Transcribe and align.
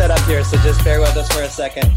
set 0.00 0.10
up 0.10 0.20
here, 0.20 0.42
so 0.42 0.56
just 0.62 0.82
bear 0.82 0.98
with 0.98 1.14
us 1.14 1.30
for 1.30 1.42
a 1.42 1.48
second. 1.50 1.92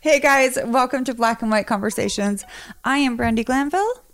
Hey 0.00 0.20
guys, 0.20 0.58
welcome 0.66 1.02
to 1.04 1.14
Black 1.14 1.40
and 1.40 1.50
White 1.50 1.66
Conversations. 1.66 2.44
I 2.84 2.98
am 2.98 3.16
Brandi 3.16 3.42
Glanville, 3.42 4.04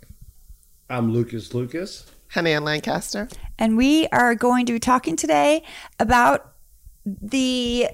I'm 0.89 1.11
Lucas 1.11 1.53
Lucas. 1.53 2.09
Hanan 2.29 2.63
Lancaster. 2.63 3.27
and 3.59 3.75
we 3.75 4.07
are 4.13 4.35
going 4.35 4.65
to 4.67 4.71
be 4.71 4.79
talking 4.79 5.17
today 5.17 5.63
about 5.99 6.53
the 7.05 7.89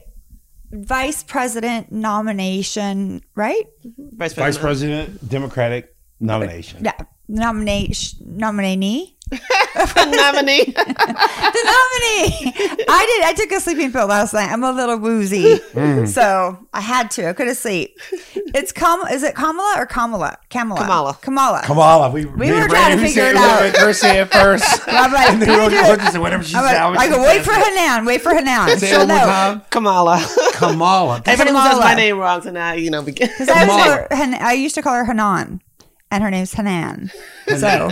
vice 0.72 1.24
president 1.24 1.92
nomination, 1.92 3.22
right? 3.36 3.66
Mm-hmm. 3.86 4.18
Vice 4.18 4.34
Vice 4.34 4.58
President. 4.58 5.08
President, 5.10 5.30
Democratic 5.30 5.96
nomination. 6.20 6.84
Yeah, 6.84 7.06
nomination, 7.28 8.20
nominee, 8.38 9.18
nominee. 9.96 10.66
the 10.76 11.64
nominee. 11.66 12.54
I 12.90 13.06
did. 13.06 13.26
I 13.26 13.34
took 13.36 13.52
a 13.52 13.60
sleeping 13.60 13.92
pill 13.92 14.08
last 14.08 14.34
night. 14.34 14.52
I'm 14.52 14.64
a 14.64 14.72
little 14.72 14.98
woozy, 14.98 15.60
mm. 15.74 16.08
so 16.08 16.58
I 16.74 16.82
had 16.82 17.12
to. 17.12 17.30
I 17.30 17.34
couldn't 17.34 17.56
sleep. 17.56 18.00
It's 18.34 18.72
Kam. 18.72 19.02
Is 19.12 19.22
it 19.22 19.36
Kamala 19.36 19.76
or 19.78 19.86
Kamala? 19.86 20.38
Kamala. 20.50 20.82
Kamala. 20.82 21.14
Kamala. 21.22 21.62
Kamala, 21.64 22.10
we, 22.10 22.26
We 22.26 22.52
were 22.52 22.68
trying 22.68 22.98
to 22.98 23.06
figure 23.06 23.26
it 23.26 23.36
out. 23.36 23.78
Her 23.78 23.94
say 23.94 24.20
it 24.20 24.32
first. 24.32 24.82
I'm 24.88 25.14
like, 25.14 25.30
and 25.30 25.42
then 25.42 25.50
can 25.50 25.58
we'll 25.60 25.66
you 25.66 25.70
do 25.70 25.76
just 25.78 25.90
it? 25.90 25.92
look 25.92 26.02
and 26.02 26.14
say 26.14 26.20
whatever 26.20 26.44
she 26.44 26.56
I'm 26.56 26.64
like, 26.96 27.00
I 27.00 27.10
go 27.10 27.22
wait 27.22 27.44
for 27.44 27.54
Hanan. 27.54 28.06
Wait 28.06 28.22
for 28.22 28.34
Hanan. 28.34 28.80
Say 28.80 28.88
it 28.88 28.90
She'll 28.90 29.00
one 29.00 29.08
know. 29.10 29.26
time. 29.26 29.62
Kamala. 29.70 30.26
Kamala. 30.54 31.22
Everybody 31.26 31.70
says 31.70 31.80
my 31.80 31.94
name 31.94 32.18
wrong, 32.18 32.42
so 32.42 32.52
now 32.52 32.74
you 32.74 32.90
know. 32.90 33.04
Because 33.04 33.30
I, 33.48 33.68
always 33.68 33.70
Kamala. 33.70 33.84
call 33.84 33.94
her 33.94 34.08
Han- 34.16 34.42
I 34.42 34.54
used 34.54 34.76
to 34.76 34.82
call 34.82 34.96
her 34.96 35.06
Hanan, 35.06 35.62
and 36.10 36.24
her 36.24 36.32
name's 36.32 36.54
Hanan. 36.54 37.12
So 37.48 37.90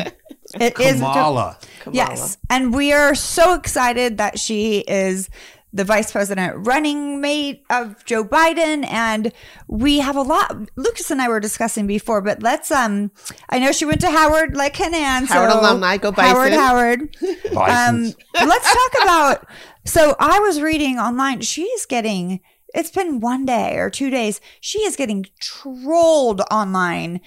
it 0.55 0.79
is 0.79 0.99
Kamala. 0.99 1.57
yes, 1.91 2.37
and 2.49 2.73
we 2.73 2.93
are 2.93 3.15
so 3.15 3.53
excited 3.53 4.17
that 4.17 4.39
she 4.39 4.79
is 4.79 5.29
the 5.73 5.83
vice 5.83 6.11
president 6.11 6.65
running 6.65 7.19
mate 7.21 7.63
of 7.69 8.03
Joe 8.05 8.23
Biden, 8.23 8.85
and 8.89 9.31
we 9.67 9.99
have 9.99 10.15
a 10.15 10.21
lot. 10.21 10.55
Lucas 10.75 11.11
and 11.11 11.21
I 11.21 11.27
were 11.27 11.39
discussing 11.39 11.87
before, 11.87 12.21
but 12.21 12.41
let's. 12.41 12.71
Um, 12.71 13.11
I 13.49 13.59
know 13.59 13.71
she 13.71 13.85
went 13.85 14.01
to 14.01 14.09
Howard, 14.09 14.55
like 14.55 14.75
Hanan. 14.75 15.25
Howard 15.25 15.51
so 15.51 15.59
alumni, 15.59 15.97
go 15.97 16.11
Howard, 16.11 16.51
Bison. 16.51 16.59
Howard. 16.59 17.15
Um, 17.57 18.13
let's 18.33 18.73
talk 18.73 19.03
about. 19.03 19.47
So 19.85 20.15
I 20.19 20.39
was 20.39 20.61
reading 20.61 20.97
online. 20.99 21.41
She's 21.41 21.85
getting. 21.85 22.39
It's 22.73 22.91
been 22.91 23.19
one 23.19 23.45
day 23.45 23.77
or 23.77 23.89
two 23.89 24.09
days. 24.09 24.39
She 24.61 24.79
is 24.79 24.95
getting 24.95 25.25
trolled 25.39 26.41
online. 26.51 27.21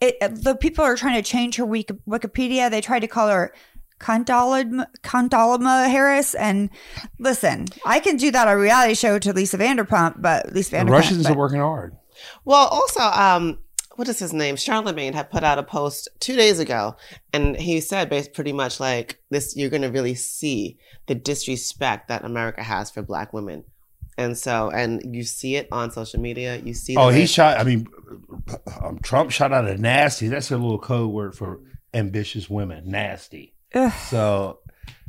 It, 0.00 0.18
the 0.42 0.54
people 0.54 0.84
are 0.84 0.96
trying 0.96 1.22
to 1.22 1.28
change 1.28 1.56
her 1.56 1.64
Wik- 1.66 1.98
Wikipedia. 2.08 2.70
They 2.70 2.80
tried 2.80 3.00
to 3.00 3.08
call 3.08 3.28
her 3.28 3.52
Condolima, 3.98 4.86
Condolima 5.02 5.90
Harris. 5.90 6.34
And 6.34 6.70
listen, 7.18 7.66
I 7.84 8.00
can 8.00 8.16
do 8.16 8.30
that 8.30 8.48
on 8.48 8.54
a 8.54 8.58
reality 8.58 8.94
show 8.94 9.18
to 9.18 9.32
Lisa 9.32 9.58
Vanderpump, 9.58 10.22
but 10.22 10.52
Lisa 10.52 10.70
the 10.70 10.76
Vanderpump. 10.78 10.90
Russians 10.90 11.22
but- 11.24 11.32
are 11.32 11.38
working 11.38 11.60
hard. 11.60 11.96
Well, 12.44 12.66
also, 12.68 13.00
um, 13.00 13.58
what 13.96 14.08
is 14.08 14.18
his 14.18 14.32
name? 14.32 14.56
Charlemagne 14.56 15.12
had 15.14 15.30
put 15.30 15.42
out 15.42 15.58
a 15.58 15.62
post 15.62 16.08
two 16.20 16.36
days 16.36 16.58
ago, 16.58 16.96
and 17.32 17.56
he 17.56 17.80
said 17.80 18.08
basically 18.08 18.34
pretty 18.34 18.52
much 18.52 18.78
like 18.80 19.20
this: 19.30 19.56
you're 19.56 19.70
going 19.70 19.82
to 19.82 19.88
really 19.90 20.14
see 20.14 20.78
the 21.06 21.14
disrespect 21.14 22.08
that 22.08 22.24
America 22.24 22.62
has 22.62 22.90
for 22.90 23.02
Black 23.02 23.32
women, 23.32 23.64
and 24.18 24.36
so, 24.36 24.70
and 24.70 25.14
you 25.14 25.22
see 25.24 25.56
it 25.56 25.68
on 25.72 25.90
social 25.90 26.20
media. 26.20 26.56
You 26.56 26.74
see. 26.74 26.96
Oh, 26.96 27.08
he 27.08 27.20
way- 27.20 27.26
shot. 27.26 27.58
I 27.58 27.64
mean, 27.64 27.86
um, 28.82 28.98
Trump 29.02 29.30
shot 29.30 29.52
out 29.52 29.66
a 29.68 29.76
nasty. 29.78 30.28
That's 30.28 30.50
a 30.50 30.56
little 30.56 30.78
code 30.78 31.10
word 31.10 31.34
for 31.34 31.60
ambitious 31.94 32.48
women. 32.50 32.90
Nasty. 32.90 33.54
Ugh. 33.74 33.92
So, 34.08 34.58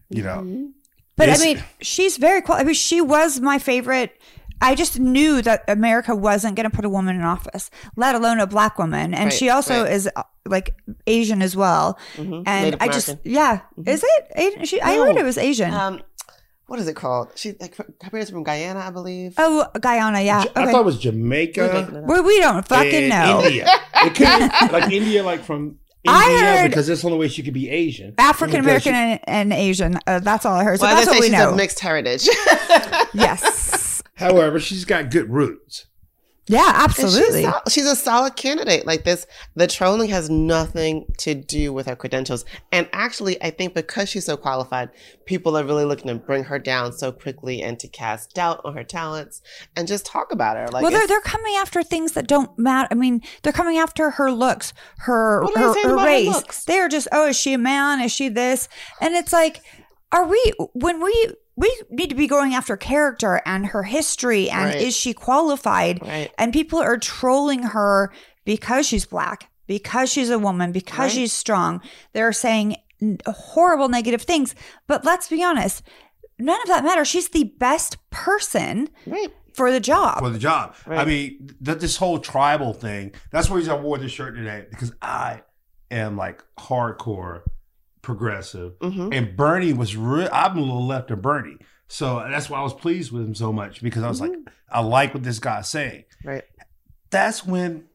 you 0.10 0.24
know, 0.24 0.40
Mhm. 0.42 0.72
But 1.18 1.30
I 1.30 1.38
mean, 1.38 1.64
she's 1.82 2.18
very 2.18 2.42
cool. 2.42 2.56
I 2.56 2.64
mean, 2.64 2.74
she 2.74 3.00
was 3.02 3.40
my 3.40 3.60
favorite. 3.60 4.20
I 4.60 4.74
just 4.76 5.00
knew 5.00 5.42
that 5.44 5.64
America 5.68 6.16
wasn't 6.16 6.56
going 6.56 6.70
to 6.70 6.76
put 6.76 6.86
a 6.86 6.90
woman 6.90 7.16
in 7.16 7.22
office, 7.24 7.70
let 7.96 8.16
alone 8.16 8.40
a 8.40 8.48
black 8.48 8.80
woman. 8.80 9.14
And 9.14 9.26
Right, 9.26 9.34
she 9.34 9.50
also 9.50 9.84
right. 9.84 9.92
is 9.92 10.10
uh, 10.16 10.24
like 10.48 10.76
Asian 11.08 11.42
as 11.42 11.56
well. 11.56 12.00
Mhm. 12.16 12.44
And 12.48 12.66
Native 12.66 12.82
I 12.82 12.88
just, 12.88 13.10
American. 13.10 13.32
yeah, 13.32 13.60
Mhm. 13.78 13.88
is 13.88 14.04
it? 14.04 14.28
Asian? 14.36 14.66
She, 14.66 14.82
I 14.82 14.96
No. 14.96 15.06
heard 15.06 15.18
it 15.18 15.26
was 15.26 15.38
Asian. 15.38 15.74
Um, 15.74 16.02
what 16.72 16.80
is 16.80 16.88
it 16.88 16.96
called? 16.96 17.34
She 17.36 17.54
like 17.60 17.76
her 17.76 17.84
parents 18.00 18.32
are 18.32 18.34
from 18.34 18.44
Guyana, 18.46 18.80
I 18.80 18.92
believe. 18.92 19.34
oh, 19.38 19.68
Guyana, 19.82 20.22
yeah. 20.22 20.46
I 20.56 20.72
thought 20.72 20.80
it 20.80 20.86
was 20.86 21.00
Jamaica 21.00 21.90
it 21.92 22.06
we, 22.08 22.22
we 22.22 22.40
don't 22.40 22.66
fucking 22.66 23.10
know. 23.10 23.42
India. 23.44 23.68
It 24.04 24.16
could 24.16 24.68
be 24.70 24.72
like 24.74 24.90
India, 24.90 25.22
like 25.22 25.44
from 25.44 25.80
I 26.08 26.32
India, 26.32 26.40
heard- 26.56 26.68
because 26.70 26.88
that's 26.88 27.02
the 27.02 27.08
only 27.08 27.20
way 27.20 27.28
she 27.28 27.44
could 27.44 27.54
be 27.54 27.70
Asian. 27.70 28.16
African 28.18 28.62
American 28.62 28.96
and, 28.96 29.20
and 29.28 29.52
Asian. 29.54 30.00
Uh, 30.08 30.20
that's 30.20 30.46
all 30.46 30.56
I 30.56 30.64
heard. 30.64 30.80
So 30.80 30.86
well, 30.86 30.96
that's 30.96 31.08
what 31.08 31.16
say 31.16 31.20
we 31.20 31.26
she's 31.26 31.34
know. 31.34 31.50
of 31.50 31.58
mixed 31.58 31.82
heritage. 31.82 32.26
yes. 33.14 34.02
However, 34.16 34.62
she's 34.62 34.86
got 34.86 35.12
good 35.12 35.30
roots. 35.30 35.88
Yeah, 36.48 36.72
absolutely. 36.74 37.44
She's, 37.44 37.52
sol- 37.52 37.62
she's 37.70 37.86
a 37.86 37.96
solid 37.96 38.36
candidate. 38.36 38.86
Like 38.86 39.04
this, 39.04 39.28
the 39.56 39.68
trolling 39.68 40.10
has 40.10 40.30
nothing 40.30 41.06
to 41.20 41.36
do 41.36 41.72
with 41.72 41.86
her 41.86 41.96
credentials. 41.96 42.46
And 42.72 42.90
actually, 42.94 43.42
I 43.42 43.52
think 43.52 43.74
because 43.74 44.10
she's 44.10 44.26
so 44.26 44.36
qualified, 44.38 44.90
people 45.26 45.56
are 45.56 45.64
really 45.64 45.86
looking 45.86 46.08
to 46.08 46.16
bring 46.16 46.44
her 46.46 46.58
down 46.58 46.94
so 46.94 47.12
quickly 47.12 47.62
and 47.62 47.80
to 47.80 47.88
cast 47.88 48.34
doubt 48.34 48.60
on 48.66 48.76
her 48.76 48.84
talents 48.84 49.42
and 49.76 49.88
just 49.88 50.06
talk 50.06 50.32
about 50.32 50.58
her. 50.58 50.68
Like, 50.68 50.82
well, 50.82 50.92
they're 50.92 51.08
they're 51.08 51.22
coming 51.22 51.54
after 51.58 51.84
things 51.84 52.14
that 52.14 52.28
don't 52.28 52.58
matter. 52.58 52.88
I 52.92 52.96
mean, 52.96 53.22
they're 53.44 53.54
coming 53.54 53.78
after 53.78 54.10
her 54.12 54.32
looks, 54.32 54.74
her 54.98 55.44
are 55.44 55.74
they 55.74 55.82
her, 55.84 55.90
her 55.90 56.06
race. 56.06 56.28
looks? 56.28 56.66
They're 56.66 56.90
just, 56.90 57.08
oh, 57.12 57.30
is 57.30 57.40
she 57.40 57.54
a 57.54 57.60
man? 57.60 58.02
Is 58.02 58.12
she 58.12 58.30
this? 58.30 58.68
And 59.00 59.14
it's 59.14 59.32
like, 59.32 59.62
are 60.12 60.28
we 60.28 60.54
when 60.74 61.04
we 61.04 61.36
we 61.62 61.82
need 61.90 62.10
to 62.10 62.16
be 62.16 62.28
going 62.28 62.54
after 62.54 62.76
character 62.76 63.42
and 63.46 63.68
her 63.68 63.84
history 63.84 64.50
and 64.50 64.66
Right. 64.74 64.82
is 64.82 64.96
she 64.98 65.14
qualified? 65.14 66.02
Right. 66.02 66.30
And 66.38 66.52
people 66.52 66.80
are 66.80 66.98
trolling 66.98 67.64
her 67.64 68.12
because 68.44 68.86
she's 68.88 69.06
black, 69.06 69.50
because 69.68 70.12
she's 70.12 70.30
a 70.30 70.40
woman, 70.40 70.72
because 70.74 70.98
Right. 71.00 71.12
she's 71.12 71.32
strong. 71.34 71.80
They're 72.14 72.34
saying 72.34 72.76
horrible 73.26 73.88
negative 73.90 74.24
things. 74.24 74.54
But 74.88 75.06
let's 75.06 75.28
be 75.30 75.44
honest. 75.44 75.84
None 76.40 76.60
of 76.64 76.68
that 76.68 76.84
matters. 76.84 77.08
She's 77.08 77.30
the 77.30 77.54
best 77.60 77.98
person 78.10 78.90
right. 79.06 79.32
for 79.54 79.72
the 79.72 79.80
job. 79.80 80.20
for 80.20 80.30
the 80.32 80.40
job. 80.40 80.74
I 80.88 81.06
mean, 81.06 81.52
th- 81.64 81.78
this 81.78 81.98
whole 81.98 82.18
tribal 82.20 82.74
thing. 82.74 83.14
That's 83.32 83.48
the 83.50 83.54
reason 83.54 83.72
I 83.74 83.80
wore 83.80 84.00
this 84.00 84.12
shirt 84.12 84.36
today 84.36 84.66
because 84.70 84.92
I 85.02 85.44
am 85.92 86.18
like 86.18 86.44
hardcore 86.60 87.42
progressive, 88.02 88.74
hmm 88.82 89.10
and 89.12 89.36
Bernie 89.36 89.74
was 89.74 89.96
real. 89.96 90.30
I'm 90.32 90.58
a 90.58 90.62
little 90.62 90.86
left 90.86 91.12
of 91.12 91.22
Bernie, 91.22 91.58
so 91.88 92.16
that's 92.30 92.50
why 92.50 92.60
I 92.60 92.64
was 92.64 92.74
pleased 92.74 93.12
with 93.12 93.24
him 93.24 93.36
so 93.36 93.52
much 93.54 93.82
because 93.82 94.04
I 94.04 94.08
was 94.10 94.22
like, 94.22 94.32
I 94.70 94.82
like 94.82 95.14
what 95.14 95.24
this 95.24 95.40
guy's 95.40 95.70
saying. 95.70 96.06
Right. 96.24 96.44
That's 97.10 97.46
when 97.46 97.86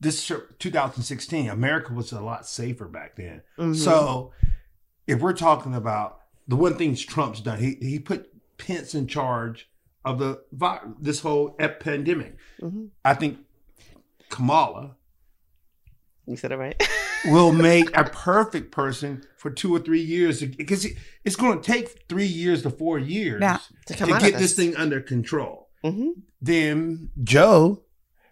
this 0.00 0.30
2016, 0.58 1.48
America 1.48 1.92
was 1.92 2.12
a 2.12 2.20
lot 2.20 2.46
safer 2.46 2.86
back 2.86 3.16
then. 3.16 3.42
Mhm. 3.58 3.76
So 3.76 4.32
if 5.06 5.20
we're 5.20 5.32
talking 5.32 5.74
about 5.74 6.20
the 6.46 6.56
one 6.56 6.76
thing 6.76 6.94
Trump's 6.94 7.40
done, 7.40 7.58
he 7.58 7.76
he 7.80 7.98
put 7.98 8.30
Pence 8.58 8.94
in 8.94 9.06
charge 9.06 9.68
of 10.04 10.18
the 10.18 10.42
this 11.00 11.20
whole 11.20 11.54
ep- 11.58 11.80
pandemic. 11.80 12.36
Mhm. 12.60 12.88
I 13.04 13.14
think 13.14 13.38
Kamala 14.28 14.96
You 16.26 16.36
said 16.36 16.52
it 16.52 16.56
right. 16.56 16.76
will 17.26 17.52
make 17.52 17.96
a 17.96 18.04
perfect 18.04 18.70
person 18.72 19.22
for 19.36 19.50
two 19.50 19.74
or 19.74 19.78
three 19.78 20.00
years 20.00 20.42
because 20.42 20.86
it's 21.24 21.36
going 21.36 21.60
to 21.60 21.64
take 21.72 22.04
three 22.08 22.26
years 22.26 22.62
to 22.62 22.70
four 22.70 22.98
years 22.98 23.40
Yeah. 23.40 23.58
To 23.86 23.94
to, 23.94 24.06
get 24.06 24.20
this 24.20 24.32
this. 24.40 24.54
thing 24.56 24.76
under 24.76 25.00
control. 25.00 25.68
hmm 25.84 26.10
Then 26.40 27.10
Joe 27.22 27.82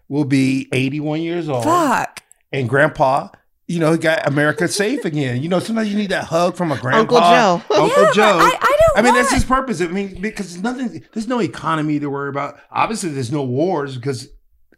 will 0.09 0.25
be 0.25 0.67
81 0.71 1.21
years 1.21 1.49
old 1.49 1.65
Fuck. 1.65 2.23
and 2.53 2.69
grandpa 2.69 3.27
you 3.67 3.77
know 3.79 3.91
he 3.91 3.97
got 3.97 4.25
america 4.25 4.65
safe 4.69 5.03
again 5.03 5.43
you 5.43 5.49
know 5.49 5.59
sometimes 5.59 5.89
you 5.91 5.97
need 5.97 6.11
that 6.11 6.23
hug 6.23 6.55
from 6.55 6.71
a 6.71 6.77
grandpa 6.77 6.99
Uncle 7.01 7.19
Joe. 7.19 7.81
uncle 7.83 8.03
Yeah, 8.05 8.11
joe 8.13 8.37
I, 8.39 8.57
I 8.61 8.77
don't 8.79 8.97
I 8.97 9.01
mean, 9.01 9.13
want 9.13 9.25
that's 9.29 9.33
his 9.33 9.43
purpose. 9.43 9.81
I 9.81 9.87
mean, 9.87 10.21
because 10.21 10.49
there's 10.53 10.63
nothing, 10.63 11.03
there's 11.13 11.27
no 11.27 11.39
economy 11.41 11.99
to 11.99 12.09
worry 12.09 12.29
about. 12.29 12.57
Obviously, 12.71 13.09
there's 13.09 13.31
no 13.31 13.43
wars 13.43 13.95
because 13.95 14.27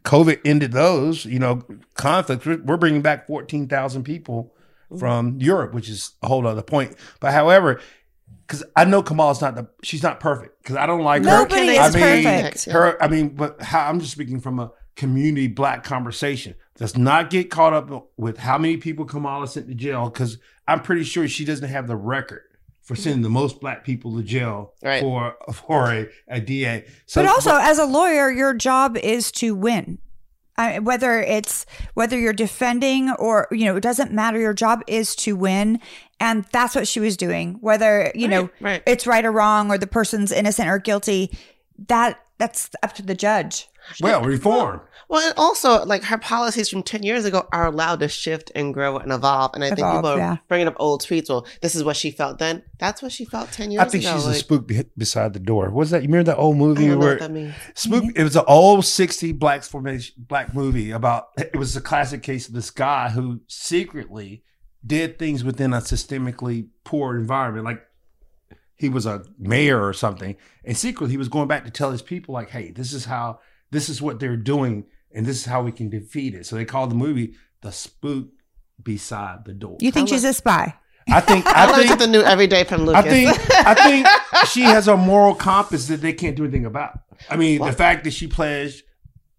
COVID 0.04 0.40
ended 0.44 0.72
those, 0.72 1.24
you 1.24 1.38
know, 1.38 1.62
conflicts. 1.94 2.46
We're, 2.46 2.62
we're 2.62 2.76
bringing 2.76 3.02
back 3.02 3.26
14,000 3.26 4.02
people 4.04 4.54
from 4.98 5.38
Europe, 5.40 5.74
which 5.74 5.88
is 5.88 6.12
a 6.22 6.28
whole 6.28 6.46
other 6.46 6.62
point. 6.62 6.96
But 7.20 7.32
however, 7.32 7.80
because 8.46 8.64
I 8.74 8.84
know 8.84 9.02
Kamala's 9.02 9.40
not 9.40 9.54
the, 9.54 9.68
she's 9.82 10.02
not 10.02 10.20
perfect 10.20 10.62
because 10.62 10.76
I 10.76 10.86
don't 10.86 11.02
like 11.02 11.22
Nobody 11.22 11.76
her. 11.76 11.86
is 11.86 11.94
I 11.94 11.98
mean, 11.98 12.24
perfect. 12.24 12.64
Her, 12.64 13.02
I 13.02 13.08
mean, 13.08 13.30
but 13.30 13.62
how, 13.62 13.86
I'm 13.88 14.00
just 14.00 14.12
speaking 14.12 14.40
from 14.40 14.58
a 14.58 14.72
community 14.96 15.46
black 15.46 15.84
conversation. 15.84 16.54
Does 16.76 16.96
not 16.96 17.30
get 17.30 17.50
caught 17.50 17.74
up 17.74 18.10
with 18.16 18.38
how 18.38 18.56
many 18.58 18.78
people 18.78 19.04
Kamala 19.04 19.46
sent 19.46 19.68
to 19.68 19.74
jail 19.74 20.08
because 20.08 20.38
I'm 20.66 20.80
pretty 20.80 21.04
sure 21.04 21.28
she 21.28 21.44
doesn't 21.44 21.68
have 21.68 21.86
the 21.86 21.96
record 21.96 22.42
for 22.90 22.96
sending 22.96 23.22
the 23.22 23.30
most 23.30 23.60
black 23.60 23.84
people 23.84 24.16
to 24.16 24.22
jail 24.24 24.74
Right. 24.82 25.00
for 25.00 25.36
for 25.52 25.92
a, 25.92 26.08
a 26.26 26.40
DA. 26.40 26.84
So, 27.06 27.22
but 27.22 27.28
also, 27.30 27.56
as 27.56 27.78
a 27.78 27.84
lawyer, 27.84 28.32
your 28.32 28.52
job 28.52 28.96
is 28.96 29.30
to 29.32 29.54
win. 29.54 29.98
I, 30.58 30.80
whether 30.80 31.20
it's 31.20 31.66
whether 31.94 32.18
you're 32.18 32.32
defending 32.32 33.10
or 33.12 33.46
you 33.52 33.64
know, 33.66 33.76
it 33.76 33.80
doesn't 33.82 34.10
matter. 34.12 34.40
Your 34.40 34.52
job 34.54 34.82
is 34.88 35.14
to 35.16 35.36
win, 35.36 35.78
and 36.18 36.44
that's 36.50 36.74
what 36.74 36.88
she 36.88 36.98
was 36.98 37.16
doing. 37.16 37.58
Whether 37.60 38.10
you 38.16 38.26
know 38.26 38.42
Right, 38.42 38.60
right. 38.60 38.82
it's 38.86 39.06
right 39.06 39.24
or 39.24 39.30
wrong, 39.30 39.70
or 39.70 39.78
the 39.78 39.86
person's 39.86 40.32
innocent 40.32 40.68
or 40.68 40.78
guilty, 40.80 41.30
that 41.86 42.18
that's 42.38 42.70
up 42.82 42.94
to 42.94 43.02
the 43.02 43.14
judge. 43.14 43.68
Well, 44.00 44.22
reform. 44.22 44.80
Well, 45.08 45.26
and 45.26 45.36
also, 45.36 45.84
like 45.84 46.04
her 46.04 46.18
policies 46.18 46.68
from 46.68 46.84
10 46.84 47.02
years 47.02 47.24
ago 47.24 47.48
are 47.52 47.66
allowed 47.66 48.00
to 48.00 48.08
shift 48.08 48.52
and 48.54 48.72
grow 48.72 48.96
and 48.98 49.10
evolve. 49.10 49.52
And 49.54 49.64
I 49.64 49.68
think 49.68 49.78
people 49.78 50.06
are 50.06 50.16
yeah. 50.16 50.36
bringing 50.46 50.68
up 50.68 50.76
old 50.78 51.02
tweets. 51.02 51.28
Well, 51.28 51.46
this 51.62 51.74
is 51.74 51.82
what 51.82 51.96
she 51.96 52.12
felt 52.12 52.38
then. 52.38 52.62
That's 52.78 53.02
what 53.02 53.10
she 53.10 53.24
felt 53.24 53.50
10 53.50 53.72
years 53.72 53.80
ago. 53.80 53.88
I 53.88 53.90
think 53.90 54.04
ago. 54.04 54.14
she's 54.14 54.26
a 54.26 54.34
spook 54.34 54.68
be- 54.68 54.84
beside 54.96 55.32
the 55.32 55.40
door. 55.40 55.70
What's 55.70 55.90
that? 55.90 56.02
You 56.02 56.08
remember 56.08 56.32
that 56.32 56.38
old 56.38 56.54
I 56.56 56.58
movie 56.58 56.86
don't 56.86 56.90
know 56.90 56.98
where 56.98 57.14
what 57.14 57.20
that 57.20 57.32
means. 57.32 57.54
Spook. 57.74 58.04
Mm-hmm. 58.04 58.20
It 58.20 58.22
was 58.22 58.36
an 58.36 58.44
old 58.46 58.84
'60 58.84 59.32
black 59.32 59.64
formation 59.64 60.14
black 60.16 60.54
movie 60.54 60.90
about. 60.92 61.28
It 61.38 61.56
was 61.56 61.74
a 61.74 61.80
classic 61.80 62.22
case 62.22 62.46
of 62.46 62.54
this 62.54 62.70
guy 62.70 63.08
who 63.08 63.40
secretly 63.48 64.44
did 64.86 65.18
things 65.18 65.42
within 65.42 65.72
a 65.72 65.78
systemically 65.78 66.68
poor 66.84 67.16
environment, 67.16 67.64
like 67.64 67.82
he 68.76 68.88
was 68.88 69.04
a 69.04 69.24
mayor 69.38 69.84
or 69.84 69.92
something, 69.92 70.36
and 70.64 70.76
secretly 70.76 71.10
he 71.10 71.18
was 71.18 71.28
going 71.28 71.48
back 71.48 71.64
to 71.64 71.70
tell 71.70 71.90
his 71.90 72.02
people, 72.02 72.32
like, 72.32 72.50
"Hey, 72.50 72.70
this 72.70 72.92
is 72.92 73.04
how, 73.04 73.40
this 73.70 73.88
is 73.88 74.00
what 74.02 74.20
they're 74.20 74.36
doing, 74.36 74.86
and 75.12 75.26
this 75.26 75.38
is 75.38 75.44
how 75.46 75.62
we 75.62 75.72
can 75.72 75.90
defeat 75.90 76.34
it." 76.34 76.46
So 76.46 76.56
they 76.56 76.64
called 76.64 76.90
the 76.90 76.96
movie 76.96 77.34
"The 77.62 77.72
Spook 77.72 78.28
Beside 78.82 79.44
the 79.44 79.52
Door." 79.52 79.78
You 79.80 79.90
think 79.90 80.08
I 80.08 80.12
she's 80.12 80.24
a 80.24 80.32
spy? 80.32 80.74
I 81.08 81.20
think. 81.20 81.46
I 81.46 81.70
I 81.70 81.86
think. 81.86 81.98
the 81.98 82.06
new 82.06 82.20
every 82.22 82.46
day 82.46 82.64
from 82.64 82.84
Lucas. 82.84 83.04
I 83.04 83.08
think 83.08 83.50
I 83.66 83.74
think 83.74 84.06
she 84.48 84.62
has 84.62 84.88
a 84.88 84.96
moral 84.96 85.34
compass 85.34 85.88
that 85.88 86.00
they 86.00 86.12
can't 86.12 86.36
do 86.36 86.44
anything 86.44 86.66
about. 86.66 87.00
I 87.28 87.36
mean, 87.36 87.60
the 87.62 87.72
fact 87.72 88.04
that 88.04 88.12
she 88.12 88.26
pledged 88.26 88.84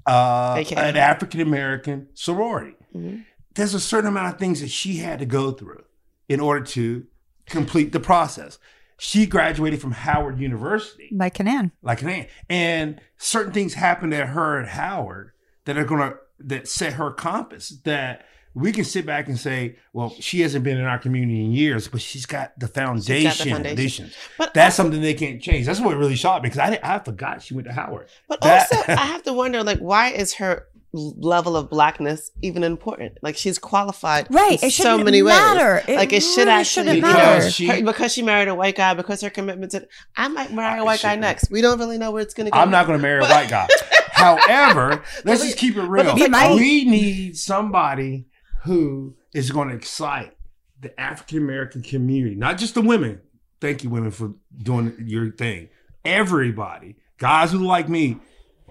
uh, 0.05 0.63
an 0.75 0.97
African 0.97 1.41
American 1.41 2.09
sorority. 2.13 2.75
Mhm. 2.95 3.25
There's 3.55 3.73
a 3.73 3.79
certain 3.79 4.07
amount 4.07 4.33
of 4.33 4.39
things 4.39 4.61
that 4.61 4.69
she 4.69 4.97
had 4.97 5.19
to 5.19 5.25
go 5.25 5.51
through 5.51 5.83
in 6.29 6.39
order 6.39 6.65
to 6.65 7.05
complete 7.45 7.91
the 7.91 7.99
process. 7.99 8.57
She 9.03 9.25
graduated 9.25 9.81
from 9.81 9.93
Howard 9.93 10.39
University, 10.39 11.09
Like 11.11 11.37
Hanan. 11.37 11.71
like 11.81 12.03
an 12.03 12.09
ant, 12.09 12.29
and 12.47 13.01
certain 13.17 13.51
things 13.51 13.73
happened 13.73 14.13
at 14.13 14.27
her 14.27 14.61
at 14.61 14.67
Howard 14.69 15.31
that 15.65 15.75
are 15.75 15.85
gonna 15.85 16.13
that 16.39 16.67
set 16.67 16.93
her 16.93 17.09
compass 17.09 17.69
that 17.83 18.25
we 18.53 18.71
can 18.71 18.83
sit 18.83 19.05
back 19.07 19.27
and 19.27 19.39
say, 19.39 19.77
well, 19.93 20.09
she 20.19 20.41
hasn't 20.41 20.63
been 20.63 20.77
in 20.77 20.83
our 20.85 20.99
community 20.99 21.43
in 21.45 21.51
years, 21.51 21.87
but 21.87 21.99
she's 22.01 22.27
got 22.27 22.51
the 22.59 22.67
foundation. 22.67 23.31
foundation. 23.53 23.63
conditions. 23.63 24.13
But 24.37 24.53
That's 24.53 24.77
also- 24.77 24.83
something 24.89 25.01
they 25.01 25.13
can't 25.15 25.41
change. 25.41 25.65
That's 25.65 25.79
what 25.79 25.97
really 25.97 26.15
shocked 26.15 26.43
me 26.43 26.49
because 26.49 26.59
I 26.59 26.69
didn't, 26.69 26.85
I 26.85 26.99
forgot 26.99 27.41
she 27.41 27.53
went 27.55 27.65
to 27.67 27.73
Howard. 27.73 28.07
But 28.27 28.41
That- 28.41 28.71
also, 28.71 28.83
I 28.91 29.05
have 29.05 29.23
to 29.23 29.33
wonder, 29.33 29.63
like, 29.63 29.79
why 29.79 30.09
is 30.09 30.33
her 30.35 30.51
l- 30.51 30.63
level 30.93 31.55
of 31.55 31.69
blackness 31.69 32.31
even 32.41 32.63
important? 32.63 33.17
Like, 33.21 33.37
she's 33.37 33.57
qualified 33.57 34.27
Right. 34.29 34.61
in 34.61 34.67
It 34.69 34.73
so 34.73 34.83
shouldn't 34.83 35.05
many 35.05 35.21
matter. 35.21 35.75
ways. 35.75 35.83
It 35.87 35.95
like, 35.97 36.13
it 36.13 36.21
should 36.21 36.39
really 36.47 36.51
actually 36.51 36.63
shouldn't 36.85 36.95
you 36.97 37.01
know, 37.01 37.13
matter. 37.13 37.75
her- 37.79 37.83
because 37.85 38.11
she 38.13 38.21
married 38.21 38.47
a 38.47 38.55
white 38.55 38.75
guy, 38.75 38.93
because 38.93 39.21
her 39.21 39.29
commitment 39.29 39.71
to. 39.71 39.87
I 40.17 40.27
might 40.27 40.51
marry 40.53 40.79
a 40.79 40.83
white 40.83 41.01
guy 41.01 41.09
shouldn't. 41.09 41.21
next. 41.21 41.49
We 41.51 41.61
don't 41.61 41.79
really 41.79 41.97
know 41.97 42.11
where 42.11 42.21
it's 42.21 42.33
going 42.33 42.45
to 42.45 42.51
go. 42.51 42.59
I'm 42.59 42.71
not 42.71 42.87
going 42.87 42.99
to 42.99 43.01
marry 43.03 43.23
a 43.23 43.27
white 43.27 43.49
guy. 43.49 43.67
However, 44.11 45.01
let's 45.25 45.43
just 45.43 45.57
keep 45.57 45.77
it 45.77 45.83
real. 45.83 46.17
You 46.17 46.27
might. 46.29 46.53
We 46.55 46.85
need 46.85 47.37
somebody 47.37 48.27
who 48.63 49.15
is 49.33 49.49
going 49.51 49.69
to 49.69 49.75
excite 49.75 50.33
the 50.79 50.99
African 50.99 51.37
American 51.39 51.81
community, 51.81 52.35
not 52.35 52.57
just 52.57 52.73
the 52.75 52.81
women. 52.81 53.21
Thank 53.59 53.83
you, 53.83 53.89
women, 53.89 54.11
for 54.11 54.33
doing 54.61 54.95
your 55.05 55.31
thing. 55.31 55.69
Everybody, 56.03 56.95
guys 57.17 57.51
who 57.51 57.59
like 57.59 57.87
me, 57.87 58.17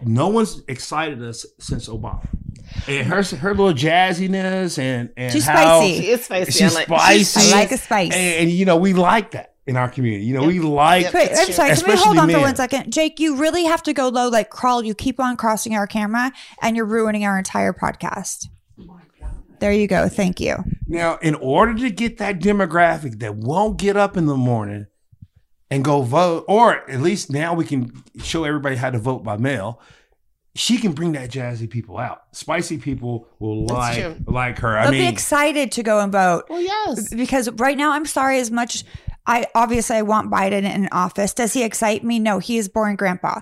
no 0.04 0.28
one's 0.28 0.62
excited 0.68 1.22
us 1.22 1.46
since 1.58 1.88
Obama. 1.88 2.26
And 2.86 3.06
her 3.06 3.22
her 3.22 3.50
little 3.54 3.72
jazziness 3.72 4.78
and 4.78 5.10
and 5.16 5.32
She's 5.32 5.46
how 5.46 5.80
spicy. 5.80 6.00
She 6.00 6.08
is 6.10 6.24
spicy. 6.24 6.52
She's 6.52 6.76
I 6.76 6.78
like, 6.78 6.86
spicy. 6.86 7.52
I 7.52 7.60
like 7.60 7.72
a 7.72 7.78
spice. 7.78 8.12
and, 8.14 8.42
and, 8.42 8.50
you 8.50 8.64
know 8.64 8.76
we 8.76 8.92
like 8.92 9.32
that 9.32 9.54
in 9.66 9.76
our 9.76 9.88
community. 9.88 10.24
You 10.24 10.34
know 10.34 10.46
we 10.46 10.60
like 10.60 11.04
Yep. 11.04 11.14
Wait, 11.14 11.30
I'm 11.30 11.44
true. 11.46 11.54
sorry. 11.54 11.74
Can 11.74 11.88
we 11.88 11.96
hold 11.96 12.18
on 12.18 12.30
for 12.30 12.40
one 12.40 12.56
second? 12.56 12.92
Jake, 12.92 13.18
you 13.18 13.36
really 13.36 13.64
have 13.64 13.82
to 13.84 13.92
go 13.92 14.08
low, 14.08 14.28
like 14.28 14.50
crawl. 14.50 14.84
You 14.84 14.94
keep 14.94 15.18
on 15.18 15.36
crossing 15.36 15.74
our 15.74 15.86
camera 15.86 16.32
and 16.62 16.76
you're 16.76 16.86
ruining 16.86 17.24
our 17.24 17.36
entire 17.36 17.72
podcast. 17.72 18.46
There 19.60 19.72
you 19.72 19.86
go. 19.86 20.08
Thank 20.08 20.40
you. 20.40 20.56
Now, 20.86 21.18
in 21.18 21.34
order 21.34 21.74
to 21.74 21.90
get 21.90 22.16
that 22.16 22.40
demographic 22.40 23.18
that 23.18 23.36
won't 23.36 23.76
get 23.76 23.94
up 23.94 24.16
in 24.16 24.24
the 24.24 24.36
morning 24.36 24.86
and 25.70 25.84
go 25.84 26.02
vote, 26.02 26.44
or 26.48 26.88
at 26.90 27.00
least 27.00 27.30
now 27.30 27.54
we 27.54 27.64
can 27.64 27.92
show 28.22 28.44
everybody 28.44 28.76
how 28.76 28.90
to 28.90 28.98
vote 28.98 29.22
by 29.22 29.36
mail, 29.36 29.80
she 30.54 30.78
can 30.78 30.92
bring 30.92 31.12
that 31.12 31.30
jazzy 31.30 31.70
people 31.70 31.96
out. 31.96 32.22
Spicy 32.32 32.78
people 32.78 33.28
will 33.38 33.66
That's 33.66 33.78
like 33.78 33.98
true. 34.02 34.16
like 34.26 34.58
her. 34.58 34.76
I 34.76 34.82
They'll 34.84 34.92
mean, 34.92 35.02
be 35.02 35.08
excited 35.08 35.72
to 35.72 35.82
go 35.82 36.00
and 36.00 36.10
vote 36.10 36.46
Well, 36.50 36.60
yes. 36.60 37.14
because 37.14 37.48
right 37.52 37.76
now, 37.76 37.92
I'm 37.92 38.06
sorry, 38.06 38.38
as 38.40 38.50
much 38.50 38.84
I 39.26 39.46
obviously 39.54 39.96
I 39.96 40.02
want 40.02 40.30
Biden 40.30 40.64
in 40.64 40.88
office. 40.90 41.34
Does 41.34 41.52
he 41.52 41.62
excite 41.62 42.02
me? 42.02 42.18
No, 42.18 42.38
he 42.40 42.58
is 42.58 42.68
boring 42.68 42.96
grandpa. 42.96 43.40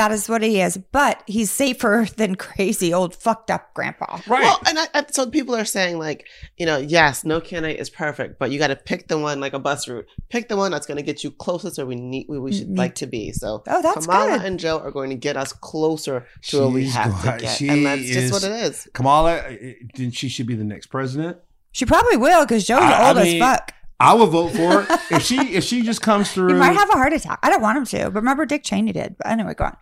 That 0.00 0.12
is 0.12 0.30
what 0.30 0.42
he 0.42 0.62
is. 0.62 0.78
But 0.92 1.22
he's 1.26 1.50
safer 1.50 2.06
than 2.16 2.34
crazy 2.36 2.94
old 2.94 3.14
fucked 3.14 3.50
up 3.50 3.74
grandpa. 3.74 4.14
right. 4.26 4.40
Well, 4.42 4.58
and 4.66 4.78
I, 4.78 4.86
I, 4.94 5.04
so 5.10 5.28
people 5.28 5.54
are 5.54 5.66
saying 5.66 5.98
like, 5.98 6.26
you 6.56 6.64
know, 6.64 6.78
yes, 6.78 7.22
no 7.22 7.38
candidate 7.38 7.78
is 7.78 7.90
perfect, 7.90 8.38
but 8.38 8.50
you 8.50 8.58
got 8.58 8.68
to 8.68 8.76
pick 8.76 9.08
the 9.08 9.18
one 9.18 9.40
like 9.40 9.52
a 9.52 9.58
bus 9.58 9.86
route. 9.88 10.06
Pick 10.30 10.48
the 10.48 10.56
one 10.56 10.70
that's 10.70 10.86
going 10.86 10.96
to 10.96 11.02
get 11.02 11.22
you 11.22 11.30
closest 11.30 11.76
where 11.76 11.86
we 11.86 11.96
need, 11.96 12.24
where 12.28 12.40
we 12.40 12.50
should 12.50 12.70
Me- 12.70 12.78
like 12.78 12.94
to 12.94 13.06
be. 13.06 13.30
So, 13.32 13.62
Oh, 13.66 13.82
that's 13.82 14.06
Kamala 14.06 14.38
good. 14.38 14.46
and 14.46 14.58
Joe 14.58 14.78
are 14.78 14.90
going 14.90 15.10
to 15.10 15.16
get 15.16 15.36
us 15.36 15.52
closer 15.52 16.26
to 16.44 16.58
where 16.60 16.68
we 16.68 16.88
have 16.88 17.12
going- 17.22 17.38
to 17.38 17.44
get, 17.44 17.56
she 17.56 17.68
and 17.68 17.84
that's 17.84 18.02
just 18.02 18.32
what 18.32 18.42
it 18.42 18.52
is. 18.52 18.88
Kamala, 18.94 19.36
uh, 19.36 19.52
then 19.96 20.12
she 20.12 20.30
should 20.30 20.46
be 20.46 20.54
the 20.54 20.64
next 20.64 20.86
president. 20.86 21.36
She 21.72 21.84
probably 21.84 22.16
will 22.16 22.46
because 22.46 22.66
Joe's 22.66 22.80
I- 22.80 22.92
I 23.02 23.08
old 23.08 23.16
mean, 23.18 23.42
as 23.42 23.48
fuck. 23.50 23.74
I 24.02 24.14
will 24.14 24.28
vote 24.28 24.52
for 24.52 24.80
her 24.80 24.98
if 25.14 25.22
she 25.24 25.36
if 25.54 25.62
she 25.64 25.82
just 25.82 26.00
comes 26.00 26.32
through. 26.32 26.54
He 26.54 26.58
might 26.58 26.72
have 26.74 26.88
a 26.88 26.94
heart 26.94 27.12
attack. 27.12 27.38
I 27.42 27.50
don't 27.50 27.60
want 27.60 27.76
him 27.76 27.84
to, 27.84 28.04
but 28.10 28.14
remember 28.20 28.46
Dick 28.46 28.64
Cheney 28.64 28.92
did. 28.92 29.16
But 29.18 29.26
anyway, 29.26 29.52
go 29.52 29.64
on. 29.66 29.76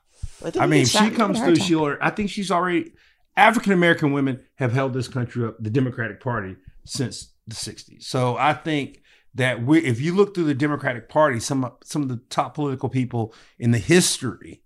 I 0.58 0.66
mean, 0.66 0.86
she 0.86 1.10
comes 1.10 1.38
through, 1.40 1.56
she'll. 1.56 1.96
I 2.00 2.10
think 2.10 2.30
she's 2.30 2.50
already. 2.50 2.92
African 3.36 3.72
American 3.72 4.12
women 4.12 4.40
have 4.56 4.72
held 4.72 4.92
this 4.94 5.06
country 5.06 5.44
up, 5.46 5.56
the 5.60 5.70
Democratic 5.70 6.20
Party, 6.20 6.56
since 6.84 7.32
the 7.46 7.54
'60s. 7.54 8.02
So 8.04 8.36
I 8.36 8.52
think 8.52 9.02
that 9.34 9.62
we, 9.64 9.78
if 9.84 10.00
you 10.00 10.14
look 10.14 10.34
through 10.34 10.44
the 10.44 10.54
Democratic 10.54 11.08
Party, 11.08 11.38
some 11.38 11.70
some 11.84 12.02
of 12.02 12.08
the 12.08 12.16
top 12.30 12.54
political 12.54 12.88
people 12.88 13.32
in 13.58 13.70
the 13.70 13.78
history 13.78 14.62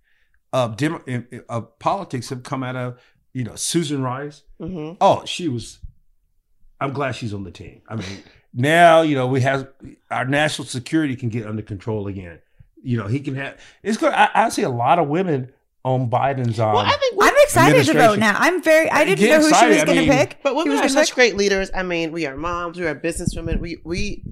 of 0.53 0.77
Demo, 0.77 1.03
of 1.49 1.79
politics 1.79 2.29
have 2.31 2.43
come 2.43 2.63
out 2.63 2.77
of, 2.77 2.99
you 3.33 3.45
know, 3.45 3.55
Susan 3.57 4.03
Rice. 4.03 4.43
Mhm. 4.61 4.97
Oh, 5.01 5.25
she 5.27 5.49
was. 5.49 5.79
I'm 6.81 6.93
glad 6.93 7.13
she's 7.13 7.33
on 7.35 7.45
the 7.45 7.51
team. 7.51 7.83
I 7.89 7.97
mean, 7.97 8.23
now 8.55 9.03
you 9.03 9.15
know 9.15 9.27
we 9.27 9.43
have 9.43 9.69
our 10.11 10.25
national 10.25 10.67
security 10.67 11.15
can 11.17 11.29
get 11.29 11.47
under 11.47 11.63
control 11.63 12.07
again. 12.07 12.41
You 12.83 12.97
know, 12.97 13.07
he 13.07 13.21
can 13.21 13.35
have. 13.37 13.59
It's 13.83 13.99
good. 13.99 14.13
I, 14.13 14.31
I 14.35 14.49
see 14.49 14.63
a 14.63 14.69
lot 14.71 14.99
of 14.99 15.09
women 15.09 15.53
on 15.85 16.09
Biden's 16.09 16.61
um, 16.61 16.73
Well, 16.75 16.85
I 16.87 16.93
think 16.93 17.17
we- 17.21 17.27
I'm 17.27 17.35
excited 17.39 17.85
to 17.87 17.93
vote 17.95 18.19
now. 18.19 18.37
I'm 18.39 18.63
very. 18.63 18.89
I 18.91 19.05
didn't 19.05 19.29
know 19.29 19.39
who 19.41 19.43
she 19.55 19.67
was 19.69 19.83
I 19.83 19.85
going 19.85 20.07
to 20.07 20.13
pick. 20.13 20.39
But 20.43 20.51
Who 20.51 20.59
women 20.59 20.73
was 20.81 20.81
are 20.87 20.89
such 20.89 21.09
pick? 21.11 21.15
great 21.17 21.37
leaders. 21.37 21.71
I 21.75 21.83
mean, 21.83 22.13
we 22.13 22.27
are 22.27 22.37
moms, 22.37 22.79
we 22.79 22.87
are 22.87 22.95
businesswomen. 22.95 23.59
We 23.61 23.79
we 23.85 24.23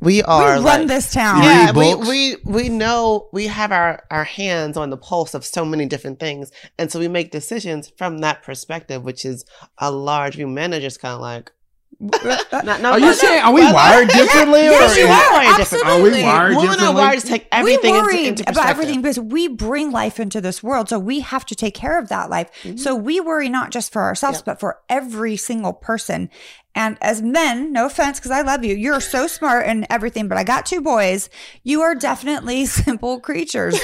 we 0.00 0.22
are 0.22 0.58
We 0.58 0.64
run 0.64 0.80
like- 0.80 0.86
this 0.88 1.12
town. 1.12 1.42
Yeah, 1.42 1.72
we, 1.72 1.94
we 1.94 2.36
we 2.44 2.68
know 2.68 3.28
we 3.32 3.48
have 3.48 3.72
our 3.72 4.04
our 4.10 4.24
hands 4.24 4.76
on 4.76 4.90
the 4.90 4.96
pulse 4.96 5.34
of 5.34 5.44
so 5.44 5.64
many 5.64 5.86
different 5.86 6.20
things, 6.20 6.52
and 6.78 6.90
so 6.92 6.98
we 7.00 7.08
make 7.08 7.30
decisions 7.32 7.92
from 7.98 8.18
that 8.18 8.42
perspective, 8.42 9.02
which 9.02 9.24
is 9.24 9.44
a 9.78 9.90
large 9.90 10.36
view. 10.36 10.46
Men 10.48 10.72
are 10.72 10.80
kind 10.80 11.14
of 11.14 11.20
like, 11.20 11.52
not, 12.00 12.80
no, 12.80 12.92
Are 12.92 12.98
you 12.98 13.06
no, 13.06 13.12
saying 13.12 13.42
are 13.42 13.52
we 13.52 13.60
well, 13.60 13.74
wired 13.74 14.08
differently? 14.12 14.60
yes, 14.62 14.96
or 14.96 14.98
you 15.00 15.04
is- 15.06 15.10
are. 15.10 15.32
wired 15.32 15.56
differently. 15.58 15.90
Are 15.90 16.02
we 16.02 16.22
wired 16.22 16.56
Women 16.56 16.68
are 16.68 16.72
differently? 16.72 16.94
wired 16.94 17.20
to 17.20 17.26
take 17.26 17.46
everything 17.52 17.92
we 17.92 17.98
into, 17.98 18.10
worry 18.12 18.26
into 18.26 18.50
about 18.50 18.66
everything 18.68 19.02
because 19.02 19.18
we 19.20 19.48
bring 19.48 19.90
life 19.90 20.18
into 20.18 20.40
this 20.40 20.62
world, 20.62 20.88
so 20.88 20.98
we 20.98 21.20
have 21.20 21.44
to 21.46 21.54
take 21.54 21.74
care 21.74 21.98
of 21.98 22.08
that 22.08 22.30
life. 22.30 22.50
Mm-hmm. 22.62 22.78
So 22.78 22.94
we 22.96 23.20
worry 23.20 23.48
not 23.50 23.70
just 23.70 23.92
for 23.92 24.02
ourselves, 24.02 24.38
Yep. 24.38 24.44
but 24.46 24.60
for 24.60 24.78
every 24.88 25.36
single 25.36 25.74
person. 25.74 26.30
And 26.74 26.96
as 27.02 27.20
men, 27.20 27.72
no 27.72 27.86
offense, 27.86 28.18
because 28.18 28.30
I 28.30 28.42
love 28.42 28.64
you, 28.64 28.74
you're 28.76 29.00
so 29.00 29.26
smart 29.26 29.66
and 29.66 29.86
everything, 29.90 30.28
but 30.28 30.38
I 30.38 30.44
got 30.44 30.64
two 30.66 30.80
boys. 30.80 31.28
You 31.64 31.82
are 31.82 31.94
definitely 31.96 32.64
simple 32.66 33.20
creatures. 33.20 33.78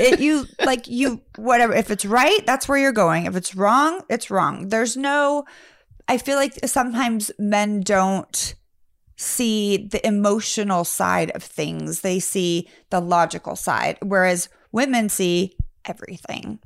it 0.00 0.20
you 0.20 0.46
like 0.66 0.86
you 0.88 1.22
whatever. 1.36 1.72
If 1.72 1.90
it's 1.90 2.04
right, 2.04 2.44
that's 2.44 2.68
where 2.68 2.76
you're 2.76 2.92
going. 2.92 3.26
If 3.26 3.36
it's 3.36 3.54
wrong, 3.54 4.02
it's 4.10 4.30
wrong. 4.30 4.68
There's 4.68 4.96
no. 4.98 5.44
I 6.08 6.18
feel 6.18 6.36
like 6.36 6.58
sometimes 6.66 7.30
men 7.38 7.80
don't 7.80 8.54
see 9.16 9.88
the 9.90 10.04
emotional 10.06 10.84
side 10.84 11.30
of 11.34 11.42
things. 11.42 12.00
They 12.00 12.18
see 12.20 12.68
the 12.90 13.00
logical 13.00 13.56
side, 13.56 13.98
whereas 14.02 14.48
women 14.72 15.08
see 15.08 15.56
everything. 15.84 16.58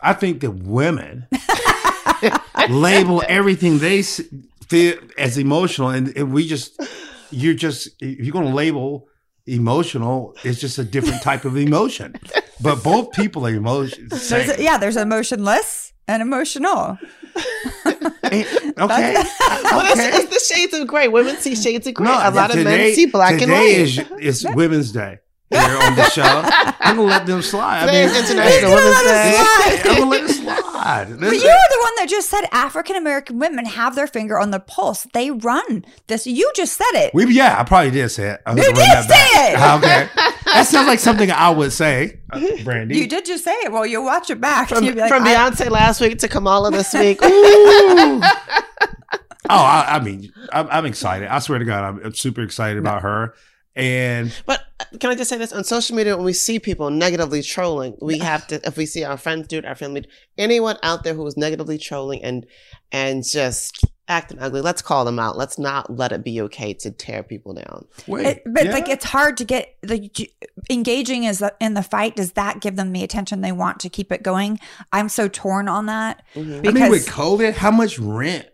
I 0.00 0.14
think 0.14 0.40
that 0.40 0.50
women 0.50 1.28
label 2.68 3.22
everything 3.28 3.78
they 3.78 4.02
feel 4.02 4.98
as 5.16 5.38
emotional, 5.38 5.90
and, 5.90 6.16
and 6.16 6.32
we 6.32 6.46
just 6.46 6.80
you're 7.30 7.54
just 7.54 7.88
if 8.00 8.24
you're 8.24 8.32
going 8.32 8.48
to 8.48 8.54
label 8.54 9.08
emotional, 9.46 10.34
it's 10.44 10.60
just 10.60 10.78
a 10.78 10.84
different 10.84 11.22
type 11.22 11.44
of 11.44 11.56
emotion. 11.56 12.14
But 12.60 12.82
both 12.82 13.12
people 13.12 13.46
are 13.46 13.54
emotion. 13.54 14.08
There's 14.08 14.22
Same. 14.22 14.50
a, 14.50 14.62
yeah, 14.62 14.78
there's 14.78 14.96
emotionless 14.96 15.92
and 16.08 16.22
emotional. 16.22 16.98
Okay. 18.78 19.14
Well, 19.72 19.86
it's, 19.86 20.00
okay. 20.00 20.10
it's 20.16 20.48
the 20.48 20.54
shades 20.54 20.74
of 20.74 20.86
gray. 20.86 21.08
Women 21.08 21.36
see 21.36 21.54
shades 21.54 21.86
of 21.86 21.94
gray. 21.94 22.06
No, 22.06 22.12
a 22.12 22.30
lot 22.30 22.54
of 22.54 22.62
men 22.62 22.94
see 22.94 23.06
black 23.06 23.40
and 23.40 23.50
white. 23.50 23.64
is 23.64 23.98
is 24.18 24.46
Women's 24.54 24.92
Day 24.92 25.18
here 25.50 25.60
on 25.60 25.96
the 25.96 26.08
show. 26.10 26.22
I'm 26.80 26.96
gonna 26.96 27.08
let 27.08 27.26
them 27.26 27.40
slide. 27.42 27.86
Today 27.86 28.02
I 28.02 28.06
is 28.06 28.12
mean, 28.12 28.22
International 28.22 28.52
He's 28.52 28.60
gonna 28.60 28.74
Women's 28.74 29.04
let 29.06 29.84
Day. 29.84 29.90
I'm 29.90 29.98
gonna 29.98 30.10
let 30.10 30.22
it 30.24 30.34
slide. 30.34 31.20
But 31.20 31.32
you 31.32 31.48
are 31.48 31.68
the 31.70 31.80
one 31.80 31.92
that 31.96 32.06
just 32.08 32.28
said 32.28 32.44
African 32.52 32.96
American 32.96 33.38
women 33.38 33.64
have 33.64 33.94
their 33.94 34.06
finger 34.06 34.38
on 34.38 34.50
the 34.50 34.60
pulse. 34.60 35.06
They 35.14 35.30
run 35.30 35.84
this. 36.08 36.26
You 36.26 36.50
just 36.54 36.76
said 36.76 36.92
it. 36.94 37.14
we, 37.14 37.32
yeah, 37.32 37.56
I 37.58 37.64
probably 37.64 37.92
did 37.92 38.08
say 38.10 38.30
it. 38.30 38.40
I'm 38.44 38.56
You 38.58 38.64
did 38.64 38.76
that 38.76 39.08
back. 39.08 39.18
say 39.18 39.52
it. 39.52 40.18
Okay, 40.18 40.31
that 40.46 40.66
sounds 40.66 40.86
like 40.86 40.98
something 40.98 41.30
I 41.30 41.50
would 41.50 41.72
say, 41.72 42.20
uh, 42.30 42.38
Brandi. 42.38 42.94
You 42.94 43.06
did 43.06 43.24
just 43.24 43.44
say 43.44 43.52
it. 43.64 43.72
Well, 43.72 43.86
you'll 43.86 44.04
watch 44.04 44.30
it 44.30 44.40
back. 44.40 44.68
From, 44.68 44.80
be 44.84 44.92
like, 44.92 45.08
from 45.08 45.22
I- 45.24 45.34
Beyonce 45.34 45.70
last 45.70 46.00
week 46.00 46.18
to 46.18 46.28
Kamala 46.28 46.70
this 46.70 46.92
week. 46.94 47.18
Oh, 49.50 49.56
I, 49.56 49.96
I 49.96 50.00
mean, 50.00 50.32
I'm, 50.52 50.68
I'm 50.70 50.86
excited. 50.86 51.28
I 51.28 51.38
swear 51.40 51.58
to 51.58 51.64
God, 51.64 51.84
I'm, 51.84 52.04
I'm 52.06 52.14
super 52.14 52.42
excited 52.42 52.78
about 52.78 53.02
her. 53.02 53.34
And 53.74 54.32
But 54.46 54.60
uh, 54.78 54.84
can 55.00 55.10
I 55.10 55.14
just 55.14 55.28
say 55.28 55.36
this? 55.36 55.52
On 55.52 55.64
social 55.64 55.96
media, 55.96 56.16
when 56.16 56.24
we 56.24 56.32
see 56.32 56.58
people 56.60 56.90
negatively 56.90 57.42
trolling, 57.42 57.96
we 58.00 58.18
have 58.18 58.46
to, 58.46 58.66
if 58.66 58.76
we 58.76 58.86
see 58.86 59.02
our 59.04 59.16
friends 59.16 59.48
do 59.48 59.58
it, 59.58 59.66
our 59.66 59.74
family, 59.74 60.06
anyone 60.38 60.76
out 60.82 61.02
there 61.04 61.14
who 61.14 61.26
is 61.26 61.36
negatively 61.36 61.76
trolling 61.76 62.22
and, 62.22 62.46
and 62.92 63.24
just 63.24 63.84
acting 64.12 64.38
ugly, 64.38 64.60
let's 64.60 64.82
call 64.82 65.04
them 65.04 65.18
out. 65.18 65.36
Let's 65.36 65.58
not 65.58 65.96
let 65.96 66.12
it 66.12 66.22
be 66.22 66.40
okay 66.42 66.72
to 66.74 66.90
tear 66.90 67.22
people 67.22 67.54
down. 67.54 67.86
wait, 68.06 68.26
It, 68.26 68.42
but 68.46 68.66
yeah. 68.66 68.72
like 68.72 68.88
it's 68.88 69.04
hard 69.06 69.36
to 69.38 69.44
get 69.44 69.74
the 69.82 70.10
engaging 70.70 71.24
is 71.24 71.42
in 71.60 71.74
the 71.74 71.82
fight. 71.82 72.14
Does 72.16 72.32
that 72.32 72.60
give 72.60 72.76
them 72.76 72.92
the 72.92 73.02
attention 73.02 73.40
they 73.40 73.52
want 73.52 73.80
to 73.80 73.88
keep 73.88 74.12
it 74.12 74.22
going? 74.22 74.60
I'm 74.92 75.08
so 75.08 75.26
torn 75.28 75.68
on 75.68 75.86
that 75.86 76.22
Mhm. 76.34 76.68
I 76.68 76.70
mean, 76.70 76.90
with 76.90 77.06
COVID, 77.08 77.54
how 77.54 77.70
much 77.70 77.98
rent 77.98 78.46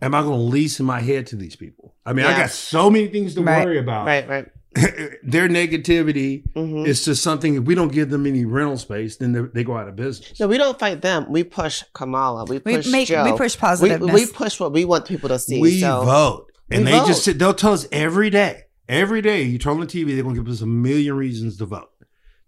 am 0.00 0.14
I 0.14 0.22
going 0.22 0.38
to 0.38 0.44
lease 0.44 0.78
in 0.80 0.86
my 0.86 1.00
head 1.00 1.26
to 1.28 1.36
these 1.36 1.56
people? 1.56 1.94
I 2.06 2.12
mean, 2.12 2.24
I 2.24 2.36
got 2.36 2.50
so 2.50 2.88
many 2.90 3.08
things 3.08 3.34
to 3.34 3.42
Right. 3.42 3.64
worry 3.64 3.78
about. 3.78 4.06
Right, 4.06 4.28
right. 4.28 4.46
Their 5.22 5.48
negativity 5.48 6.42
hmm 6.54 6.84
is 6.84 7.04
just 7.04 7.22
something. 7.22 7.54
If 7.56 7.64
we 7.64 7.74
don't 7.74 7.90
give 7.92 8.10
them 8.10 8.26
any 8.26 8.44
rental 8.44 8.76
space, 8.76 9.16
then 9.16 9.32
they- 9.32 9.48
they 9.54 9.64
go 9.64 9.76
out 9.76 9.88
of 9.88 9.96
business. 9.96 10.38
No, 10.38 10.46
we 10.46 10.58
don't 10.58 10.78
fight 10.78 11.00
them. 11.00 11.26
We 11.30 11.42
push 11.44 11.82
Kamala. 11.94 12.44
We 12.44 12.58
we 12.64 12.76
push 12.76 12.86
make 12.90 13.08
Joe. 13.08 13.24
we 13.24 13.32
push 13.36 13.56
we, 13.80 13.96
we 13.96 14.26
push 14.26 14.60
what 14.60 14.72
we 14.72 14.84
want 14.84 15.06
people 15.06 15.28
to 15.30 15.38
see. 15.38 15.60
we 15.60 15.80
so 15.80 16.04
vote, 16.04 16.52
and 16.70 16.84
We 16.84 16.90
they 16.92 16.98
vote. 16.98 17.06
just 17.06 17.24
sit, 17.24 17.38
they'll 17.38 17.54
tell 17.54 17.72
us 17.72 17.86
every 17.90 18.30
day, 18.30 18.62
every 18.88 19.22
day. 19.22 19.42
You 19.42 19.58
turn 19.58 19.74
on 19.74 19.80
the 19.80 19.86
TV, 19.86 20.14
they're 20.14 20.22
going 20.22 20.34
to 20.36 20.42
give 20.42 20.52
us 20.52 20.60
a 20.60 20.66
million 20.66 21.16
reasons 21.16 21.56
to 21.58 21.64
vote. 21.66 21.90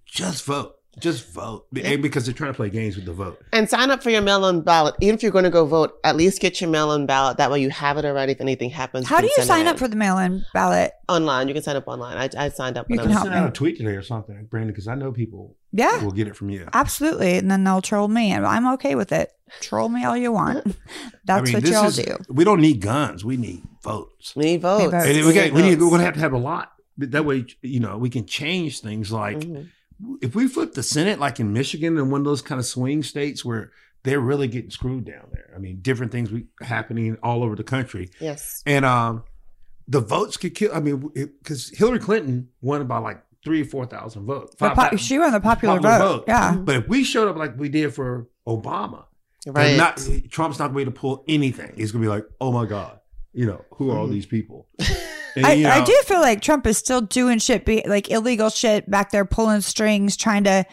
Just 0.04 0.44
vote. 0.44 0.74
Just 1.00 1.32
vote 1.32 1.66
Yeah. 1.72 1.96
because 1.96 2.26
they're 2.26 2.34
trying 2.34 2.52
to 2.52 2.56
play 2.56 2.70
games 2.70 2.96
with 2.96 3.04
the 3.06 3.12
vote. 3.12 3.42
and 3.52 3.68
sign 3.68 3.90
up 3.90 4.02
for 4.02 4.10
your 4.10 4.22
mail-in 4.22 4.60
ballot. 4.60 4.94
Even 5.00 5.14
if 5.14 5.22
you're 5.22 5.32
going 5.32 5.44
to 5.44 5.50
go 5.50 5.64
vote, 5.66 5.94
at 6.04 6.16
least 6.16 6.40
get 6.40 6.60
your 6.60 6.70
mail-in 6.70 7.06
ballot. 7.06 7.38
That 7.38 7.50
way, 7.50 7.60
you 7.60 7.70
have 7.70 7.96
it 7.98 8.04
already. 8.04 8.32
If 8.32 8.40
anything 8.40 8.70
happens, 8.70 9.08
How 9.08 9.20
do 9.20 9.26
you 9.26 9.42
sign 9.44 9.66
up 9.66 9.72
in. 9.74 9.78
for 9.78 9.88
the 9.88 9.96
mail-in 9.96 10.44
ballot? 10.54 10.92
online? 11.08 11.48
You 11.48 11.54
can 11.54 11.62
sign 11.62 11.74
up 11.76 11.88
online. 11.88 12.16
I, 12.16 12.44
I 12.44 12.48
signed 12.50 12.76
up. 12.78 12.88
You 12.88 12.96
can 12.98 13.08
I 13.08 13.12
help 13.12 13.24
Send 13.24 13.34
out 13.34 13.42
me. 13.42 13.48
a 13.48 13.52
tweet 13.52 13.76
today 13.78 13.96
or 13.96 14.02
something, 14.02 14.46
Brandon, 14.48 14.70
because 14.72 14.86
I 14.86 14.94
know 14.94 15.10
people 15.10 15.56
Yeah, 15.72 16.04
will 16.04 16.12
get 16.12 16.28
it 16.28 16.36
from 16.36 16.50
you. 16.50 16.68
absolutely. 16.72 17.36
And 17.38 17.50
then 17.50 17.64
they'll 17.64 17.82
troll 17.82 18.06
me, 18.06 18.30
and 18.30 18.46
I'm 18.46 18.68
okay 18.74 18.94
with 18.94 19.10
it. 19.10 19.32
Troll 19.60 19.88
me 19.88 20.04
all 20.04 20.16
you 20.16 20.30
want. 20.30 20.64
That's 21.24 21.52
what 21.52 21.62
this 21.62 21.72
y'all 21.72 21.86
is- 21.86 21.96
do. 21.96 22.16
We 22.28 22.44
don't 22.44 22.60
need 22.60 22.80
guns. 22.80 23.24
We 23.24 23.36
need 23.36 23.62
votes. 23.82 24.36
We 24.36 24.44
need 24.44 24.60
votes. 24.60 24.92
votes. 24.92 25.06
And 25.06 25.26
we, 25.26 25.32
got, 25.32 25.50
we 25.52 25.62
need, 25.62 25.80
we're 25.80 25.88
going 25.88 25.98
to 26.00 26.04
have 26.04 26.14
to 26.14 26.20
have 26.20 26.32
a 26.32 26.38
lot. 26.38 26.70
That 26.98 27.24
way, 27.24 27.46
you 27.62 27.80
know, 27.80 27.96
we 27.98 28.10
can 28.10 28.26
change 28.26 28.80
things. 28.80 29.10
Like 29.10 29.38
Mhm. 29.38 29.68
If 30.22 30.34
we 30.34 30.48
flip 30.48 30.74
the 30.74 30.82
Senate, 30.82 31.18
like 31.18 31.40
in 31.40 31.52
Michigan 31.52 31.98
and 31.98 32.10
one 32.10 32.20
of 32.20 32.24
those 32.24 32.42
kind 32.42 32.58
of 32.58 32.66
swing 32.66 33.02
states 33.02 33.44
where 33.44 33.70
they're 34.02 34.20
really 34.20 34.48
getting 34.48 34.70
screwed 34.70 35.04
down 35.04 35.28
there. 35.32 35.52
I 35.54 35.58
mean, 35.58 35.80
different 35.82 36.10
things 36.12 36.30
we, 36.30 36.46
happening 36.62 37.16
all 37.22 37.42
over 37.42 37.54
the 37.54 37.64
country. 37.64 38.10
Yes. 38.20 38.62
And 38.66 38.84
um, 38.84 39.24
the 39.88 40.00
votes 40.00 40.36
could 40.36 40.54
kill. 40.54 40.74
I 40.74 40.80
mean, 40.80 41.10
because 41.14 41.68
Hillary 41.70 41.98
Clinton 41.98 42.48
won 42.62 42.86
by 42.86 42.98
like 42.98 43.22
three 43.44 43.62
or 43.62 43.66
4,000 43.66 44.24
votes. 44.26 44.54
Five 44.58 44.76
po- 44.76 44.96
she 44.96 45.18
won 45.18 45.32
the 45.32 45.40
popular, 45.40 45.76
popular 45.76 45.98
vote. 45.98 46.16
vote. 46.18 46.24
Yeah. 46.28 46.54
But 46.56 46.76
if 46.76 46.88
we 46.88 47.04
showed 47.04 47.28
up 47.28 47.36
like 47.36 47.58
we 47.58 47.68
did 47.68 47.94
for 47.94 48.28
Obama, 48.46 49.04
Right. 49.46 49.74
Not, 49.78 50.06
Trump's 50.30 50.58
not 50.58 50.74
going 50.74 50.84
to 50.84 50.90
pull 50.90 51.24
anything. 51.26 51.72
He's 51.74 51.92
going 51.92 52.02
to 52.02 52.06
be 52.06 52.10
like, 52.14 52.26
oh 52.42 52.52
my 52.52 52.66
God, 52.66 53.00
you 53.32 53.46
know, 53.46 53.64
who 53.72 53.90
are 53.90 53.96
all 53.96 54.06
Mhm. 54.06 54.12
these 54.12 54.26
people? 54.26 54.68
And, 55.36 55.46
I, 55.46 55.52
you 55.52 55.66
I 55.68 55.84
do 55.84 55.92
feel 56.06 56.20
like 56.20 56.40
Trump 56.40 56.66
is 56.66 56.78
still 56.78 57.00
doing 57.00 57.38
shit, 57.38 57.64
be, 57.64 57.82
like 57.86 58.10
illegal 58.10 58.50
shit 58.50 58.90
back 58.90 59.10
there, 59.10 59.24
pulling 59.24 59.60
strings, 59.60 60.16
trying 60.16 60.44
to. 60.44 60.64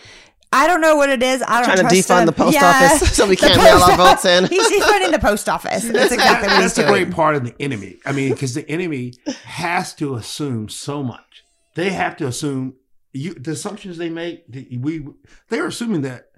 I 0.53 0.65
don't 0.65 0.79
know 0.79 0.95
what 0.95 1.09
it 1.09 1.21
is. 1.21 1.43
I 1.45 1.57
don't 1.57 1.65
Trying 1.65 1.77
to 1.77 1.81
trust 1.83 2.09
defund 2.09 2.19
him. 2.21 2.25
the 2.27 2.31
post 2.31 2.53
Yeah. 2.53 2.89
office 2.93 3.11
so 3.17 3.27
we 3.27 3.35
The 3.35 3.47
can't 3.47 3.61
mail 3.61 3.77
our 3.83 3.97
votes 3.97 4.23
in. 4.23 4.45
He's 4.45 4.71
defunding 4.71 5.11
the 5.11 5.19
post 5.19 5.49
office. 5.49 5.83
That's 5.83 6.13
exactly 6.13 6.47
what 6.47 6.55
he's 6.55 6.73
That's 6.73 6.75
the 6.75 6.81
doing. 6.83 6.93
great 7.05 7.11
part 7.13 7.35
of 7.35 7.43
the 7.43 7.53
enemy. 7.59 7.97
I 8.05 8.13
mean, 8.13 8.31
because 8.31 8.53
the 8.53 8.67
enemy 8.69 9.13
has 9.43 9.93
to 9.95 10.15
assume 10.15 10.69
so 10.69 11.03
much. 11.03 11.43
They 11.75 11.89
have 11.89 12.15
to 12.17 12.27
assume 12.27 12.75
you 13.11 13.33
the 13.33 13.51
assumptions 13.51 13.97
they 13.97 14.09
make. 14.09 14.45
We 14.79 15.05
they're 15.49 15.67
assuming 15.67 16.01
that 16.03 16.29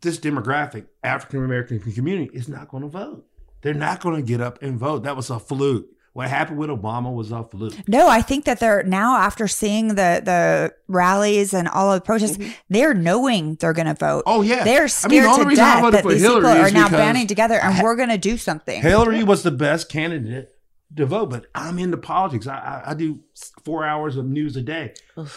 this 0.00 0.18
demographic, 0.18 0.86
African 1.04 1.44
American 1.44 1.78
community, 1.80 2.30
is 2.32 2.48
not 2.48 2.68
going 2.68 2.84
to 2.84 2.88
vote. 2.88 3.26
They're 3.60 3.74
not 3.74 4.00
going 4.00 4.16
to 4.16 4.22
get 4.22 4.40
up 4.40 4.62
and 4.62 4.78
vote. 4.78 5.02
That 5.02 5.14
was 5.16 5.28
a 5.28 5.38
fluke. 5.38 5.86
What 6.16 6.30
happened 6.30 6.56
with 6.56 6.70
Obama 6.70 7.14
was 7.14 7.30
a 7.30 7.44
fluke. 7.44 7.74
No, 7.86 8.08
I 8.08 8.22
think 8.22 8.46
that 8.46 8.58
they're 8.58 8.82
now 8.82 9.18
after 9.18 9.46
seeing 9.46 9.88
the 9.88 10.22
the 10.24 10.74
rallies 10.88 11.52
and 11.52 11.68
all 11.68 11.92
of 11.92 12.00
the 12.00 12.06
protests, 12.06 12.38
they're 12.70 12.94
knowing 12.94 13.56
they're 13.56 13.74
going 13.74 13.86
to 13.86 13.92
vote. 13.92 14.22
Oh 14.24 14.40
yeah, 14.40 14.64
They're 14.64 14.78
I 14.78 14.80
mean, 14.84 14.88
scared 14.88 15.24
the 15.24 15.28
only 15.28 15.54
to 15.56 15.60
death 15.60 15.92
that 15.92 16.04
these 16.06 16.22
Hillary 16.22 16.54
people 16.54 16.64
are 16.64 16.70
now 16.70 16.88
banding 16.88 17.26
together 17.26 17.60
and 17.60 17.82
we're 17.82 17.96
going 17.96 18.08
to 18.08 18.16
do 18.16 18.38
something. 18.38 18.80
Hillary 18.80 19.24
was 19.24 19.42
the 19.42 19.50
best 19.50 19.90
candidate 19.90 20.48
to 20.96 21.04
vote, 21.04 21.28
but 21.28 21.48
I'm 21.54 21.78
into 21.78 21.98
politics. 21.98 22.46
I, 22.46 22.56
I, 22.86 22.92
I 22.92 22.94
do 22.94 23.20
four 23.62 23.84
hours 23.84 24.16
of 24.16 24.24
news 24.24 24.56
a 24.56 24.62
day. 24.62 24.94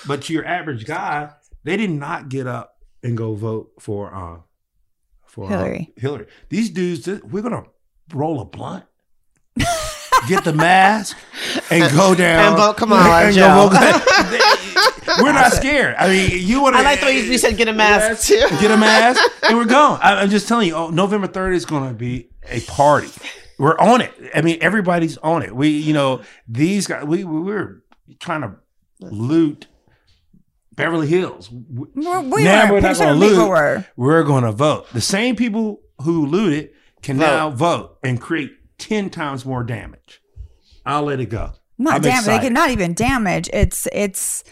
But 0.07 0.21
to 0.23 0.33
your 0.33 0.45
average 0.45 0.85
guy, 0.85 1.31
they 1.65 1.75
did 1.75 1.89
not 1.89 2.29
get 2.29 2.47
up 2.47 2.77
and 3.03 3.17
go 3.17 3.35
vote 3.35 3.71
for 3.81 4.15
uh 4.15 4.37
for 5.25 5.43
uh, 5.43 5.49
Hillary. 5.49 5.93
Hillary. 5.97 6.27
These 6.47 6.69
dudes, 6.69 7.05
we're 7.23 7.43
gonna 7.43 7.65
roll 8.13 8.39
a 8.39 8.45
blunt, 8.45 8.85
get 10.27 10.43
the 10.43 10.53
mask, 10.53 11.17
and 11.69 11.91
go 11.95 12.13
down 12.15 12.47
And 12.49 12.57
vote 12.57 12.77
Kamala, 12.77 13.23
and 13.25 13.35
Joe. 13.35 13.69
go 13.69 13.77
vote- 13.79 15.23
we're 15.23 15.33
not 15.33 15.51
scared. 15.53 15.95
I 15.97 16.07
mean, 16.07 16.31
you 16.47 16.61
want 16.61 16.75
to? 16.75 16.79
I 16.79 16.83
like 16.83 16.99
the 16.99 17.07
way 17.07 17.19
you 17.19 17.37
said 17.37 17.57
get 17.57 17.67
a 17.67 17.73
mask 17.73 18.27
too. 18.27 18.45
Get 18.61 18.71
a 18.71 18.77
mask, 18.77 19.21
and 19.43 19.57
we're 19.57 19.65
going. 19.65 19.99
I, 20.01 20.21
I'm 20.21 20.29
just 20.29 20.47
telling 20.47 20.67
you. 20.67 20.75
Oh, 20.75 20.89
November 20.89 21.27
third 21.27 21.55
is 21.55 21.65
going 21.65 21.87
to 21.89 21.93
be 21.95 22.29
a 22.47 22.61
party. 22.61 23.09
We're 23.57 23.77
on 23.77 24.01
it. 24.01 24.13
I 24.33 24.41
mean, 24.41 24.59
everybody's 24.61 25.17
on 25.17 25.41
it. 25.43 25.53
We, 25.55 25.69
you 25.69 25.93
know, 25.93 26.21
these 26.47 26.87
guys. 26.87 27.03
We 27.05 27.23
we 27.23 27.39
we're 27.41 27.81
trying 28.19 28.41
to 28.41 28.55
loot 29.01 29.67
Beverly 30.75 31.07
Hills. 31.07 31.49
We- 31.51 31.87
We're- 31.95 32.23
we 32.27 32.43
now 32.43 32.67
were. 32.67 32.73
we're 32.75 32.81
not 32.81 32.97
going 32.97 33.09
to 33.19 33.25
loot. 33.25 33.49
were. 33.49 33.85
We're 33.97 34.23
going 34.23 34.43
to 34.43 34.51
vote. 34.51 34.87
The 34.93 35.01
same 35.01 35.35
people 35.35 35.81
who 36.03 36.25
looted 36.27 36.69
can 37.01 37.17
Vote. 37.17 37.25
now 37.25 37.49
vote 37.49 37.97
and 38.03 38.19
create 38.21 38.51
ten 38.79 39.09
times 39.09 39.45
more 39.45 39.63
damage. 39.63 40.21
I'll 40.85 41.03
let 41.03 41.19
it 41.19 41.27
go. 41.27 41.51
Not 41.77 41.95
I'm 41.95 42.01
damage. 42.01 42.19
Excited. 42.27 42.51
not 42.53 42.71
even 42.71 42.93
damage. 42.93 43.49
It's 43.53 43.87
it's 43.93 44.43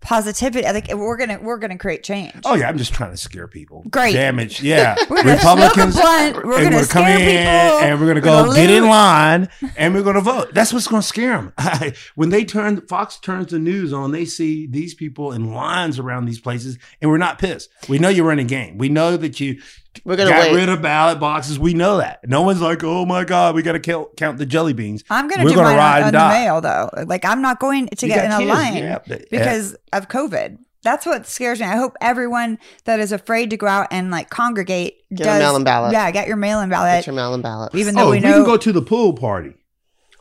positivity. 0.00 0.64
I 0.66 0.72
think 0.72 0.86
we're 0.96 1.16
gonna 1.16 1.38
we're 1.42 1.58
gonna 1.58 1.78
create 1.78 2.02
change. 2.04 2.32
Oh 2.44 2.54
yeah, 2.54 2.68
I'm 2.68 2.78
just 2.78 2.92
trying 2.94 3.10
to 3.10 3.16
scare 3.16 3.48
people. 3.48 3.82
Great. 3.90 4.12
damage. 4.12 4.62
Yeah, 4.66 4.94
We're 5.08 5.22
gonna 5.22 5.38
smoke 5.40 5.74
blunt. 5.74 6.44
We're 6.44 6.54
and 6.58 6.64
gonna 6.64 6.76
we're 6.76 6.82
scare 6.84 7.08
in 7.10 7.18
people. 7.18 7.78
and 7.88 8.00
we're 8.00 8.06
gonna 8.06 8.20
We're 8.20 8.42
go 8.42 8.44
gonna 8.46 8.54
get 8.54 8.70
in 8.70 8.84
line 8.88 9.48
and 9.76 9.94
we're 9.94 10.02
gonna 10.02 10.20
vote. 10.20 10.54
That's 10.54 10.72
what's 10.72 10.86
gonna 10.86 11.02
scare 11.02 11.50
them. 11.56 11.92
when 12.14 12.28
they 12.30 12.44
turn 12.44 12.80
Fox 12.82 13.18
turns 13.18 13.50
the 13.52 13.58
news 13.58 13.92
on, 13.92 14.12
they 14.12 14.24
see 14.24 14.66
these 14.66 14.94
people 14.94 15.32
in 15.32 15.52
lines 15.52 15.98
around 15.98 16.26
these 16.26 16.40
places, 16.40 16.78
and 17.00 17.10
we're 17.10 17.18
not 17.18 17.38
pissed. 17.38 17.68
We 17.88 17.98
know 17.98 18.08
you're 18.08 18.26
running 18.26 18.46
a 18.46 18.48
game. 18.48 18.78
We 18.78 18.88
know 18.88 19.16
that 19.16 19.40
you 19.40 19.60
We're 20.04 20.16
gonna 20.16 20.30
got 20.30 20.50
wait. 20.50 20.56
rid 20.56 20.68
of 20.68 20.82
ballot 20.82 21.18
boxes. 21.20 21.58
We 21.58 21.74
know 21.74 21.98
that. 21.98 22.20
No 22.28 22.42
one's 22.42 22.60
like, 22.60 22.82
oh 22.84 23.04
my 23.06 23.24
god, 23.24 23.54
we 23.54 23.62
got 23.62 23.72
to 23.72 23.80
count, 23.80 24.16
count 24.16 24.38
the 24.38 24.46
jelly 24.46 24.72
beans. 24.72 25.04
I'm 25.10 25.28
gonna 25.28 25.44
We're 25.44 25.50
do 25.50 25.56
gonna 25.56 25.68
mine 25.68 25.76
ride 25.78 26.02
on, 26.02 26.14
on 26.14 26.28
the 26.28 26.34
mail 26.34 26.60
though. 26.60 26.90
Like 27.06 27.24
I'm 27.24 27.42
not 27.42 27.60
going 27.60 27.88
to 27.88 28.06
You 28.06 28.12
get 28.14 28.24
in 28.24 28.30
got 28.30 28.42
a 28.42 28.46
line 28.46 28.76
yeah, 28.76 28.98
but- 29.06 29.30
because 29.30 29.76
of 29.92 30.08
COVID. 30.08 30.58
That's 30.82 31.04
what 31.04 31.26
scares 31.26 31.58
me. 31.58 31.66
I 31.66 31.74
hope 31.76 31.96
everyone 32.00 32.60
that 32.84 33.00
is 33.00 33.10
afraid 33.10 33.50
to 33.50 33.56
go 33.56 33.66
out 33.66 33.88
and 33.90 34.12
like 34.12 34.30
congregate 34.30 35.02
Get 35.10 35.22
a 35.22 35.24
does 35.24 35.40
mail-in 35.40 35.64
ballot. 35.64 35.92
Yeah, 35.92 36.08
get 36.12 36.28
your 36.28 36.36
mail-in 36.36 36.68
ballot. 36.68 36.86
Get 36.86 36.92
ballot. 36.92 37.06
your 37.06 37.14
mail-in 37.16 37.42
ballot. 37.42 37.74
even 37.74 37.94
though 37.96 38.02
Oh, 38.06 38.10
we 38.10 38.18
we, 38.18 38.20
know 38.20 38.34
can 38.34 38.44
go 38.44 38.56
to 38.56 38.72
the 38.72 38.82
pool 38.82 39.12
party. 39.12 39.54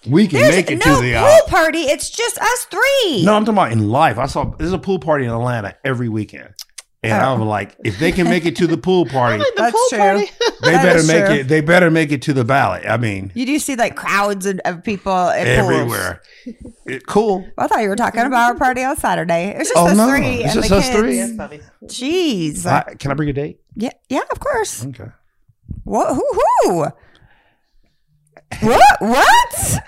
We 0.10 0.28
can 0.28 0.40
there's 0.40 0.56
make 0.56 0.72
it 0.72 0.78
no 0.86 0.96
to 0.96 1.02
the 1.04 1.14
pool 1.14 1.24
uh, 1.24 1.50
party. 1.50 1.80
It's 1.82 2.10
just 2.10 2.40
us 2.40 2.66
three. 2.72 3.24
No, 3.24 3.36
I'm 3.36 3.44
talking 3.46 3.58
about 3.58 3.72
in 3.74 3.90
life. 3.90 4.18
I 4.18 4.26
saw 4.26 4.46
there's 4.46 4.72
a 4.74 4.78
pool 4.80 4.98
party 5.00 5.26
in 5.26 5.32
Atlanta 5.32 5.76
every 5.84 6.10
weekend. 6.10 6.54
And 7.12 7.22
I 7.22 7.32
Oh. 7.32 7.38
was 7.38 7.48
like, 7.48 7.76
if 7.84 8.00
they 8.00 8.12
can 8.12 8.26
make 8.30 8.46
it 8.46 8.56
to 8.58 8.68
the 8.68 8.78
pool 8.78 9.06
party, 9.18 9.38
the 9.40 9.52
That's 9.58 9.72
pool 9.72 9.86
true. 9.90 9.98
party. 10.00 10.26
they 10.64 10.72
That 10.72 10.84
better 10.84 11.04
make 11.04 11.26
true. 11.26 11.36
it. 11.36 11.48
They 11.48 11.62
better 11.62 11.92
make 11.92 12.12
it 12.12 12.22
to 12.24 12.34
the 12.34 12.44
ballot. 12.44 12.84
I 12.88 12.98
mean, 12.98 13.32
You 13.36 13.46
do 13.46 13.60
see 13.60 13.76
like 13.76 13.96
crowds 13.96 14.46
of, 14.46 14.60
of 14.66 14.84
people 14.84 15.12
at 15.14 15.46
pools. 15.46 15.72
everywhere. 15.72 16.22
It, 16.86 17.06
cool. 17.08 17.48
I 17.58 17.68
thought 17.68 17.80
you 17.82 17.90
were 17.90 17.96
talking 17.96 18.22
about 18.22 18.52
our 18.52 18.56
party 18.56 18.84
on 18.84 18.96
Saturday. 18.98 19.50
It 19.50 19.58
was 19.60 19.68
just 19.70 19.78
Oh, 19.78 19.88
us 19.88 19.98
no. 19.98 20.08
three 20.10 20.44
It's 20.44 20.54
and 20.56 20.64
just 20.64 20.70
the 20.70 20.76
us 20.78 20.88
kids. 20.90 20.98
three. 21.00 21.16
Yes, 21.18 21.32
Jeez. 21.86 22.66
I- 22.66 22.94
can 22.96 23.12
I 23.12 23.14
bring 23.14 23.30
a 23.30 23.34
date? 23.34 23.60
yeah, 23.76 23.92
yeah, 24.10 24.22
of 24.32 24.40
course. 24.40 24.86
Okay. 24.86 25.10
What? 25.84 26.16
Who? 26.16 26.24
Who? 26.64 26.86
What? 28.62 28.98
What? 29.00 29.80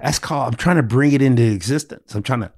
That's 0.00 0.18
called. 0.18 0.52
I'm 0.52 0.58
trying 0.58 0.76
to 0.76 0.82
bring 0.82 1.12
it 1.12 1.22
into 1.22 1.42
existence. 1.42 2.14
I'm 2.14 2.22
trying 2.22 2.40
to 2.40 2.52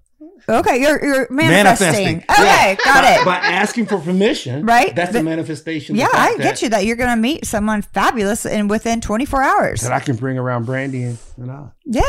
Okay, 0.49 0.81
you're 0.81 1.03
you're 1.05 1.27
manifesting. 1.31 2.19
manifesting. 2.19 2.25
Okay, 2.31 2.77
got 2.85 3.03
by, 3.03 3.11
it. 3.21 3.25
By 3.25 3.37
asking 3.37 3.87
for 3.87 3.99
permission, 3.99 4.67
Right. 4.67 4.95
That's 4.95 5.13
But- 5.13 5.21
a 5.21 5.25
manifestation. 5.25 5.97
yeah, 5.97 6.09
I 6.13 6.37
get 6.37 6.39
that- 6.43 6.63
you 6.63 6.69
that 6.71 6.85
you're 6.85 6.97
going 6.97 7.11
to 7.11 7.17
meet 7.17 7.47
someone 7.47 7.81
fabulous 7.83 8.45
in 8.45 8.69
within 8.69 9.01
24 9.01 9.43
hours. 9.43 9.81
That 9.83 9.93
I 9.93 10.01
can 10.01 10.17
bring 10.17 10.37
around 10.39 10.67
Brandi 10.67 11.07
and, 11.09 11.19
and 11.39 11.51
I. 11.51 11.65
Yeah, 11.87 12.03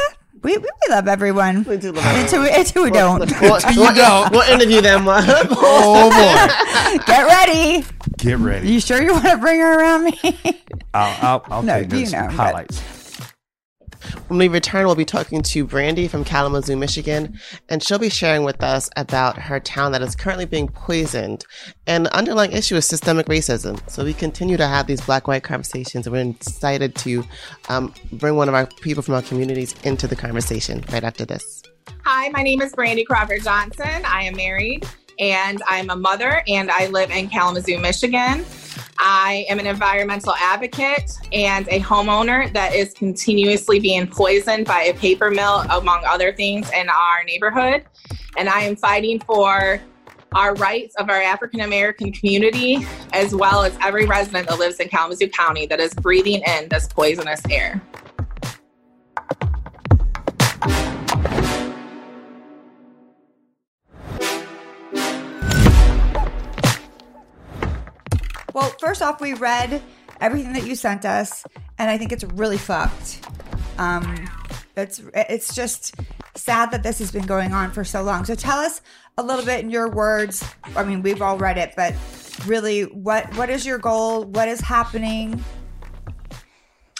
we, 0.44 0.58
we 0.58 0.68
love 0.90 1.08
everyone. 1.08 1.64
We 1.64 1.78
do 1.78 1.92
love 1.94 2.06
Until, 2.06 2.44
until 2.44 2.84
we 2.84 2.92
don't. 2.92 3.20
We'll, 3.42 3.60
we'll, 3.76 3.96
don't. 3.96 4.32
we'll 4.32 4.52
interview 4.52 4.82
them. 4.82 5.06
Oh 5.08 6.10
boy! 6.10 6.98
Get 7.06 7.26
ready. 7.26 7.86
Get 8.18 8.38
ready. 8.40 8.70
You 8.72 8.80
sure 8.80 9.02
you 9.02 9.14
want 9.14 9.26
to 9.26 9.38
bring 9.38 9.60
her 9.60 9.80
around 9.80 10.04
me? 10.06 10.20
I'll, 10.94 11.18
I'll, 11.22 11.46
I'll 11.52 11.64
No, 11.64 11.82
take 11.82 11.92
you 11.94 12.00
those 12.00 12.12
know, 12.14 12.24
but- 12.28 12.32
highlights. 12.34 12.82
When 14.28 14.40
we 14.40 14.48
return, 14.48 14.86
we'll 14.86 14.96
be 14.96 15.06
talking 15.06 15.42
to 15.42 15.66
Brandy 15.66 16.08
from 16.08 16.24
Kalamazoo, 16.24 16.76
Michigan, 16.76 17.40
and 17.70 17.82
she'll 17.82 18.00
be 18.00 18.10
sharing 18.10 18.44
with 18.44 18.64
us 18.64 18.90
about 18.96 19.38
her 19.38 19.60
town 19.60 19.92
that 19.92 20.02
is 20.02 20.16
currently 20.16 20.46
being 20.46 20.68
poisoned. 20.68 21.46
And 21.88 22.06
the 22.06 22.16
underlying 22.16 22.52
issue 22.52 22.76
is 22.76 22.88
systemic 22.88 23.28
racism. 23.28 23.80
So 23.90 24.04
we 24.04 24.14
continue 24.14 24.58
to 24.58 24.68
have 24.68 24.88
these 24.88 25.02
black 25.02 25.28
white 25.28 25.44
conversations, 25.44 26.08
and 26.08 26.14
we're 26.14 26.30
excited 26.30 26.96
to 26.96 27.24
um, 27.70 27.94
bring 28.14 28.36
one 28.36 28.50
of 28.50 28.56
our 28.56 28.68
people 28.82 29.04
from 29.04 29.16
our 29.16 29.22
communities 29.22 29.76
into 29.84 30.08
the 30.08 30.16
conversation 30.16 30.84
right 30.92 31.04
after 31.04 31.26
this. 31.26 31.64
Hi, 32.04 32.30
my 32.30 32.44
name 32.44 32.62
is 32.62 32.74
Brandy 32.74 33.04
Crawford 33.04 33.44
Johnson. 33.44 34.04
I 34.06 34.24
am 34.24 34.36
married 34.36 34.88
and 35.20 35.62
I'm 35.68 35.90
a 35.90 35.96
mother 35.96 36.44
and 36.48 36.70
I 36.72 36.88
live 36.88 37.12
in 37.12 37.30
Kalamazoo, 37.30 37.80
Michigan. 37.80 38.46
I 38.98 39.46
am 39.50 39.60
an 39.60 39.68
environmental 39.68 40.34
advocate 40.36 41.12
and 41.34 41.68
a 41.68 41.80
homeowner 41.82 42.52
that 42.54 42.74
is 42.74 42.94
continuously 42.94 43.80
being 43.80 44.08
poisoned 44.08 44.66
by 44.66 44.84
a 44.84 44.94
paper 44.94 45.30
mill, 45.30 45.66
among 45.70 46.04
other 46.06 46.34
things, 46.34 46.70
in 46.72 46.88
our 46.90 47.24
neighborhood. 47.26 47.86
And 48.38 48.48
I 48.50 48.62
am 48.62 48.76
fighting 48.76 49.20
for 49.20 49.82
our 50.34 50.56
rights 50.56 50.96
of 50.96 51.10
our 51.10 51.22
African 51.22 51.62
American 51.62 52.12
community, 52.12 52.86
as 53.14 53.34
well 53.34 53.64
as 53.64 53.78
every 53.82 54.06
resident 54.06 54.50
that 54.50 54.60
lives 54.60 54.80
in 54.80 54.90
Kalamazoo 54.90 55.30
County 55.30 55.66
that 55.68 55.80
is 55.80 55.94
breathing 55.94 56.42
in 56.46 56.68
this 56.70 56.88
poisonous 56.88 57.42
air. 57.50 57.82
First 68.80 69.02
off, 69.02 69.22
we 69.22 69.34
read 69.34 69.82
everything 70.22 70.54
that 70.54 70.66
you 70.66 70.76
sent 70.76 71.06
us, 71.06 71.44
and 71.78 71.90
I 71.90 71.98
think 71.98 72.12
it's 72.12 72.24
really 72.24 72.58
fucked. 72.58 73.26
Um, 73.78 74.30
it's 74.78 75.02
it's 75.14 75.56
just 75.56 75.96
sad 76.36 76.72
that 76.72 76.84
this 76.84 77.00
has 77.00 77.12
been 77.12 77.26
going 77.26 77.54
on 77.54 77.72
for 77.72 77.84
so 77.84 78.04
long. 78.04 78.26
So 78.26 78.36
tell 78.36 78.60
us 78.60 78.82
a 79.18 79.24
little 79.24 79.46
bit 79.46 79.62
in 79.62 79.70
your 79.70 79.90
words. 79.90 80.44
I 80.76 80.84
mean, 80.84 81.02
we've 81.02 81.22
all 81.22 81.38
read 81.38 81.58
it, 81.58 81.74
but 81.76 81.94
really, 82.46 82.84
what 82.84 83.34
what 83.38 83.50
is 83.50 83.66
your 83.66 83.78
goal? 83.78 84.24
What 84.26 84.48
is 84.48 84.60
happening? 84.60 85.44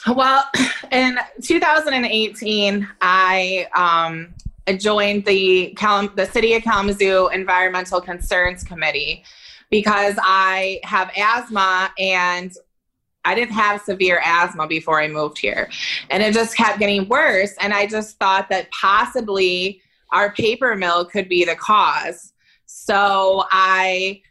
Well, 0.08 0.44
in 0.92 1.18
2018, 1.42 2.88
I 3.02 3.68
um, 3.76 4.34
joined 4.78 5.26
the 5.26 5.76
the 6.16 6.30
City 6.32 6.54
of 6.54 6.64
Kalamazoo 6.64 7.30
Environmental 7.30 8.02
Concerns 8.02 8.64
Committee 8.64 9.24
because 9.82 10.16
I 10.22 10.80
have 10.84 11.12
asthma 11.18 11.92
and 12.00 12.54
I 13.26 13.36
didn't 13.36 13.56
have 13.56 13.82
severe 13.82 14.22
asthma 14.24 14.68
before 14.68 15.02
I 15.02 15.10
moved 15.10 15.38
here, 15.38 15.70
and 16.10 16.24
it 16.24 16.34
just 16.34 16.56
kept 16.56 16.80
getting 16.80 17.10
worse. 17.10 17.54
And 17.60 17.74
I 17.74 17.88
just 17.88 18.18
thought 18.18 18.48
that 18.50 18.70
possibly 18.72 19.82
our 20.12 20.32
paper 20.32 20.76
mill 20.76 21.04
could 21.06 21.28
be 21.28 21.44
the 21.44 21.56
cause. 21.56 22.32
So 22.68 23.44
I 23.52 24.22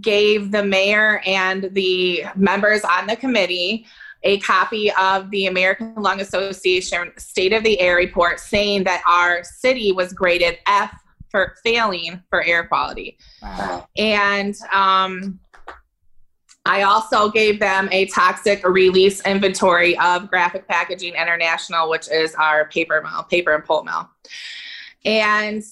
gave 0.00 0.50
the 0.50 0.64
mayor 0.64 1.22
and 1.24 1.70
the 1.72 2.24
members 2.34 2.82
on 2.84 3.06
the 3.06 3.16
committee 3.16 3.86
a 4.24 4.38
copy 4.40 4.92
of 5.00 5.30
the 5.30 5.46
American 5.46 5.94
Lung 5.96 6.20
Association 6.20 7.12
State 7.16 7.52
of 7.52 7.62
the 7.62 7.80
Air 7.80 7.96
report 7.96 8.40
saying 8.40 8.84
that 8.84 9.02
our 9.06 9.42
city 9.42 9.92
was 9.92 10.12
graded 10.12 10.58
F 10.66 11.01
for 11.32 11.56
failing 11.64 12.22
for 12.30 12.44
air 12.44 12.64
quality. 12.64 13.18
Wow. 13.42 13.88
And 13.96 14.54
um, 14.72 15.40
I 16.64 16.82
also 16.82 17.28
gave 17.30 17.58
them 17.58 17.88
a 17.90 18.06
toxic 18.06 18.64
release 18.64 19.20
inventory 19.26 19.98
of 19.98 20.30
Graphic 20.30 20.68
Packaging 20.68 21.14
International, 21.14 21.90
which 21.90 22.08
is 22.08 22.36
our 22.36 22.68
paper 22.68 23.02
mill, 23.02 23.24
paper 23.24 23.52
and 23.52 23.64
pulp 23.64 23.86
mill. 23.86 24.08
And 25.04 25.64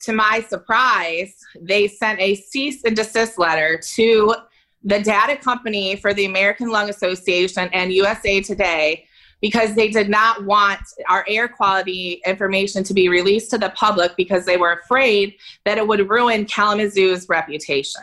to 0.00 0.12
my 0.12 0.44
surprise, 0.46 1.34
they 1.58 1.88
sent 1.88 2.20
a 2.20 2.34
cease 2.34 2.84
and 2.84 2.94
desist 2.94 3.38
letter 3.38 3.80
to 3.94 4.34
the 4.82 5.00
data 5.00 5.36
company 5.36 5.96
for 5.96 6.12
the 6.12 6.26
American 6.26 6.68
Lung 6.68 6.90
Association 6.90 7.70
and 7.72 7.90
USA 7.90 8.42
Today 8.42 9.03
because 9.44 9.74
they 9.74 9.88
did 9.88 10.08
not 10.08 10.42
want 10.46 10.80
our 11.06 11.22
air 11.28 11.46
quality 11.46 12.22
information 12.24 12.82
to 12.82 12.94
be 12.94 13.10
released 13.10 13.50
to 13.50 13.58
the 13.58 13.68
public 13.76 14.16
because 14.16 14.46
they 14.46 14.56
were 14.56 14.72
afraid 14.72 15.34
that 15.66 15.76
it 15.76 15.86
would 15.86 16.08
ruin 16.08 16.46
Kalamazoo's 16.46 17.28
reputation. 17.28 18.00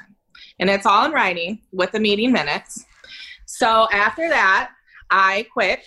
And 0.60 0.70
it's 0.70 0.86
all 0.86 1.04
in 1.04 1.14
writing 1.14 1.60
with 1.72 1.94
the 1.94 2.00
meeting 2.00 2.32
minutes. 2.32 2.86
So 3.48 3.88
after 3.92 4.30
that, 4.30 4.70
I 5.10 5.48
quit 5.52 5.80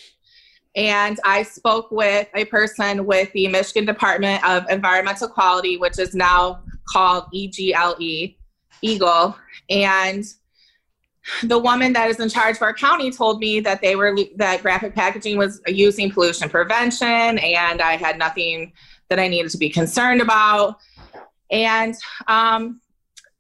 and 0.75 1.21
I 1.25 1.45
spoke 1.45 1.89
with 1.93 2.27
a 2.35 2.47
person 2.47 3.07
with 3.07 3.31
the 3.33 3.47
Michigan 3.47 3.85
Department 3.85 4.45
of 4.45 4.69
Environmental 4.69 5.29
Quality, 5.29 5.77
which 5.77 6.01
is 6.01 6.17
now 6.17 6.65
called 6.89 7.27
EGLE, 7.33 8.35
Eagle. 8.83 9.39
And 9.71 10.25
the 11.43 11.59
woman 11.59 11.93
that 11.95 12.11
is 12.11 12.21
in 12.21 12.29
charge 12.29 12.59
for 12.59 12.65
our 12.65 12.75
county 12.75 13.11
told 13.11 13.39
me 13.41 13.61
that 13.61 13.81
they 13.81 13.97
were 13.97 14.17
that 14.37 14.63
graphic 14.63 14.95
packaging 14.95 15.39
was 15.39 15.61
using 15.67 16.11
pollution 16.11 16.49
prevention 16.49 17.39
and 17.39 17.81
i 17.81 17.97
had 17.97 18.19
nothing 18.19 18.73
that 19.09 19.19
i 19.19 19.29
needed 19.29 19.51
to 19.51 19.59
be 19.59 19.69
concerned 19.69 20.21
about. 20.21 20.79
And 21.51 21.95
um, 22.27 22.81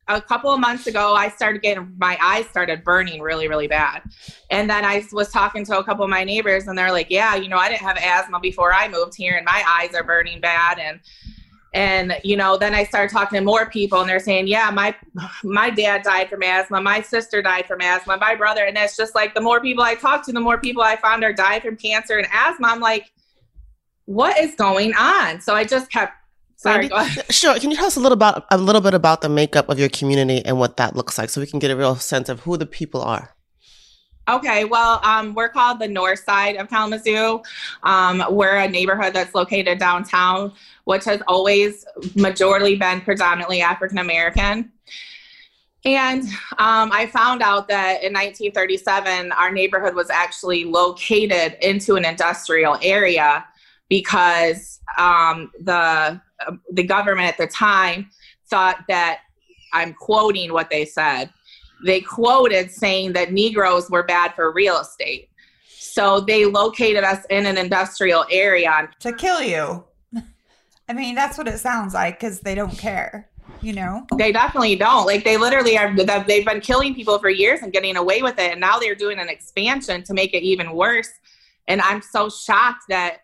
a 0.09 0.20
couple 0.20 0.53
of 0.53 0.61
months 0.61 0.87
ago 0.87 1.14
i 1.14 1.29
started 1.29 1.62
getting 1.62 1.94
my 1.99 2.18
eyes 2.23 2.47
started 2.47 2.85
burning 2.85 3.20
really 3.20 3.49
really 3.49 3.68
bad. 3.68 4.03
And 4.51 4.68
then 4.68 4.85
i 4.85 5.05
was 5.12 5.31
talking 5.31 5.64
to 5.66 5.79
a 5.79 5.85
couple 5.85 6.05
of 6.05 6.11
my 6.11 6.25
neighbors 6.25 6.66
and 6.66 6.77
they're 6.77 6.92
like 6.92 7.11
yeah 7.11 7.35
you 7.35 7.49
know 7.49 7.57
i 7.57 7.68
didn't 7.68 7.83
have 7.83 7.97
asthma 7.97 8.40
before 8.40 8.73
i 8.73 8.88
moved 8.88 9.14
here 9.16 9.37
and 9.37 9.44
my 9.44 9.62
eyes 9.66 9.94
are 9.94 10.05
burning 10.05 10.40
bad 10.40 10.79
and 10.79 11.01
and 11.74 12.16
you 12.22 12.37
know 12.37 12.56
then 12.56 12.74
i 12.74 12.84
started 12.84 13.12
talking 13.12 13.38
to 13.38 13.44
more 13.44 13.68
people 13.68 14.00
and 14.00 14.08
they're 14.08 14.20
saying 14.20 14.46
yeah 14.46 14.70
my 14.70 14.94
my 15.42 15.68
dad 15.68 16.02
died 16.02 16.30
from 16.30 16.42
asthma 16.42 16.80
my 16.80 17.00
sister 17.02 17.42
died 17.42 17.66
from 17.66 17.80
asthma 17.80 18.16
my 18.16 18.34
brother 18.34 18.64
and 18.64 18.78
it's 18.78 18.96
just 18.96 19.14
like 19.14 19.34
the 19.34 19.40
more 19.40 19.60
people 19.60 19.82
i 19.82 19.94
talk 19.94 20.24
to 20.24 20.32
the 20.32 20.40
more 20.40 20.58
people 20.58 20.82
i 20.82 20.96
found 20.96 21.22
are 21.24 21.32
dying 21.32 21.60
from 21.60 21.76
cancer 21.76 22.16
and 22.16 22.26
asthma 22.32 22.68
i'm 22.68 22.80
like 22.80 23.12
what 24.06 24.38
is 24.38 24.54
going 24.54 24.94
on 24.94 25.40
so 25.40 25.54
i 25.54 25.64
just 25.64 25.90
kept 25.90 26.14
sorry 26.56 26.88
go 26.88 26.96
ahead. 26.96 27.24
Sure. 27.30 27.58
Can 27.58 27.70
you 27.70 27.76
tell 27.76 27.87
us 27.87 27.96
a 27.96 28.00
little 28.00 28.14
about 28.14 28.46
a 28.50 28.58
little 28.58 28.80
bit 28.80 28.94
about 28.94 29.20
the 29.20 29.28
makeup 29.28 29.68
of 29.68 29.78
your 29.78 29.88
community 29.88 30.44
and 30.44 30.58
what 30.58 30.76
that 30.78 30.96
looks 30.96 31.18
like, 31.18 31.30
so 31.30 31.40
we 31.40 31.46
can 31.46 31.58
get 31.58 31.70
a 31.70 31.76
real 31.76 31.96
sense 31.96 32.28
of 32.28 32.40
who 32.40 32.56
the 32.56 32.66
people 32.66 33.02
are? 33.02 33.34
Okay, 34.26 34.64
well, 34.64 35.00
um, 35.04 35.34
we're 35.34 35.50
called 35.50 35.78
the 35.78 35.88
north 35.88 36.20
side 36.20 36.56
of 36.56 36.70
Kalamazoo. 36.70 37.42
Um, 37.82 38.24
we're 38.30 38.56
a 38.56 38.68
neighborhood 38.68 39.12
that's 39.12 39.34
located 39.34 39.78
downtown, 39.78 40.52
which 40.84 41.04
has 41.04 41.20
always 41.28 41.84
majorly 42.14 42.78
been 42.78 43.02
predominantly 43.02 43.60
African 43.60 43.98
American. 43.98 44.72
And 45.84 46.22
um, 46.58 46.90
I 46.90 47.10
found 47.12 47.42
out 47.42 47.68
that 47.68 48.02
in 48.02 48.14
1937, 48.14 49.32
our 49.32 49.52
neighborhood 49.52 49.94
was 49.94 50.08
actually 50.08 50.64
located 50.64 51.58
into 51.60 51.96
an 51.96 52.06
industrial 52.06 52.78
area 52.80 53.44
because 53.90 54.80
um, 54.96 55.50
the 55.60 56.20
the 56.72 56.82
government 56.82 57.28
at 57.28 57.37
the 57.37 57.46
time 57.46 58.08
thought 58.46 58.84
that 58.88 59.20
I'm 59.74 59.92
quoting 59.92 60.52
what 60.52 60.70
they 60.70 60.87
said 60.87 61.30
they 61.85 62.01
quoted 62.01 62.70
saying 62.70 63.12
that 63.12 63.33
Negroes 63.33 63.90
were 63.90 64.03
bad 64.03 64.35
for 64.35 64.53
real 64.53 64.81
estate. 64.81 65.29
So 65.68 66.20
they 66.20 66.44
located 66.44 67.05
us 67.05 67.25
in 67.31 67.47
an 67.47 67.57
industrial 67.57 68.25
area. 68.31 68.88
To 69.01 69.12
kill 69.12 69.42
you. 69.42 69.85
I 70.88 70.92
mean, 70.92 71.14
that's 71.14 71.38
what 71.38 71.47
it 71.49 71.59
sounds 71.59 71.94
like 71.94 72.18
because 72.18 72.40
they 72.40 72.55
don't 72.55 72.77
care, 72.77 73.31
you 73.62 73.73
know? 73.73 74.07
They 74.18 74.33
definitely 74.33 74.77
don't. 74.77 75.07
Like 75.07 75.25
they 75.25 75.37
literally 75.37 75.79
are. 75.79 75.94
They've 75.94 76.44
been 76.44 76.61
killing 76.61 76.94
people 76.94 77.18
for 77.18 77.31
years 77.31 77.61
and 77.62 77.73
getting 77.73 77.97
away 77.97 78.23
with 78.23 78.38
it, 78.38 78.53
and 78.53 78.61
now 78.61 78.79
they're 78.79 78.94
doing 78.94 79.18
an 79.18 79.29
expansion 79.29 80.03
to 80.05 80.12
make 80.12 80.35
it 80.35 80.42
even 80.42 80.73
worse. 80.73 81.09
And 81.68 81.81
I'm 81.81 82.03
so 82.03 82.29
shocked 82.29 82.85
that 82.90 83.20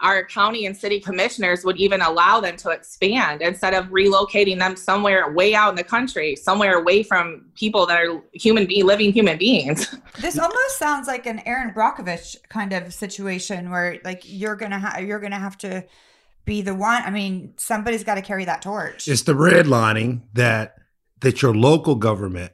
our 0.00 0.24
county 0.24 0.66
and 0.66 0.76
city 0.76 1.00
commissioners 1.00 1.64
would 1.64 1.76
even 1.76 2.00
allow 2.00 2.40
them 2.40 2.56
to 2.56 2.70
expand 2.70 3.42
instead 3.42 3.74
of 3.74 3.86
relocating 3.86 4.58
them 4.58 4.76
somewhere 4.76 5.32
way 5.32 5.54
out 5.54 5.70
in 5.70 5.76
the 5.76 5.84
country, 5.84 6.36
somewhere 6.36 6.78
away 6.78 7.02
from 7.02 7.46
people 7.54 7.86
that 7.86 7.98
are 7.98 8.22
human 8.32 8.66
be 8.66 8.82
living 8.82 9.12
human 9.12 9.38
beings. 9.38 9.94
This 10.20 10.36
almost 10.36 10.78
sounds 10.78 11.06
like 11.06 11.26
an 11.26 11.40
Erin 11.46 11.72
Brockovich 11.72 12.36
kind 12.48 12.72
of 12.72 12.92
situation 12.92 13.70
where 13.70 14.00
like 14.04 14.22
you're 14.24 14.56
gonna 14.56 14.78
have 14.78 15.04
you're 15.04 15.20
gonna 15.20 15.38
have 15.38 15.56
to 15.58 15.84
be 16.44 16.60
the 16.60 16.74
one. 16.74 17.02
I 17.04 17.10
mean, 17.10 17.54
somebody's 17.56 18.02
got 18.02 18.16
to 18.16 18.22
carry 18.22 18.44
that 18.46 18.62
torch. 18.62 19.06
It's 19.06 19.22
the 19.22 19.34
redlining 19.34 20.22
that 20.32 20.76
that 21.20 21.40
your 21.40 21.54
local 21.54 21.94
government 21.94 22.52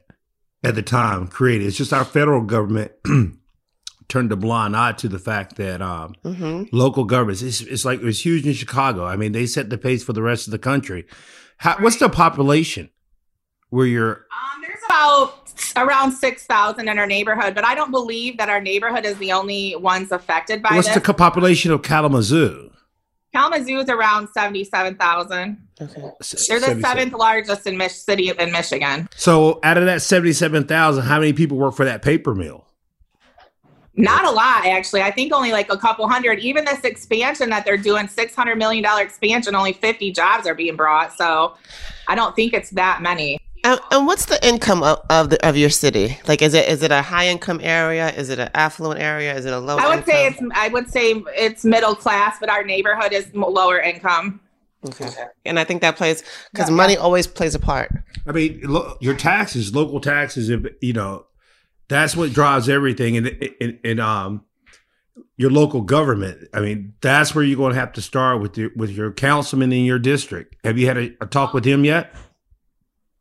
at 0.63 0.75
the 0.75 0.83
time 0.83 1.27
created. 1.27 1.67
It's 1.67 1.77
just 1.77 1.93
our 1.93 2.05
federal 2.05 2.41
government 2.41 2.91
turned 4.07 4.31
a 4.31 4.35
blind 4.35 4.75
eye 4.75 4.91
to 4.93 5.07
the 5.07 5.19
fact 5.19 5.55
that 5.57 5.81
um, 5.81 6.15
hmm 6.23 6.63
local 6.71 7.03
governments. 7.05 7.41
It's, 7.41 7.61
it's 7.61 7.85
like 7.85 7.99
it 7.99 8.05
was 8.05 8.23
huge 8.25 8.45
in 8.45 8.53
Chicago. 8.53 9.05
I 9.05 9.15
mean, 9.15 9.31
they 9.31 9.45
set 9.45 9.69
the 9.69 9.77
pace 9.77 10.03
for 10.03 10.13
the 10.13 10.21
rest 10.21 10.47
of 10.47 10.51
the 10.51 10.59
country. 10.59 11.05
How, 11.57 11.77
What's 11.79 11.97
the 11.97 12.09
population 12.09 12.89
where 13.69 13.85
you're? 13.85 14.11
Um, 14.31 14.61
there's 14.61 14.79
about 14.85 15.41
around 15.77 16.11
6,000 16.11 16.87
in 16.87 16.99
our 16.99 17.07
neighborhood, 17.07 17.55
but 17.55 17.65
I 17.65 17.75
don't 17.75 17.91
believe 17.91 18.37
that 18.37 18.49
our 18.49 18.61
neighborhood 18.61 19.05
is 19.05 19.17
the 19.17 19.31
only 19.31 19.75
ones 19.75 20.11
affected 20.11 20.61
by 20.61 20.75
What's 20.75 20.93
this. 20.93 21.01
the 21.03 21.13
population 21.13 21.71
of 21.71 21.81
Kalamazoo? 21.81 22.71
Kalamazoo 23.33 23.79
is 23.79 23.89
around 23.89 24.29
77,000. 24.29 25.57
Okay. 25.81 26.01
They're 26.47 26.59
the 26.61 26.79
seventh 26.81 27.13
largest 27.13 27.67
in 27.67 27.77
Mich- 27.77 27.91
city 27.91 28.29
in 28.29 28.51
Michigan. 28.51 29.09
So 29.17 29.59
out 29.63 29.77
of 29.77 29.85
that 29.85 30.01
seventy-seven 30.01 30.65
thousand, 30.67 31.03
how 31.03 31.19
many 31.19 31.33
people 31.33 31.57
work 31.57 31.75
for 31.75 31.83
that 31.83 32.01
paper 32.01 32.33
mill? 32.33 32.64
Not 33.97 34.25
a 34.25 34.31
lot, 34.31 34.65
actually. 34.65 35.01
I 35.01 35.11
think 35.11 35.33
only 35.33 35.51
like 35.51 35.71
a 35.71 35.77
couple 35.77 36.07
hundred. 36.07 36.39
Even 36.39 36.65
this 36.65 36.81
expansion 36.81 37.49
that 37.49 37.63
they're 37.63 37.77
doing, 37.77 38.07
$600 38.07 38.57
million 38.57 38.85
expansion, 38.99 39.55
only 39.55 39.73
50 39.73 40.11
jobs 40.11 40.45
are 40.47 40.55
being 40.55 40.75
brought. 40.75 41.13
So 41.13 41.55
I 42.07 42.15
don't 42.15 42.35
think 42.35 42.53
it's 42.53 42.71
that 42.71 43.01
many. 43.01 43.39
And, 43.63 43.79
and 43.91 44.05
what's 44.05 44.25
the 44.25 44.45
income 44.47 44.83
of, 44.83 44.99
of 45.09 45.31
the 45.31 45.47
of 45.47 45.57
your 45.57 45.71
city? 45.71 46.19
Like, 46.27 46.43
is 46.43 46.53
it 46.53 46.69
is 46.69 46.83
it 46.83 46.91
a 46.91 47.01
high 47.01 47.29
income 47.29 47.59
area? 47.63 48.09
Is 48.09 48.29
it 48.29 48.37
an 48.37 48.51
affluent 48.53 49.01
area? 49.01 49.33
Is 49.33 49.45
it 49.45 49.53
a 49.53 49.59
low? 49.59 49.77
I 49.77 49.95
would 49.95 50.05
say 50.05 50.27
it's 50.27 50.39
I 50.53 50.67
would 50.67 50.87
say 50.91 51.23
it's 51.35 51.65
middle 51.65 51.95
class, 51.95 52.37
but 52.39 52.47
our 52.47 52.63
neighborhood 52.63 53.11
is 53.11 53.33
lower 53.33 53.79
income. 53.79 54.39
Okay. 54.87 55.09
And 55.45 55.59
I 55.59 55.63
think 55.63 55.81
that 55.81 55.95
plays 55.95 56.23
because 56.51 56.69
Yeah, 56.69 56.75
money 56.75 56.95
always 56.95 57.25
plays 57.25 57.55
a 57.55 57.59
part. 57.59 57.91
I 58.27 58.33
mean, 58.33 58.61
lo- 58.63 58.97
your 59.01 59.15
taxes, 59.15 59.73
local 59.73 59.99
taxes, 59.99 60.49
if- 60.49 60.75
you 60.79 60.93
know, 60.93 61.25
that's 61.87 62.15
what 62.15 62.33
drives 62.33 62.69
everything. 62.69 63.17
And, 63.17 63.51
and, 63.61 63.79
and 63.83 63.99
um, 63.99 64.45
your 65.37 65.51
local 65.51 65.81
government. 65.81 66.47
I 66.53 66.61
mean, 66.61 66.93
that's 67.01 67.35
where 67.35 67.43
you're 67.43 67.57
going 67.57 67.73
to 67.73 67.79
have 67.79 67.93
to 67.93 68.01
start 68.01 68.41
with 68.41 68.57
your 68.57 68.71
with 68.75 68.91
your 68.91 69.11
councilman 69.11 69.71
in 69.71 69.85
your 69.85 69.99
district. 69.99 70.55
Have 70.63 70.77
you 70.77 70.87
had 70.87 70.97
a, 70.97 71.15
a 71.21 71.25
talk 71.25 71.53
with 71.53 71.65
him 71.65 71.85
yet? 71.85 72.13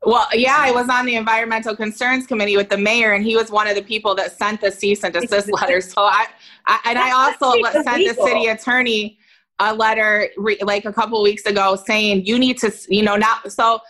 Well, 0.07 0.27
yeah, 0.35 0.57
I 0.59 0.70
was 0.70 0.88
on 0.90 1.07
the 1.07 1.14
environmental 1.14 1.74
concerns 1.74 2.27
committee 2.27 2.59
with 2.59 2.68
the 2.68 2.77
mayor, 2.77 3.12
and 3.12 3.24
he 3.24 3.37
was 3.37 3.50
one 3.50 3.66
of 3.66 3.74
the 3.74 3.83
people 3.83 4.14
that 4.16 4.37
sent 4.37 4.61
the 4.61 4.70
cease 4.70 5.03
and 5.03 5.14
desist 5.14 5.50
letter. 5.61 5.81
So 5.81 6.03
I, 6.03 6.27
I 6.66 6.81
and 6.87 6.98
I 6.98 7.11
also 7.12 7.59
let- 7.61 7.72
sent 7.85 8.07
the 8.07 8.14
city 8.14 8.46
attorney 8.46 9.18
a 9.61 9.74
letter 9.74 10.29
re, 10.37 10.59
like 10.62 10.85
a 10.85 10.92
couple 10.92 11.22
weeks 11.22 11.46
ago 11.46 11.77
saying 11.77 12.27
you 12.27 12.38
need 12.38 12.59
to, 12.59 12.72
you 12.88 13.03
know, 13.03 13.16
not 13.16 13.50
so. 13.50 13.81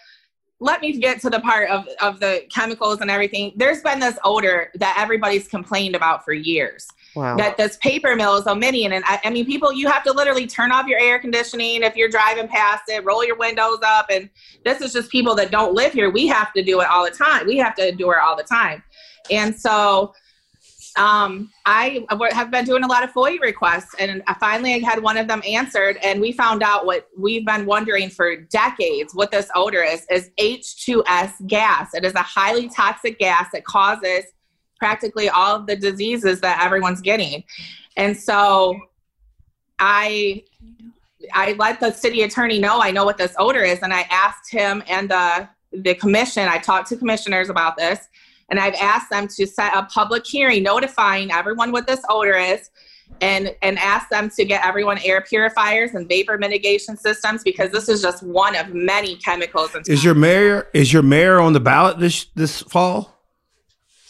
Let 0.60 0.80
me 0.80 0.98
get 0.98 1.20
to 1.22 1.30
the 1.30 1.40
part 1.40 1.68
of 1.68 1.86
of 2.00 2.20
the 2.20 2.42
chemicals 2.50 3.00
and 3.00 3.10
everything. 3.10 3.52
There's 3.56 3.82
been 3.82 4.00
this 4.00 4.16
odor 4.24 4.70
that 4.76 4.96
everybody's 4.98 5.48
complained 5.48 5.94
about 5.94 6.24
for 6.24 6.32
years 6.32 6.86
Wow. 7.14 7.36
that 7.36 7.56
this 7.56 7.76
paper 7.76 8.16
mill 8.16 8.36
is 8.36 8.46
omitting. 8.46 8.92
And 8.92 9.04
I, 9.06 9.20
I 9.24 9.30
mean, 9.30 9.46
people, 9.46 9.72
you 9.72 9.88
have 9.88 10.02
to 10.04 10.12
literally 10.12 10.46
turn 10.46 10.72
off 10.72 10.86
your 10.86 10.98
air 10.98 11.18
conditioning 11.18 11.82
if 11.82 11.94
you're 11.96 12.08
driving 12.08 12.48
past 12.48 12.84
it, 12.88 13.04
roll 13.04 13.24
your 13.24 13.36
windows 13.36 13.78
up. 13.84 14.06
And 14.10 14.28
this 14.64 14.80
is 14.80 14.92
just 14.92 15.10
people 15.10 15.34
that 15.36 15.50
don't 15.50 15.74
live 15.74 15.92
here. 15.92 16.10
We 16.10 16.26
have 16.28 16.52
to 16.54 16.62
do 16.62 16.80
it 16.80 16.88
all 16.88 17.04
the 17.04 17.12
time. 17.12 17.46
We 17.46 17.56
have 17.58 17.74
to 17.76 17.92
do 17.92 18.10
it 18.10 18.18
all 18.18 18.36
the 18.36 18.42
time. 18.42 18.82
And 19.30 19.54
so 19.58 20.12
um, 20.96 21.50
I 21.66 22.07
have 22.33 22.50
been 22.50 22.64
doing 22.64 22.85
a 22.85 22.87
lot 22.87 23.02
of 23.02 23.12
FOIA 23.12 23.40
requests, 23.40 23.94
and 23.98 24.22
finally 24.38 24.74
I 24.74 24.78
had 24.78 25.02
one 25.02 25.16
of 25.16 25.26
them 25.26 25.42
answered, 25.46 25.98
and 26.02 26.20
we 26.20 26.33
found 26.33 26.62
out 26.62 26.87
what 26.87 27.09
we've 27.18 27.44
been 27.44 27.66
wondering 27.66 28.11
for 28.11 28.37
decades 28.37 29.14
what 29.14 29.30
this 29.30 29.50
odor 29.54 29.83
is 29.83 30.07
is 30.11 30.30
H2S 30.38 31.46
gas. 31.46 31.94
It 31.94 32.04
is 32.04 32.14
a 32.14 32.22
highly 32.22 32.68
toxic 32.68 33.18
gas 33.18 33.48
that 33.52 33.64
causes 33.64 34.24
practically 34.78 35.28
all 35.28 35.57
of 35.57 35.66
the 35.66 35.76
diseases 35.76 36.40
that 36.40 36.62
everyone's 36.62 37.00
getting. 37.00 37.42
And 37.96 38.16
so 38.16 38.78
I 39.78 40.44
I 41.33 41.52
let 41.54 41.80
the 41.80 41.90
city 41.90 42.22
attorney 42.22 42.59
know 42.59 42.80
I 42.80 42.90
know 42.90 43.04
what 43.04 43.16
this 43.16 43.35
odor 43.38 43.62
is 43.62 43.80
and 43.80 43.94
I 43.94 44.02
asked 44.11 44.50
him 44.50 44.83
and 44.88 45.11
the 45.11 45.48
the 45.72 45.94
commission, 45.94 46.48
I 46.48 46.59
talked 46.59 46.88
to 46.90 46.96
commissioners 46.96 47.48
about 47.48 47.76
this 47.76 48.09
and 48.50 48.61
I've 48.61 48.74
asked 48.74 49.11
them 49.11 49.28
to 49.28 49.46
set 49.46 49.76
a 49.76 49.85
public 49.85 50.26
hearing 50.26 50.62
notifying 50.62 51.30
everyone 51.33 51.72
what 51.72 51.87
this 51.87 52.00
odor 52.09 52.37
is 52.37 52.70
and 53.20 53.54
and 53.62 53.78
ask 53.78 54.09
them 54.09 54.30
to 54.30 54.44
get 54.44 54.64
everyone 54.66 54.98
air 55.04 55.20
purifiers 55.20 55.94
and 55.94 56.09
vapor 56.09 56.38
mitigation 56.38 56.96
systems 56.96 57.42
because 57.42 57.70
this 57.70 57.88
is 57.88 58.02
just 58.02 58.22
one 58.22 58.57
of 58.57 58.74
many 58.74 59.16
chemicals 59.16 59.74
and 59.74 59.88
Is 59.88 60.02
your 60.02 60.14
mayor 60.14 60.68
is 60.74 60.92
your 60.92 61.02
mayor 61.02 61.40
on 61.40 61.52
the 61.52 61.61
ballot 61.61 61.98
this 61.98 62.26
this 62.35 62.62
fall? 62.62 63.11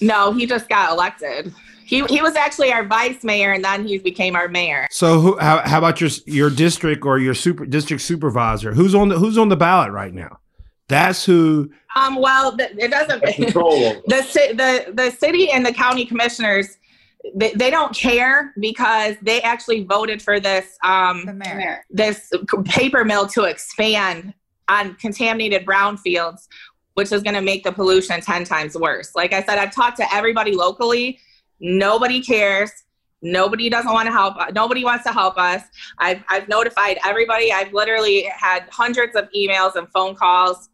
no 0.00 0.32
he 0.32 0.46
just 0.46 0.68
got 0.68 0.90
elected 0.90 1.52
he, 1.86 2.02
he 2.06 2.22
was 2.22 2.34
actually 2.34 2.72
our 2.72 2.82
vice 2.82 3.22
mayor 3.24 3.52
and 3.52 3.62
then 3.62 3.86
he 3.86 3.98
became 3.98 4.34
our 4.36 4.48
mayor 4.48 4.88
So 4.90 5.20
who, 5.20 5.38
how, 5.38 5.58
how 5.68 5.78
about 5.78 6.00
your 6.00 6.10
your 6.26 6.48
district 6.48 7.04
or 7.04 7.18
your 7.18 7.34
super 7.34 7.66
district 7.66 8.02
supervisor? 8.02 8.72
Who's 8.72 8.94
on 8.94 9.08
the 9.10 9.18
who's 9.18 9.36
on 9.36 9.50
the 9.50 9.56
ballot 9.56 9.92
right 9.92 10.14
now? 10.14 10.38
That's 10.88 11.24
who. 11.24 11.70
Um 11.96 12.16
well 12.16 12.56
th- 12.56 12.72
it 12.78 12.90
doesn't 12.90 13.22
the 13.22 14.06
the 14.06 14.92
the 14.92 15.10
city 15.10 15.50
and 15.50 15.64
the 15.64 15.72
county 15.72 16.04
commissioners 16.04 16.78
they, 17.34 17.52
they 17.52 17.70
don't 17.70 17.96
care 17.96 18.52
because 18.60 19.16
they 19.22 19.40
actually 19.42 19.84
voted 19.84 20.20
for 20.20 20.40
this 20.40 20.76
um 20.84 21.24
the 21.24 21.32
mayor. 21.32 21.84
this 21.90 22.30
paper 22.64 23.04
mill 23.04 23.26
to 23.26 23.44
expand 23.44 24.34
on 24.68 24.94
contaminated 24.94 25.66
brownfields 25.66 26.48
which 26.94 27.12
is 27.12 27.22
going 27.22 27.34
to 27.34 27.42
make 27.42 27.64
the 27.64 27.72
pollution 27.72 28.20
10 28.20 28.44
times 28.44 28.76
worse. 28.76 29.14
Like 29.14 29.32
i 29.32 29.42
said 29.42 29.58
i've 29.58 29.74
talked 29.74 29.96
to 29.98 30.14
everybody 30.14 30.52
locally. 30.52 31.18
Nobody 31.60 32.20
cares. 32.20 32.70
Nobody 33.22 33.70
doesn't 33.70 33.92
want 33.92 34.06
to 34.06 34.12
help 34.12 34.36
nobody 34.54 34.84
wants 34.84 35.04
to 35.04 35.12
help 35.12 35.38
us. 35.38 35.62
I've, 35.98 36.22
I've 36.28 36.48
notified 36.48 36.98
everybody. 37.04 37.52
I've 37.52 37.72
literally 37.72 38.24
had 38.24 38.68
hundreds 38.70 39.16
of 39.16 39.28
emails 39.36 39.76
and 39.76 39.88
phone 39.90 40.14
calls 40.14 40.68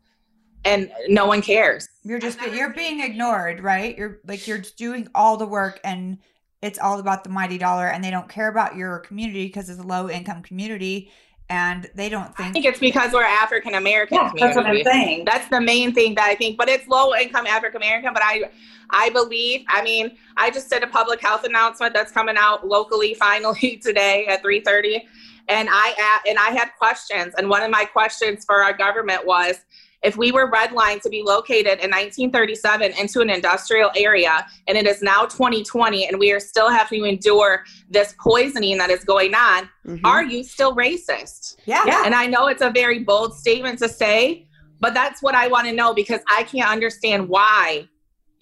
and 0.65 0.91
no 1.09 1.27
one 1.27 1.43
cares 1.43 1.89
You're 2.03 2.19
just 2.19 2.41
you're 2.53 2.73
being 2.75 3.01
ignored, 3.01 3.61
right? 3.61 3.97
You're 3.97 4.21
like 4.27 4.47
you're 4.47 4.63
doing 4.77 5.09
all 5.15 5.37
the 5.37 5.47
work 5.47 5.81
and 5.85 6.19
it's 6.63 6.79
all 6.79 7.01
about 7.01 7.25
the 7.25 7.31
mighty 7.31 7.59
dollar 7.59 7.89
and 7.89 8.05
they 8.05 8.11
don't 8.11 8.29
care 8.29 8.49
about 8.49 8.77
your 8.77 8.99
community 8.99 9.47
because 9.47 9.71
it's 9.71 9.81
a 9.81 9.87
low 9.87 10.11
income 10.11 10.43
community 10.43 11.11
and 11.51 11.91
they 11.97 12.09
don't 12.09 12.35
think 12.37 12.39
I 12.39 12.43
think 12.53 12.61
think 12.63 12.67
it's 12.67 12.79
because 12.79 13.13
we're 13.13 13.25
African 13.25 13.75
American 13.75 14.17
Yeah, 14.17 14.33
that's 14.39 14.57
what 14.57 14.67
I'm 14.67 14.83
saying. 14.85 15.25
That's 15.25 15.49
the 15.49 15.61
main 15.61 15.93
thing 15.93 16.15
that 16.15 16.25
I 16.25 16.37
think. 16.37 16.57
But 16.57 16.69
it's 16.69 16.87
low 16.87 17.15
income 17.15 17.47
African 17.47 17.83
American. 17.83 18.15
But 18.15 18.23
I, 18.23 18.51
I 18.91 19.11
believe. 19.11 19.65
I 19.69 19.83
mean, 19.83 20.17
I 20.37 20.51
just 20.51 20.71
did 20.71 20.85
a 20.85 20.87
public 20.87 21.21
health 21.21 21.45
announcement 21.45 21.93
that's 21.93 22.13
coming 22.13 22.37
out 22.39 22.67
locally 22.67 23.15
finally 23.15 23.77
today 23.83 24.27
at 24.27 24.43
three 24.43 24.61
thirty, 24.61 25.05
and 25.49 25.69
I 25.71 26.21
a- 26.25 26.29
and 26.31 26.39
I 26.39 26.51
had 26.51 26.71
questions. 26.79 27.35
And 27.37 27.49
one 27.51 27.63
of 27.63 27.71
my 27.71 27.85
questions 27.85 28.45
for 28.45 28.63
our 28.63 28.73
government 28.73 29.27
was. 29.27 29.57
If 30.03 30.17
we 30.17 30.33
were 30.33 30.51
redlined 30.51 31.03
to 31.03 31.11
be 31.11 31.23
located 31.23 31.79
in 31.81 31.91
1937 31.91 32.93
into 32.99 33.21
an 33.21 33.29
industrial 33.29 33.91
area, 33.95 34.47
and 34.67 34.79
it 34.79 34.87
is 34.87 35.03
now 35.03 35.27
2020, 35.27 36.07
and 36.07 36.19
we 36.19 36.33
are 36.33 36.41
still 36.41 36.71
having 36.71 37.03
to 37.03 37.09
endure 37.09 37.65
this 37.91 38.15
poisoning 38.19 38.79
that 38.79 38.89
is 38.91 39.05
going 39.05 39.35
on, 39.35 39.69
Mhm. 39.87 40.01
are 40.05 40.25
you 40.25 40.43
still 40.43 40.75
racist? 40.75 41.57
yeah. 41.67 41.83
Yeah. 41.87 42.03
And 42.07 42.15
I 42.15 42.27
know 42.27 42.47
it's 42.47 42.63
a 42.63 42.71
very 42.71 43.01
bold 43.01 43.35
statement 43.35 43.79
to 43.81 43.89
say, 43.89 44.47
but 44.81 44.95
that's 44.95 45.23
what 45.23 45.35
I 45.35 45.49
want 45.49 45.67
to 45.67 45.73
know 45.75 45.93
because 45.93 46.21
I 46.29 46.45
can't 46.45 46.71
understand 46.71 47.29
why 47.29 47.87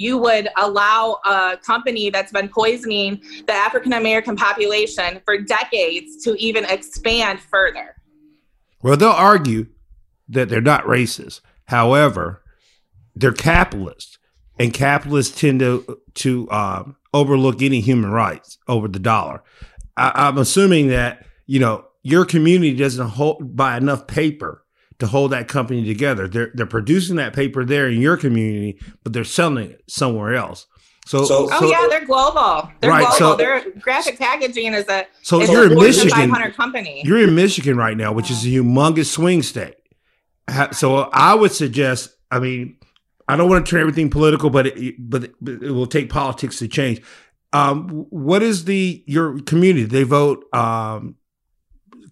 you 0.01 0.17
would 0.17 0.49
allow 0.57 1.19
a 1.27 1.57
company 1.67 2.09
that's 2.09 2.31
been 2.31 2.49
poisoning 2.49 3.21
the 3.49 3.53
African 3.53 3.95
American 3.95 4.37
population 4.37 5.21
for 5.25 5.37
decades 5.39 6.23
to 6.23 6.37
even 6.41 6.65
expand 6.67 7.41
further. 7.41 7.97
Well, 8.81 8.97
they'll 8.97 9.09
argue 9.11 9.67
that 10.29 10.49
they're 10.49 10.61
not 10.61 10.85
racist. 10.85 11.41
However, 11.67 12.43
they're 13.15 13.33
capitalists, 13.33 14.19
and 14.59 14.73
capitalists 14.73 15.39
tend 15.41 15.61
to 15.61 15.99
to 16.15 16.51
um, 16.51 16.97
overlook 17.15 17.63
any 17.63 17.81
human 17.81 18.11
rights 18.11 18.59
over 18.69 18.89
the 18.89 18.99
dollar. 18.99 19.43
I, 19.97 20.13
I'm 20.15 20.39
assuming 20.39 20.89
that 20.89 21.25
you 21.47 21.61
know 21.61 21.85
your 22.03 22.25
community 22.25 22.75
doesn't 22.75 23.09
hold 23.09 23.57
buy 23.57 23.77
enough 23.77 24.07
paper 24.07 24.65
to 24.99 25.07
hold 25.07 25.33
that 25.33 25.49
company 25.49 25.85
together. 25.85 26.27
They're 26.29 26.51
they're 26.55 26.67
producing 26.67 27.17
that 27.17 27.33
paper 27.33 27.65
there 27.65 27.89
in 27.89 28.01
your 28.01 28.17
community, 28.17 28.79
but 29.05 29.13
they're 29.13 29.25
selling 29.25 29.71
it 29.71 29.83
somewhere 29.89 30.35
else. 30.35 30.67
So, 31.07 31.25
So- 31.25 31.49
Oh 31.51 31.61
so, 31.61 31.71
yeah, 31.71 31.87
they're 31.89 32.05
global. 32.05 32.71
They're 32.81 32.91
Right, 32.91 33.01
global. 33.01 33.17
so- 33.17 33.37
They're 33.37 33.65
graphic 33.81 34.19
packaging 34.19 34.75
is 34.75 34.87
a 34.89 35.07
so 35.23 35.41
is 35.41 35.51
you're 35.51 35.67
a 35.67 35.71
in 35.71 35.75
Michigan. 35.79 36.11
500 36.11 36.55
company. 36.55 37.03
You're 37.05 37.23
in 37.23 37.35
Michigan 37.35 37.77
right 37.79 37.97
now, 37.97 38.13
which 38.13 38.31
is 38.31 38.45
a 38.45 38.49
humongous 38.49 39.07
swing 39.07 39.43
state. 39.43 39.77
So 40.73 40.97
I 41.13 41.35
would 41.35 41.53
suggest. 41.53 42.15
I 42.31 42.39
mean, 42.39 42.77
I 43.29 43.37
don't 43.37 43.49
want 43.49 43.65
to 43.65 43.71
turn 43.71 43.81
everything 43.81 44.11
political, 44.11 44.51
but 44.51 44.67
it, 44.67 44.95
but 44.99 45.25
it, 45.25 45.35
but 45.41 45.63
it 45.63 45.71
will 45.71 45.87
take 45.87 46.11
politics 46.11 46.59
to 46.59 46.69
change. 46.69 47.03
Um, 47.53 48.07
what 48.11 48.43
is 48.43 48.65
the 48.65 49.03
your 49.07 49.41
community? 49.41 49.85
They 49.85 50.03
vote 50.03 50.45
um, 50.55 51.17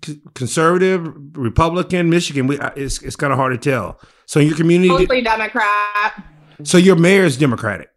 c- 0.05 0.21
conservative, 0.35 1.11
Republican, 1.37 2.11
Michigan. 2.11 2.47
We, 2.47 2.59
it's 2.77 3.03
it's 3.03 3.17
kind 3.17 3.33
of 3.33 3.39
hard 3.39 3.61
to 3.61 3.71
tell. 3.71 4.01
So 4.27 4.41
your 4.41 4.57
community. 4.57 4.89
Mostly 4.89 5.23
Democrat. 5.23 6.25
So 6.65 6.79
your 6.79 6.97
mayor 6.97 7.25
is 7.25 7.37
Democratic. 7.37 7.91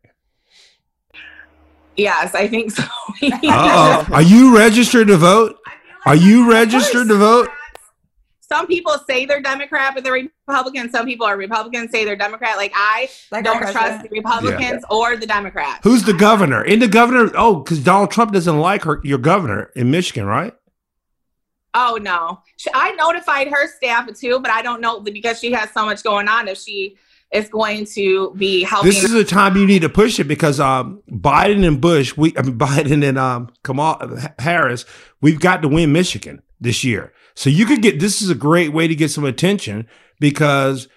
Yes, 1.95 2.33
I 2.33 2.47
think 2.47 2.71
so. 2.71 2.83
Are 4.13 4.21
you 4.21 4.55
registered 4.55 5.07
to 5.07 5.17
vote? 5.17 5.57
Are 6.05 6.15
you 6.15 6.49
registered 6.49 7.09
to 7.09 7.15
vote? 7.15 7.49
Some 8.51 8.65
people 8.65 8.95
say 9.07 9.25
they're 9.25 9.41
Democrat, 9.41 9.93
but 9.93 10.03
they're 10.03 10.27
Republican. 10.47 10.89
Some 10.89 11.05
people 11.05 11.25
are 11.27 11.37
Republicans, 11.37 11.91
say 11.91 12.03
they're 12.03 12.15
Democrat. 12.15 12.57
Like 12.57 12.71
I 12.75 13.07
Like 13.31 13.43
don't 13.45 13.59
trust 13.59 13.73
president. 13.75 14.09
the 14.09 14.17
Republicans 14.17 14.83
or 14.89 15.15
the 15.17 15.27
Democrats. 15.27 15.81
Who's 15.83 16.03
the 16.03 16.13
governor? 16.13 16.63
In 16.63 16.79
the 16.79 16.87
governor? 16.87 17.31
Oh, 17.35 17.57
because 17.57 17.83
Donald 17.83 18.09
Trump 18.11 18.31
doesn't 18.31 18.59
like 18.59 18.83
her. 18.83 18.99
Your 19.03 19.19
governor 19.19 19.71
in 19.75 19.91
Michigan, 19.91 20.25
right? 20.25 20.55
Oh 21.75 21.99
no, 22.01 22.41
She- 22.57 22.71
I 22.73 22.91
notified 22.93 23.47
her 23.49 23.67
staff 23.67 24.09
too, 24.19 24.39
but 24.39 24.49
I 24.49 24.63
don't 24.63 24.81
know 24.81 24.99
because 25.01 25.39
she 25.39 25.51
has 25.51 25.69
so 25.71 25.85
much 25.85 26.01
going 26.01 26.27
on 26.27 26.47
if 26.47 26.57
she 26.57 26.97
is 27.31 27.49
going 27.49 27.85
to 27.85 28.33
be 28.35 28.63
helping. 28.63 28.89
This 28.89 29.03
is 29.03 29.11
the 29.11 29.23
time 29.23 29.55
you 29.55 29.65
need 29.65 29.83
to 29.83 29.89
push 29.89 30.19
it 30.19 30.25
because 30.25 30.59
um, 30.59 31.01
Biden 31.09 31.65
and 31.65 31.79
Bush, 31.79 32.17
we 32.17 32.33
I 32.37 32.41
mean 32.41 32.57
Biden 32.57 33.07
and 33.07 33.17
um, 33.17 33.49
Kamala 33.63 34.33
Harris, 34.39 34.85
we've 35.21 35.39
got 35.39 35.61
to 35.61 35.67
win 35.67 35.91
Michigan 35.91 36.41
this 36.59 36.83
year. 36.83 37.13
So 37.35 37.49
you 37.49 37.65
could 37.65 37.81
get 37.81 37.99
this 37.99 38.21
is 38.21 38.29
a 38.29 38.35
great 38.35 38.73
way 38.73 38.87
to 38.87 38.95
get 38.95 39.11
some 39.11 39.25
attention 39.25 39.87
because 40.19 40.87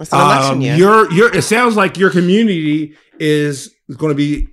It's 0.00 0.12
an 0.12 0.20
election 0.20 0.54
um, 0.56 0.60
year. 0.60 0.76
your 0.76 1.12
your 1.12 1.34
it 1.34 1.42
sounds 1.42 1.76
like 1.76 1.96
your 1.96 2.10
community 2.10 2.96
is 3.18 3.74
going 3.96 4.10
to 4.10 4.16
be 4.16 4.48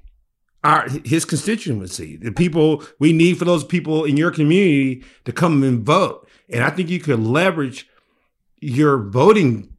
our 0.64 0.88
his 1.04 1.26
constituency. 1.26 2.18
The 2.18 2.32
people 2.32 2.84
we 3.00 3.14
need 3.14 3.38
for 3.38 3.46
those 3.46 3.64
people 3.64 4.06
in 4.06 4.18
your 4.18 4.32
community 4.32 5.04
to 5.26 5.32
come 5.32 5.64
and 5.64 5.86
vote. 5.86 6.28
And 6.50 6.64
I 6.64 6.70
think 6.70 6.90
you 6.90 7.00
could 7.00 7.20
leverage 7.20 7.88
your 8.60 8.98
voting 8.98 9.71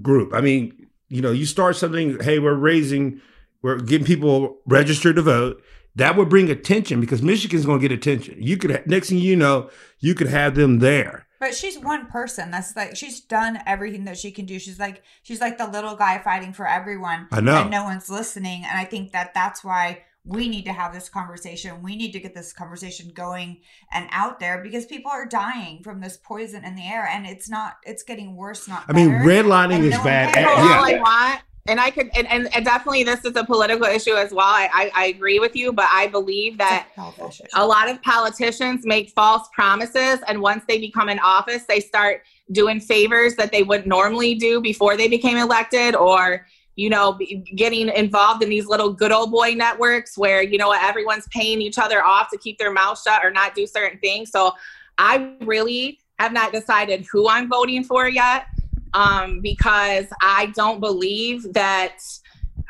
group. 0.00 0.32
I 0.34 0.40
mean, 0.40 0.88
you 1.08 1.20
know, 1.20 1.30
you 1.30 1.46
start 1.46 1.76
something, 1.76 2.20
hey, 2.20 2.38
we're 2.38 2.54
raising, 2.54 3.20
we're 3.60 3.78
getting 3.78 4.06
people 4.06 4.58
registered 4.66 5.16
to 5.16 5.22
vote. 5.22 5.62
That 5.94 6.16
would 6.16 6.30
bring 6.30 6.50
attention 6.50 7.00
because 7.00 7.20
Michigan's 7.20 7.66
going 7.66 7.80
to 7.80 7.88
get 7.88 7.94
attention. 7.94 8.36
You 8.38 8.56
could 8.56 8.86
next 8.86 9.10
thing 9.10 9.18
you 9.18 9.36
know, 9.36 9.68
you 9.98 10.14
could 10.14 10.28
have 10.28 10.54
them 10.54 10.78
there. 10.78 11.26
But 11.38 11.54
she's 11.54 11.78
one 11.78 12.06
person. 12.06 12.50
That's 12.50 12.74
like 12.76 12.96
she's 12.96 13.20
done 13.20 13.58
everything 13.66 14.04
that 14.04 14.16
she 14.16 14.30
can 14.30 14.46
do. 14.46 14.58
She's 14.58 14.78
like 14.78 15.02
she's 15.22 15.40
like 15.40 15.58
the 15.58 15.66
little 15.66 15.96
guy 15.96 16.18
fighting 16.18 16.52
for 16.54 16.66
everyone. 16.66 17.28
I 17.30 17.40
know. 17.40 17.62
and 17.62 17.70
no 17.70 17.84
one's 17.84 18.08
listening. 18.08 18.64
And 18.64 18.78
I 18.78 18.84
think 18.84 19.12
that 19.12 19.34
that's 19.34 19.62
why 19.62 20.04
we 20.24 20.48
need 20.48 20.64
to 20.66 20.72
have 20.72 20.92
this 20.94 21.08
conversation. 21.08 21.82
We 21.82 21.96
need 21.96 22.12
to 22.12 22.20
get 22.20 22.34
this 22.34 22.52
conversation 22.52 23.10
going 23.12 23.58
and 23.92 24.08
out 24.12 24.38
there 24.38 24.62
because 24.62 24.86
people 24.86 25.10
are 25.10 25.26
dying 25.26 25.82
from 25.82 26.00
this 26.00 26.16
poison 26.16 26.64
in 26.64 26.76
the 26.76 26.86
air, 26.86 27.06
and 27.06 27.26
it's 27.26 27.48
not. 27.50 27.78
It's 27.84 28.02
getting 28.04 28.36
worse. 28.36 28.68
Not. 28.68 28.84
I 28.88 28.92
mean, 28.92 29.10
better. 29.10 29.24
redlining 29.24 29.76
And 29.76 29.84
is 29.86 29.90
no 29.92 30.04
bad. 30.04 30.32
cares. 30.34 30.46
That's 30.46 30.58
Yeah. 30.58 30.76
all 30.78 30.84
I 30.84 30.98
want. 30.98 31.42
And 31.68 31.78
I 31.78 31.90
could, 31.90 32.10
and, 32.16 32.26
and, 32.26 32.52
and 32.56 32.64
definitely 32.64 33.04
this 33.04 33.24
is 33.24 33.36
a 33.36 33.44
political 33.44 33.86
issue 33.86 34.14
as 34.14 34.32
well. 34.32 34.48
I, 34.48 34.68
I, 34.72 34.90
I 34.96 35.06
agree 35.06 35.38
with 35.38 35.54
you, 35.54 35.72
but 35.72 35.86
I 35.92 36.08
believe 36.08 36.58
that 36.58 36.88
a 36.98 37.12
a 37.54 37.64
lot 37.64 37.88
of 37.88 38.02
politicians 38.02 38.84
make 38.84 39.10
false 39.10 39.48
promises 39.54 40.18
and 40.26 40.40
once 40.40 40.64
they 40.66 40.78
become 40.80 41.08
in 41.08 41.20
office 41.20 41.62
they 41.68 41.78
start 41.78 42.22
doing 42.50 42.80
favors 42.80 43.36
that 43.36 43.52
they 43.52 43.62
wouldn't 43.62 43.86
normally 43.86 44.34
do 44.34 44.60
before 44.60 44.96
they 44.96 45.06
became 45.06 45.36
elected 45.36 45.94
or 45.94 46.46
you 46.76 46.88
know 46.88 47.18
getting 47.54 47.88
involved 47.88 48.42
in 48.42 48.48
these 48.48 48.66
little 48.66 48.92
good 48.92 49.12
old 49.12 49.30
boy 49.30 49.52
networks 49.54 50.16
where 50.16 50.42
you 50.42 50.58
know 50.58 50.72
everyone's 50.72 51.26
paying 51.28 51.60
each 51.60 51.78
other 51.78 52.02
off 52.04 52.28
to 52.30 52.38
keep 52.38 52.58
their 52.58 52.72
mouth 52.72 53.00
shut 53.00 53.24
or 53.24 53.30
not 53.30 53.54
do 53.54 53.66
certain 53.66 53.98
things. 53.98 54.30
So 54.30 54.52
i 54.98 55.34
really 55.40 55.98
have 56.18 56.32
not 56.32 56.52
decided 56.52 57.06
who 57.10 57.28
i'm 57.28 57.48
voting 57.48 57.82
for 57.82 58.08
yet 58.08 58.46
um, 58.94 59.40
because 59.40 60.06
i 60.20 60.52
don't 60.54 60.80
believe 60.80 61.52
that 61.52 61.98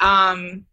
um, 0.01 0.65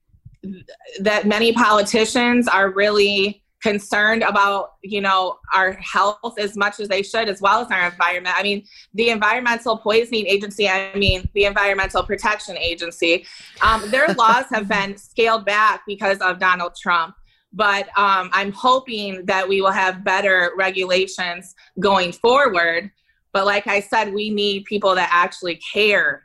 that 1.00 1.28
many 1.28 1.52
politicians 1.52 2.48
are 2.48 2.72
really 2.72 3.44
concerned 3.62 4.24
about 4.24 4.74
you 4.84 5.02
know 5.02 5.38
our 5.54 5.74
health 5.74 6.40
as 6.40 6.56
much 6.56 6.80
as 6.80 6.88
they 6.88 7.04
should 7.04 7.28
as 7.28 7.42
well 7.42 7.62
as 7.62 7.72
our 7.72 7.90
environment. 7.90 8.36
I 8.38 8.44
mean 8.44 8.66
the 8.94 9.10
environmental 9.10 9.78
poisoning 9.78 10.28
agency 10.28 10.68
i 10.70 10.94
mean 10.96 11.30
the 11.34 11.46
environmental 11.46 12.04
protection 12.04 12.58
agency 12.58 13.26
um, 13.62 13.90
their 13.92 14.08
laws 14.18 14.46
have 14.52 14.68
been 14.68 14.98
scaled 14.98 15.46
back 15.46 15.82
because 15.86 16.20
of 16.20 16.40
donald 16.40 16.76
trump. 16.76 17.16
But 17.52 17.88
um, 17.98 18.30
i'm 18.34 18.52
hoping 18.52 19.26
that 19.26 19.48
we 19.48 19.62
will 19.62 19.72
have 19.72 20.04
better 20.04 20.52
regulations 20.58 21.56
going 21.80 22.12
forward. 22.12 22.92
But 23.34 23.46
like 23.46 23.68
i 23.68 23.82
said 23.82 24.14
we 24.14 24.30
need 24.30 24.66
people 24.66 24.96
that 24.96 25.10
actually 25.12 25.56
care 25.56 26.24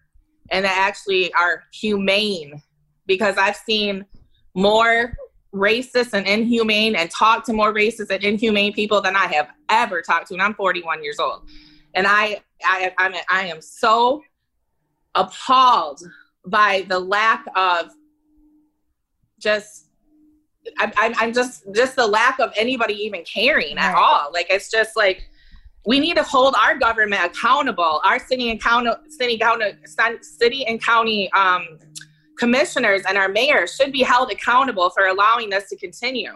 and 0.51 0.65
that 0.65 0.77
actually 0.79 1.33
are 1.35 1.65
humane. 1.73 2.63
Because 3.07 3.37
i've 3.37 3.57
seen 3.57 4.05
more 4.55 5.15
racist 5.55 6.13
and 6.13 6.27
inhumane 6.27 6.97
and 6.97 7.11
talk 7.11 7.45
to 7.47 7.53
more 7.53 7.73
racist 7.73 8.11
and 8.11 8.23
inhumane 8.25 8.73
people 8.73 9.01
than 9.01 9.15
I 9.15 9.27
have 9.27 9.49
ever 9.69 10.03
talked 10.03 10.29
to. 10.29 10.35
And 10.35 10.43
I'm 10.43 10.55
41 10.55 11.05
years 11.05 11.19
old. 11.19 11.49
And 11.95 12.07
I, 12.07 12.41
I, 12.65 12.93
I'm, 12.99 13.15
I 13.31 13.47
am 13.47 13.61
so 13.61 14.23
appalled 15.15 16.03
by 16.47 16.85
the 16.89 16.99
lack 16.99 17.45
of 17.55 17.91
just, 19.39 19.87
I'm, 20.79 20.93
I'm, 20.97 21.15
I'm 21.17 21.33
just, 21.33 21.65
just 21.73 21.95
the 21.95 22.07
lack 22.07 22.41
of 22.41 22.53
anybody 22.57 22.95
even 22.95 23.23
caring 23.25 23.79
at 23.79 23.95
all. 23.95 24.31
Like, 24.33 24.49
it's 24.51 24.71
just 24.71 24.97
like, 24.97 25.31
we 25.87 26.01
need 26.01 26.17
to 26.17 26.23
hold 26.23 26.55
our 26.61 26.77
government 26.79 27.23
accountable. 27.25 28.01
Our 28.05 28.19
city 28.19 28.51
and 28.51 28.61
county, 28.61 28.91
city, 29.09 29.39
county, 29.39 29.67
city 30.23 30.67
and 30.67 30.83
county 30.83 31.31
um, 31.33 31.79
commissioners 32.39 33.03
and 33.09 33.17
our 33.19 33.29
mayors 33.29 33.75
should 33.75 33.93
be 33.93 34.03
held 34.03 34.31
accountable 34.31 34.91
for 34.91 35.07
allowing 35.07 35.51
this 35.51 35.69
to 35.69 35.77
continue. 35.77 36.33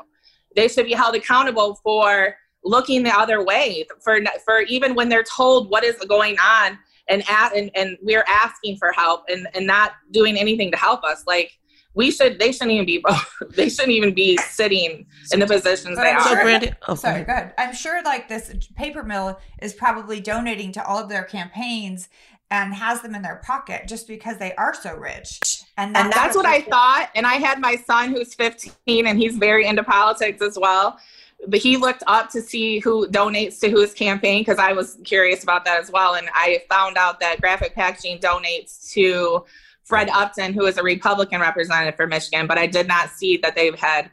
They 0.57 0.69
should 0.69 0.87
be 0.87 0.93
held 0.93 1.15
accountable 1.15 1.79
for 1.83 2.35
looking 2.65 3.03
the 3.03 3.17
other 3.17 3.45
way, 3.45 3.87
for 4.03 4.21
for 4.45 4.61
even 4.63 4.95
when 4.95 5.09
they're 5.09 5.25
told 5.25 5.71
what 5.71 5.85
is 5.85 5.97
going 6.09 6.37
on 6.39 6.79
and 7.09 7.23
at, 7.29 7.55
and, 7.55 7.71
and 7.75 7.97
we're 8.03 8.25
asking 8.29 8.77
for 8.77 8.93
help 8.93 9.25
and, 9.29 9.49
and 9.55 9.67
not 9.67 9.93
doing 10.11 10.37
anything 10.37 10.71
to 10.71 10.77
help 10.77 11.05
us. 11.05 11.25
Like 11.27 11.59
we 11.95 12.11
should, 12.11 12.39
they 12.39 12.53
shouldn't 12.53 12.73
even 12.73 12.87
be, 12.87 13.05
they 13.57 13.69
shouldn't 13.69 13.93
even 13.93 14.15
be 14.15 14.37
sitting 14.37 15.07
in 15.33 15.41
the 15.41 15.47
positions 15.47 15.97
they 15.97 16.03
But 16.03 16.23
So, 16.23 16.31
are. 16.31 16.35
sure. 16.37 16.43
Brandy, 16.45 16.73
oh, 16.87 16.95
Sorry, 16.95 17.21
go 17.21 17.27
go 17.27 17.33
ahead. 17.33 17.55
I'm 17.59 17.75
sure 17.75 18.03
like 18.03 18.29
this 18.29 18.55
paper 18.77 19.03
mill 19.03 19.39
is 19.63 19.73
probably 19.73 20.21
donating 20.21 20.73
to 20.73 20.87
all 20.87 20.99
of 20.99 21.09
their 21.09 21.25
campaigns 21.25 22.09
and 22.51 22.75
has 22.75 23.03
them 23.03 23.15
in 23.15 23.23
their 23.23 23.41
pocket 23.45 23.89
just 23.89 24.07
because 24.07 24.39
they 24.39 24.55
are 24.55 24.75
so 24.75 24.95
rich. 24.97 25.41
And 25.79 25.95
that's, 25.95 26.05
and 26.05 26.13
that's 26.13 26.37
what 26.37 26.45
I 26.45 26.61
thought. 26.63 27.11
And 27.15 27.27
I 27.27 27.35
had 27.35 27.61
my 27.61 27.77
son 27.77 28.11
who's 28.11 28.35
15 28.35 29.07
and 29.07 29.19
he's 29.19 29.37
very 29.37 29.67
into 29.67 29.83
politics 29.85 30.43
as 30.43 30.59
well. 30.59 30.99
But 31.47 31.61
he 31.61 31.77
looked 31.77 32.03
up 32.09 32.31
to 32.31 32.43
see 32.43 32.81
who 32.81 33.07
donates 33.09 33.61
to 33.61 33.71
whose 33.71 33.95
campaign 33.95 34.41
because 34.41 34.59
I 34.59 34.73
was 34.73 34.99
curious 35.05 35.45
about 35.45 35.65
that 35.67 35.81
as 35.81 35.91
well. 35.91 36.17
And 36.17 36.29
I 36.35 36.63
found 36.69 36.99
out 36.99 37.21
that 37.21 37.41
Graphic 37.41 37.75
Packaging 37.77 38.19
donates 38.19 38.91
to 38.93 39.45
Fred 39.85 40.09
Upton, 40.11 40.53
who 40.53 40.67
is 40.67 40.79
a 40.79 40.83
Republican 40.83 41.41
representative 41.41 41.97
for 41.97 42.09
Michigan. 42.09 42.49
But 42.49 42.59
I 42.59 42.67
did 42.67 42.89
not 42.89 43.11
see 43.11 43.37
that 43.39 43.55
they've 43.55 43.79
had 43.79 44.11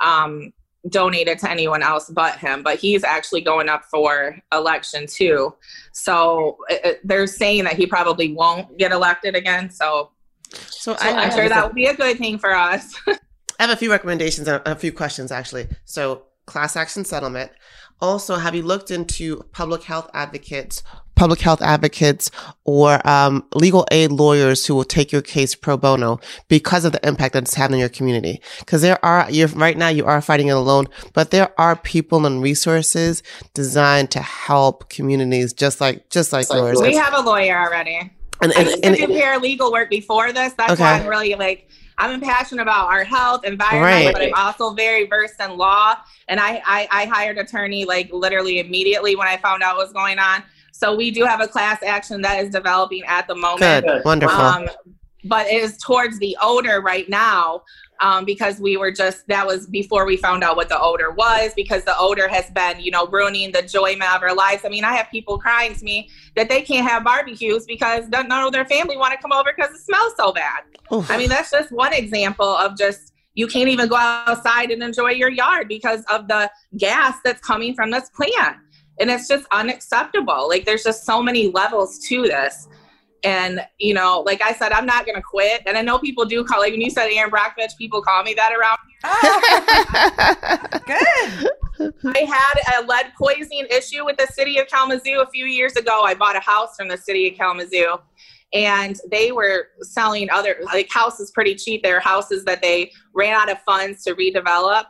um, 0.00 0.54
donated 0.88 1.38
to 1.40 1.50
anyone 1.50 1.82
else 1.82 2.08
but 2.08 2.38
him. 2.38 2.62
But 2.62 2.78
he's 2.78 3.04
actually 3.04 3.42
going 3.42 3.68
up 3.68 3.84
for 3.84 4.38
election 4.50 5.06
too. 5.06 5.54
So 5.92 6.56
it, 6.70 6.80
it- 6.84 7.00
they're 7.04 7.26
saying 7.26 7.64
that 7.64 7.74
he 7.76 7.86
probably 7.86 8.32
won't 8.32 8.78
get 8.78 8.90
elected 8.90 9.36
again. 9.36 9.68
So 9.68 10.10
So, 10.54 10.94
so 10.94 10.98
I, 11.00 11.24
I'm 11.24 11.30
sure 11.30 11.48
that 11.48 11.66
would 11.66 11.74
be 11.74 11.86
a 11.86 11.94
good 11.94 12.18
thing 12.18 12.38
for 12.38 12.54
us. 12.54 12.94
I 13.06 13.18
have 13.58 13.70
a 13.70 13.76
few 13.76 13.90
recommendations 13.90 14.48
and 14.48 14.60
a 14.66 14.74
few 14.74 14.92
questions 14.92 15.30
actually. 15.30 15.68
So, 15.84 16.24
class 16.46 16.76
action 16.76 17.04
settlement. 17.04 17.50
Also, 18.00 18.36
have 18.36 18.54
you 18.54 18.62
looked 18.62 18.90
into 18.90 19.42
public 19.52 19.82
health 19.84 20.10
advocates, 20.12 20.82
public 21.14 21.40
health 21.40 21.62
advocates, 21.62 22.30
or 22.64 23.06
um, 23.08 23.44
legal 23.54 23.86
aid 23.92 24.10
lawyers 24.10 24.66
who 24.66 24.74
will 24.74 24.84
take 24.84 25.12
your 25.12 25.22
case 25.22 25.54
pro 25.54 25.76
bono 25.76 26.18
because 26.48 26.84
of 26.84 26.92
the 26.92 27.06
impact 27.06 27.34
that 27.34 27.44
it's 27.44 27.54
had 27.54 27.72
on 27.72 27.78
your 27.78 27.88
community? 27.88 28.42
Because 28.58 28.82
there 28.82 29.02
are, 29.04 29.30
you're 29.30 29.48
right 29.48 29.78
now 29.78 29.88
you 29.88 30.04
are 30.04 30.20
fighting 30.20 30.48
it 30.48 30.56
alone, 30.56 30.86
but 31.12 31.30
there 31.30 31.58
are 31.58 31.76
people 31.76 32.26
and 32.26 32.42
resources 32.42 33.22
designed 33.54 34.10
to 34.10 34.20
help 34.20 34.90
communities 34.90 35.52
just 35.52 35.80
like 35.80 36.10
just 36.10 36.32
like 36.32 36.50
like 36.50 36.58
yours. 36.58 36.82
we 36.82 36.96
have 36.96 37.14
a 37.14 37.20
lawyer 37.20 37.56
already. 37.56 38.10
And, 38.42 38.52
I 38.52 38.60
and, 38.60 38.68
used 38.68 38.84
and, 38.84 38.96
to 38.96 39.06
do 39.06 39.12
paralegal 39.12 39.72
work 39.72 39.90
before 39.90 40.32
this. 40.32 40.52
That's 40.54 40.72
Okay. 40.72 40.82
why 40.82 41.00
I'm 41.00 41.06
really 41.06 41.34
like 41.34 41.68
I'm 41.96 42.20
passionate 42.20 42.62
about 42.62 42.88
our 42.88 43.04
health, 43.04 43.44
environment, 43.44 43.84
Right. 43.84 44.12
but 44.12 44.22
I'm 44.22 44.34
also 44.34 44.74
very 44.74 45.06
versed 45.06 45.40
in 45.40 45.56
law. 45.56 45.94
And 46.26 46.40
I, 46.40 46.60
I, 46.66 46.88
I 46.90 47.04
hired 47.06 47.38
attorney 47.38 47.84
like 47.84 48.12
literally 48.12 48.58
immediately 48.58 49.14
when 49.14 49.28
I 49.28 49.36
found 49.36 49.62
out 49.62 49.76
what 49.76 49.86
was 49.86 49.92
going 49.92 50.18
on. 50.18 50.42
So 50.72 50.96
we 50.96 51.12
do 51.12 51.24
have 51.24 51.40
a 51.40 51.46
class 51.46 51.82
action 51.84 52.20
that 52.22 52.42
is 52.42 52.50
developing 52.50 53.04
at 53.06 53.28
the 53.28 53.36
moment. 53.36 53.86
Good. 53.86 54.04
Wonderful. 54.04 54.40
Um, 54.40 54.68
but 55.24 55.46
it 55.46 55.62
is 55.62 55.78
towards 55.78 56.18
the 56.18 56.36
odor 56.42 56.80
right 56.80 57.08
now 57.08 57.62
um, 58.04 58.26
because 58.26 58.60
we 58.60 58.76
were 58.76 58.92
just 58.92 59.26
that 59.28 59.46
was 59.46 59.66
before 59.66 60.04
we 60.04 60.18
found 60.18 60.44
out 60.44 60.56
what 60.56 60.68
the 60.68 60.78
odor 60.78 61.10
was 61.10 61.54
because 61.54 61.84
the 61.84 61.96
odor 61.98 62.28
has 62.28 62.50
been 62.50 62.78
you 62.78 62.90
know 62.90 63.06
ruining 63.06 63.50
the 63.50 63.62
enjoyment 63.62 64.14
of 64.14 64.22
our 64.22 64.34
lives. 64.34 64.62
I 64.64 64.68
mean, 64.68 64.84
I 64.84 64.94
have 64.94 65.10
people 65.10 65.38
crying 65.38 65.74
to 65.74 65.82
me 65.82 66.10
that 66.36 66.50
they 66.50 66.60
can't 66.60 66.86
have 66.86 67.02
barbecues 67.02 67.64
because 67.64 68.06
none 68.10 68.30
of 68.30 68.52
their 68.52 68.66
family 68.66 68.98
want 68.98 69.12
to 69.12 69.18
come 69.18 69.32
over 69.32 69.50
because 69.56 69.74
it 69.74 69.80
smells 69.80 70.12
so 70.18 70.32
bad. 70.32 70.64
Oof. 70.92 71.10
I 71.10 71.16
mean, 71.16 71.30
that's 71.30 71.50
just 71.50 71.72
one 71.72 71.94
example 71.94 72.46
of 72.46 72.76
just 72.76 73.14
you 73.32 73.46
can't 73.46 73.70
even 73.70 73.88
go 73.88 73.96
outside 73.96 74.70
and 74.70 74.82
enjoy 74.82 75.10
your 75.10 75.30
yard 75.30 75.66
because 75.66 76.04
of 76.12 76.28
the 76.28 76.50
gas 76.76 77.16
that's 77.24 77.40
coming 77.40 77.74
from 77.74 77.90
this 77.90 78.10
plant. 78.10 78.58
And 79.00 79.10
it's 79.10 79.26
just 79.26 79.46
unacceptable. 79.50 80.46
Like 80.46 80.66
there's 80.66 80.84
just 80.84 81.06
so 81.06 81.22
many 81.22 81.50
levels 81.50 81.98
to 82.08 82.22
this. 82.22 82.68
And, 83.24 83.66
you 83.78 83.94
know, 83.94 84.20
like 84.20 84.42
I 84.42 84.52
said, 84.52 84.72
I'm 84.72 84.84
not 84.84 85.06
going 85.06 85.16
to 85.16 85.22
quit. 85.22 85.62
And 85.66 85.78
I 85.78 85.82
know 85.82 85.98
people 85.98 86.26
do 86.26 86.44
call, 86.44 86.60
like 86.60 86.72
when 86.72 86.80
you 86.82 86.90
said 86.90 87.08
Erin 87.10 87.30
Brockovich, 87.30 87.76
people 87.78 88.02
call 88.02 88.22
me 88.22 88.34
that 88.34 88.52
around. 88.52 88.78
Oh, 89.02 90.58
good. 90.86 91.50
I 92.14 92.18
had 92.20 92.82
a 92.82 92.86
lead 92.86 93.12
poisoning 93.18 93.66
issue 93.70 94.04
with 94.04 94.18
the 94.18 94.26
city 94.26 94.58
of 94.58 94.68
Kalamazoo 94.68 95.20
a 95.20 95.30
few 95.30 95.46
years 95.46 95.74
ago. 95.76 96.02
I 96.02 96.14
bought 96.14 96.36
a 96.36 96.40
house 96.40 96.76
from 96.76 96.88
the 96.88 96.98
city 96.98 97.28
of 97.28 97.36
Kalamazoo 97.36 97.98
and 98.54 99.00
they 99.10 99.32
were 99.32 99.68
selling 99.82 100.30
other 100.30 100.56
like 100.64 100.88
houses 100.90 101.32
pretty 101.32 101.56
cheap. 101.56 101.82
They 101.82 101.92
were 101.92 102.00
houses 102.00 102.44
that 102.44 102.62
they 102.62 102.92
ran 103.12 103.34
out 103.34 103.50
of 103.50 103.58
funds 103.62 104.04
to 104.04 104.14
redevelop. 104.14 104.84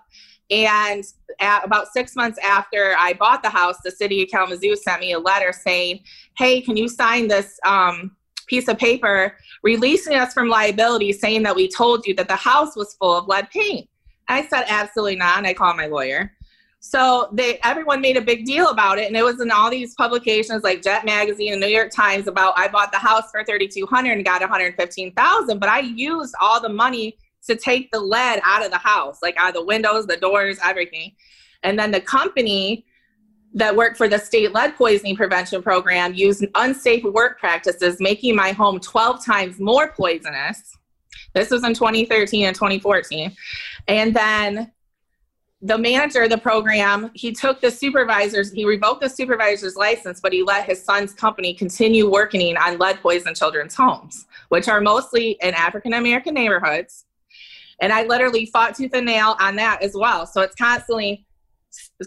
And 0.51 1.03
about 1.41 1.89
six 1.89 2.15
months 2.15 2.39
after 2.45 2.95
I 2.99 3.15
bought 3.15 3.43
the 3.43 3.49
house, 3.49 3.77
the 3.83 3.91
city 3.91 4.23
of 4.23 4.29
Kalamazoo 4.29 4.77
sent 4.77 5.01
me 5.01 5.13
a 5.13 5.19
letter 5.19 5.53
saying, 5.53 6.01
Hey, 6.37 6.61
can 6.61 6.77
you 6.77 6.89
sign 6.89 7.29
this 7.29 7.59
um, 7.65 8.15
piece 8.45 8.69
of 8.69 8.79
paper 8.79 9.37
releasing 9.63 10.15
us 10.15 10.33
from 10.33 10.49
liability, 10.49 11.13
saying 11.13 11.43
that 11.45 11.57
we 11.57 11.69
told 11.69 12.07
you 12.07 12.15
that 12.15 12.29
the 12.29 12.37
house 12.37 12.77
was 12.77 12.95
full 12.95 13.17
of 13.17 13.29
lead 13.29 13.51
paint? 13.51 13.89
I 14.29 14.47
said, 14.47 14.65
Absolutely 14.69 15.17
not. 15.17 15.39
And 15.39 15.47
I 15.47 15.55
called 15.55 15.77
my 15.77 15.87
lawyer. 15.87 16.33
So 16.87 17.31
they 17.33 17.59
everyone 17.65 18.03
made 18.03 18.19
a 18.19 18.21
big 18.21 18.45
deal 18.45 18.69
about 18.69 18.99
it, 18.99 19.07
and 19.07 19.17
it 19.17 19.25
was 19.25 19.41
in 19.41 19.51
all 19.51 19.71
these 19.71 19.95
publications 19.95 20.63
like 20.63 20.83
Jet 20.83 21.07
Magazine 21.07 21.53
and 21.53 21.61
New 21.61 21.69
York 21.69 21.91
Times 21.91 22.27
about 22.27 22.53
I 22.59 22.69
bought 22.69 22.93
the 22.93 22.99
house 22.99 23.31
for 23.31 23.43
thirty 23.43 23.67
two 23.67 23.87
hundred 23.87 24.13
and 24.13 24.25
got 24.25 24.43
one 24.43 24.51
hundred 24.51 24.77
fifteen 24.77 25.11
thousand, 25.15 25.61
but 25.61 25.71
I 25.71 25.81
used 25.81 26.35
all 26.43 26.61
the 26.61 26.69
money 26.69 27.17
to 27.47 27.57
take 27.57 27.91
the 27.91 27.99
lead 27.99 28.41
out 28.45 28.63
of 28.63 28.71
the 28.71 28.77
house, 28.77 29.21
like 29.23 29.35
out 29.39 29.49
of 29.49 29.55
the 29.55 29.65
windows, 29.65 30.07
the 30.07 30.19
doors, 30.19 30.59
everything. 30.63 31.13
And 31.63 31.79
then 31.79 31.91
the 31.91 32.03
company 32.03 32.85
that 33.55 33.75
worked 33.75 33.97
for 33.97 34.09
the 34.09 34.19
state 34.19 34.53
lead 34.53 34.77
poisoning 34.77 35.17
prevention 35.17 35.63
program 35.63 36.13
used 36.13 36.45
unsafe 36.57 37.05
work 37.05 37.39
practices, 37.39 38.01
making 38.01 38.35
my 38.35 38.53
home 38.53 38.81
twelve 38.81 39.25
times 39.25 39.61
more 39.61 39.93
poisonous. 39.93 40.77
This 41.33 41.51
was 41.51 41.65
in 41.65 41.75
2013 41.75 42.47
and 42.47 42.55
2014. 42.55 43.35
And 43.89 44.15
then 44.15 44.73
the 45.63 45.79
manager 45.79 46.23
of 46.23 46.31
the 46.31 46.39
program, 46.39 47.11
he 47.15 47.33
took 47.33 47.61
the 47.61 47.71
supervisors, 47.71 48.53
he 48.53 48.65
revoked 48.65 49.01
the 49.01 49.09
supervisor's 49.09 49.77
license, 49.77 50.21
but 50.21 50.33
he 50.33 50.43
let 50.43 50.67
his 50.67 50.85
son's 50.85 51.15
company 51.15 51.55
continue 51.55 52.11
working 52.11 52.57
on 52.57 52.79
lead 52.79 53.01
poisoned 53.01 53.37
children's 53.37 53.75
homes, 53.75 54.27
which 54.51 54.69
are 54.69 54.81
mostly 54.81 55.39
in 55.41 55.55
African 55.55 55.95
American 55.95 56.35
neighborhoods. 56.35 57.07
And 57.81 57.93
I 57.93 58.05
literally 58.05 58.47
fought 58.47 58.77
tooth 58.77 58.93
and 58.95 59.07
nail 59.07 59.37
on 59.41 59.57
that 59.57 59.83
as 59.83 59.95
well. 59.95 60.27
So 60.27 60.43
it's 60.43 60.55
constantly 60.55 61.25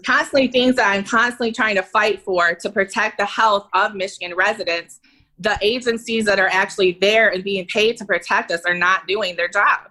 constantly 0.04 0.48
things 0.48 0.76
that 0.76 0.88
I'm 0.88 1.04
constantly 1.04 1.52
trying 1.52 1.76
to 1.76 1.82
fight 1.82 2.22
for 2.22 2.54
to 2.54 2.70
protect 2.70 3.18
the 3.18 3.26
health 3.26 3.68
of 3.74 3.94
Michigan 3.94 4.34
residents. 4.36 5.00
The 5.38 5.56
agencies 5.62 6.24
that 6.24 6.38
are 6.38 6.48
actually 6.48 6.98
there 7.00 7.28
and 7.28 7.44
being 7.44 7.66
paid 7.66 7.96
to 7.98 8.04
protect 8.04 8.50
us 8.50 8.60
are 8.66 8.74
not 8.74 9.06
doing 9.06 9.36
their 9.36 9.48
job. 9.48 9.90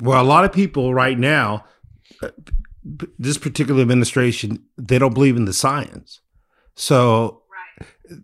Well, 0.00 0.22
a 0.22 0.26
lot 0.26 0.44
of 0.44 0.52
people 0.52 0.94
right 0.94 1.18
now, 1.18 1.64
uh, 2.22 2.30
this 3.18 3.38
particular 3.38 3.80
administration, 3.80 4.64
they 4.76 4.98
don't 4.98 5.14
believe 5.14 5.36
in 5.36 5.44
the 5.44 5.52
science. 5.52 6.20
So 6.74 7.42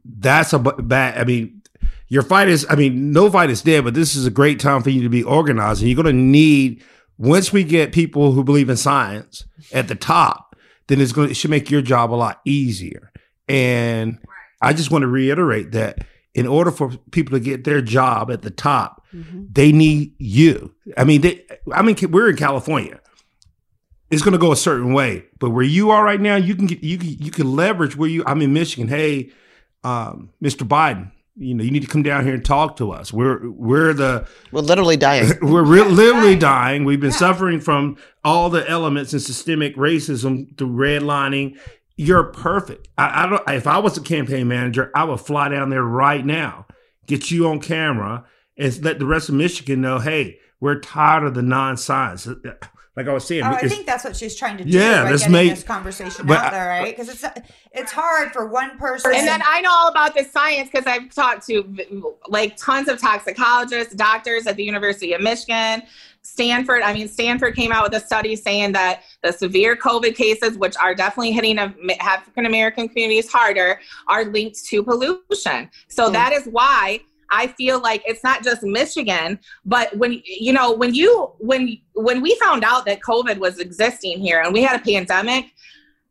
that's 0.05 0.53
a 0.53 0.59
bad. 0.59 1.19
I 1.19 1.25
mean, 1.25 1.63
your 2.09 2.23
fight 2.23 2.49
is. 2.49 2.67
I 2.69 2.75
mean, 2.75 3.13
no 3.13 3.31
fight 3.31 3.51
is 3.51 3.63
dead, 3.63 3.85
but 3.85 3.95
this 3.95 4.15
is 4.15 4.27
a 4.27 4.31
great 4.31 4.61
time 4.61 4.83
for 4.83 4.91
you 4.91 5.03
to 5.03 5.09
be 5.09 5.23
organized, 5.23 5.81
and 5.81 5.91
you're 5.91 6.03
going 6.03 6.15
to 6.15 6.21
need 6.21 6.83
once 7.21 7.53
we 7.53 7.63
get 7.63 7.93
people 7.93 8.33
who 8.33 8.43
believe 8.43 8.71
in 8.71 8.79
science 8.79 9.45
at 9.75 9.89
the 9.89 9.95
top, 9.95 10.57
then 10.87 11.03
it's 11.03 11.13
going. 11.13 11.31
It 11.31 11.35
should 11.35 11.51
make 11.51 11.71
your 11.71 11.83
job 11.83 12.13
a 12.13 12.17
lot 12.17 12.41
easier. 12.47 13.13
And 13.47 14.19
I 14.63 14.73
just 14.73 14.91
want 14.91 15.03
to 15.03 15.09
reiterate 15.09 15.73
that 15.73 16.07
in 16.35 16.47
order 16.47 16.71
for 16.71 16.97
people 17.11 17.37
to 17.39 17.45
get 17.45 17.65
their 17.65 17.83
job 17.83 18.31
at 18.31 18.41
the 18.41 18.51
top, 18.51 19.05
they 19.53 19.71
need 19.71 20.15
you. 20.19 20.75
I 20.97 21.05
mean, 21.05 21.21
they, 21.21 21.45
I 21.73 21.83
mean, 21.83 21.97
we're 22.11 22.31
in 22.31 22.37
California. 22.37 22.99
It's 24.11 24.23
going 24.23 24.33
to 24.33 24.39
go 24.39 24.51
a 24.51 24.57
certain 24.57 24.95
way, 24.95 25.25
but 25.39 25.51
where 25.51 25.63
you 25.63 25.91
are 25.91 26.03
right 26.03 26.21
now, 26.21 26.37
you 26.37 26.57
can 26.57 26.67
get 26.67 26.83
you 26.83 26.97
can 26.97 27.09
you 27.09 27.31
can 27.31 27.55
leverage 27.55 27.97
where 27.97 28.09
you. 28.09 28.25
I'm 28.27 28.41
in 28.41 28.55
Michigan. 28.55 28.89
Hey, 28.89 29.31
um, 29.85 30.31
Mr. 30.43 30.67
Biden, 30.67 31.13
you 31.37 31.55
know 31.55 31.65
you 31.65 31.71
need 31.71 31.83
to 31.83 31.89
come 31.89 32.03
down 32.03 32.25
here 32.25 32.35
and 32.35 32.45
talk 32.45 32.77
to 32.77 32.91
us. 32.93 33.13
We're 33.13 33.51
we're 33.51 33.93
the 33.93 34.29
We're 34.53 34.61
literally 34.61 34.97
dying. 34.97 35.33
we're 35.43 35.65
re- 35.65 35.83
literally 35.83 36.37
dying. 36.37 36.85
We've 36.85 37.01
been 37.01 37.13
suffering 37.13 37.61
from 37.61 37.97
all 38.25 38.51
the 38.51 38.69
elements 38.69 39.13
and 39.13 39.23
systemic 39.23 39.77
racism 39.77 40.57
through 40.59 40.69
redlining. 40.69 41.59
You're 41.97 42.25
perfect. 42.25 42.89
I, 42.97 43.25
I 43.25 43.29
don't. 43.29 43.49
If 43.51 43.67
I 43.67 43.79
was 43.79 43.97
a 43.97 44.03
campaign 44.03 44.49
manager, 44.49 44.91
I 44.95 45.05
would 45.05 45.21
fly 45.21 45.49
down 45.49 45.71
there 45.71 45.85
right 45.85 46.25
now, 46.25 46.67
get 47.07 47.31
you 47.31 47.49
on 47.49 47.61
camera, 47.61 48.25
and 48.61 48.85
let 48.85 48.99
the 48.99 49.07
rest 49.07 49.29
of 49.29 49.35
Michigan 49.35 49.81
know, 49.81 49.99
hey, 49.99 50.39
we're 50.61 50.79
tired 50.81 51.25
of 51.25 51.35
the 51.35 51.43
non-science. 51.43 52.29
Like 52.97 53.07
I 53.09 53.13
was 53.15 53.25
saying, 53.25 53.45
Oh, 53.45 53.51
I 53.53 53.67
think 53.67 53.87
that's 53.87 54.05
what 54.05 54.15
she's 54.17 54.35
trying 54.37 54.59
to 54.59 54.65
do. 54.65 54.71
Yeah, 54.71 55.05
by 55.05 55.11
let's 55.13 55.23
getting 55.23 55.33
make- 55.33 55.51
this 55.51 55.63
conversation 55.63 56.27
but 56.27 56.37
out 56.39 56.53
there, 56.53 56.67
right? 56.69 56.95
Because 56.95 57.09
it's 57.09 57.25
it's 57.73 57.93
hard 57.93 58.33
for 58.33 58.47
one 58.49 58.77
person. 58.79 59.13
And 59.15 59.27
then 59.27 59.41
I 59.47 59.61
know 59.63 59.71
all 59.73 59.89
about 59.89 60.15
the 60.15 60.25
science 60.25 60.69
because 60.71 60.87
I've 60.87 61.09
talked 61.15 61.47
to 61.47 61.65
like 62.29 62.57
tons 62.57 62.89
of 62.89 63.01
toxicologists, 63.01 63.95
doctors 63.95 64.47
at 64.47 64.57
the 64.57 64.65
University 64.65 65.13
of 65.15 65.23
Michigan, 65.23 65.83
Stanford. 66.23 66.83
I 66.83 66.93
mean, 66.93 67.09
Stanford 67.09 67.55
came 67.55 67.73
out 67.73 67.85
with 67.85 67.95
a 68.03 68.05
study 68.05 68.37
saying 68.37 68.73
that 68.73 69.05
the 69.23 69.33
severe 69.33 69.77
COVID 69.77 70.15
cases, 70.17 70.59
which 70.59 70.75
are 70.77 70.95
definitely 70.95 71.31
hitting 71.33 71.59
African 72.01 72.45
American 72.45 72.89
communities 72.89 73.31
harder, 73.33 73.81
are 74.09 74.25
linked 74.25 74.63
to 74.67 74.83
pollution. 74.83 75.71
So 75.89 76.09
Hmm. 76.09 76.13
that 76.15 76.33
is 76.35 76.45
why 76.47 77.01
I 77.31 77.49
feel 77.49 77.81
like 77.81 78.03
it's 78.07 78.25
not 78.25 78.43
just 78.43 78.63
Michigan, 78.63 79.39
but 79.65 79.97
when 79.97 80.21
you 80.25 80.53
know 80.53 80.73
when 80.73 80.95
you 80.95 81.31
when 81.39 81.79
when 81.95 82.21
we 82.21 82.35
found 82.37 82.65
out 82.65 82.85
that 82.87 83.01
COVID 83.01 83.39
was 83.39 83.59
existing 83.59 84.21
here 84.21 84.41
and 84.41 84.53
we 84.53 84.63
had 84.63 84.81
a 84.81 84.85
pandemic, 84.85 85.47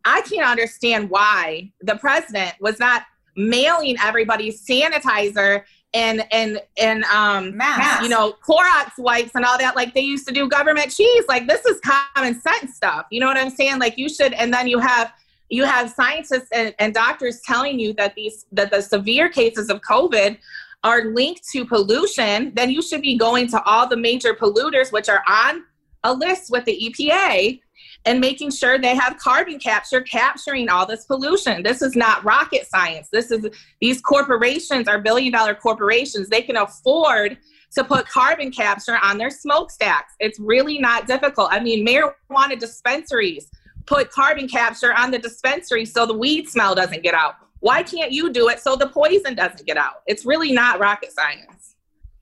I 0.05 0.21
can't 0.21 0.47
understand 0.47 1.09
why 1.09 1.71
the 1.81 1.95
president 1.95 2.53
was 2.59 2.79
not 2.79 3.03
mailing 3.35 3.97
everybody 4.01 4.51
sanitizer 4.51 5.63
and 5.93 6.23
and 6.31 6.61
and 6.79 7.03
um 7.05 7.55
Masks. 7.57 8.03
you 8.03 8.09
know 8.09 8.35
Clorox 8.45 8.91
wipes 8.97 9.31
and 9.33 9.43
all 9.43 9.57
that 9.57 9.75
like 9.75 9.93
they 9.93 10.01
used 10.01 10.27
to 10.27 10.33
do 10.33 10.47
government 10.47 10.91
cheese. 10.91 11.23
Like 11.27 11.47
this 11.47 11.65
is 11.65 11.79
common 11.81 12.39
sense 12.39 12.75
stuff. 12.75 13.05
You 13.11 13.19
know 13.19 13.27
what 13.27 13.37
I'm 13.37 13.49
saying? 13.49 13.79
Like 13.79 13.97
you 13.97 14.09
should 14.09 14.33
and 14.33 14.53
then 14.53 14.67
you 14.67 14.79
have 14.79 15.11
you 15.49 15.63
have 15.63 15.89
scientists 15.89 16.47
and, 16.53 16.75
and 16.77 16.93
doctors 16.93 17.41
telling 17.41 17.79
you 17.79 17.93
that 17.93 18.13
these 18.15 18.45
that 18.51 18.71
the 18.71 18.81
severe 18.81 19.29
cases 19.29 19.69
of 19.69 19.81
COVID 19.81 20.37
are 20.83 21.05
linked 21.05 21.47
to 21.51 21.65
pollution, 21.65 22.53
then 22.55 22.69
you 22.69 22.81
should 22.81 23.01
be 23.01 23.17
going 23.17 23.47
to 23.49 23.61
all 23.63 23.87
the 23.87 23.97
major 23.97 24.33
polluters, 24.33 24.91
which 24.91 25.09
are 25.09 25.23
on 25.27 25.63
a 26.03 26.13
list 26.13 26.49
with 26.49 26.63
the 26.65 26.93
EPA, 26.97 27.59
and 28.05 28.21
making 28.21 28.49
sure 28.51 28.79
they 28.79 28.95
have 28.95 29.17
carbon 29.17 29.59
capture 29.59 30.01
capturing 30.01 30.69
all 30.69 30.85
this 30.85 31.05
pollution. 31.05 31.63
This 31.63 31.81
is 31.81 31.95
not 31.95 32.23
rocket 32.23 32.65
science. 32.67 33.09
This 33.11 33.29
is 33.29 33.45
these 33.81 34.01
corporations 34.01 34.87
are 34.87 34.99
billion 34.99 35.33
dollar 35.33 35.53
corporations. 35.53 36.29
They 36.29 36.41
can 36.41 36.55
afford 36.55 37.37
to 37.75 37.83
put 37.83 38.07
carbon 38.07 38.51
capture 38.51 38.97
on 39.03 39.17
their 39.17 39.29
smokestacks. 39.29 40.13
It's 40.19 40.39
really 40.39 40.79
not 40.79 41.07
difficult. 41.07 41.49
I 41.51 41.59
mean, 41.59 41.85
marijuana 41.85 42.57
dispensaries 42.57 43.49
put 43.85 44.11
carbon 44.11 44.47
capture 44.47 44.93
on 44.93 45.11
the 45.11 45.19
dispensary 45.19 45.85
so 45.85 46.05
the 46.05 46.17
weed 46.17 46.47
smell 46.47 46.75
doesn't 46.75 47.03
get 47.03 47.13
out. 47.13 47.35
Why 47.59 47.83
can't 47.83 48.11
you 48.11 48.31
do 48.31 48.49
it 48.49 48.59
so 48.59 48.75
the 48.75 48.87
poison 48.87 49.35
doesn't 49.35 49.65
get 49.65 49.77
out? 49.77 50.01
It's 50.07 50.25
really 50.25 50.51
not 50.51 50.79
rocket 50.79 51.11
science. 51.11 51.75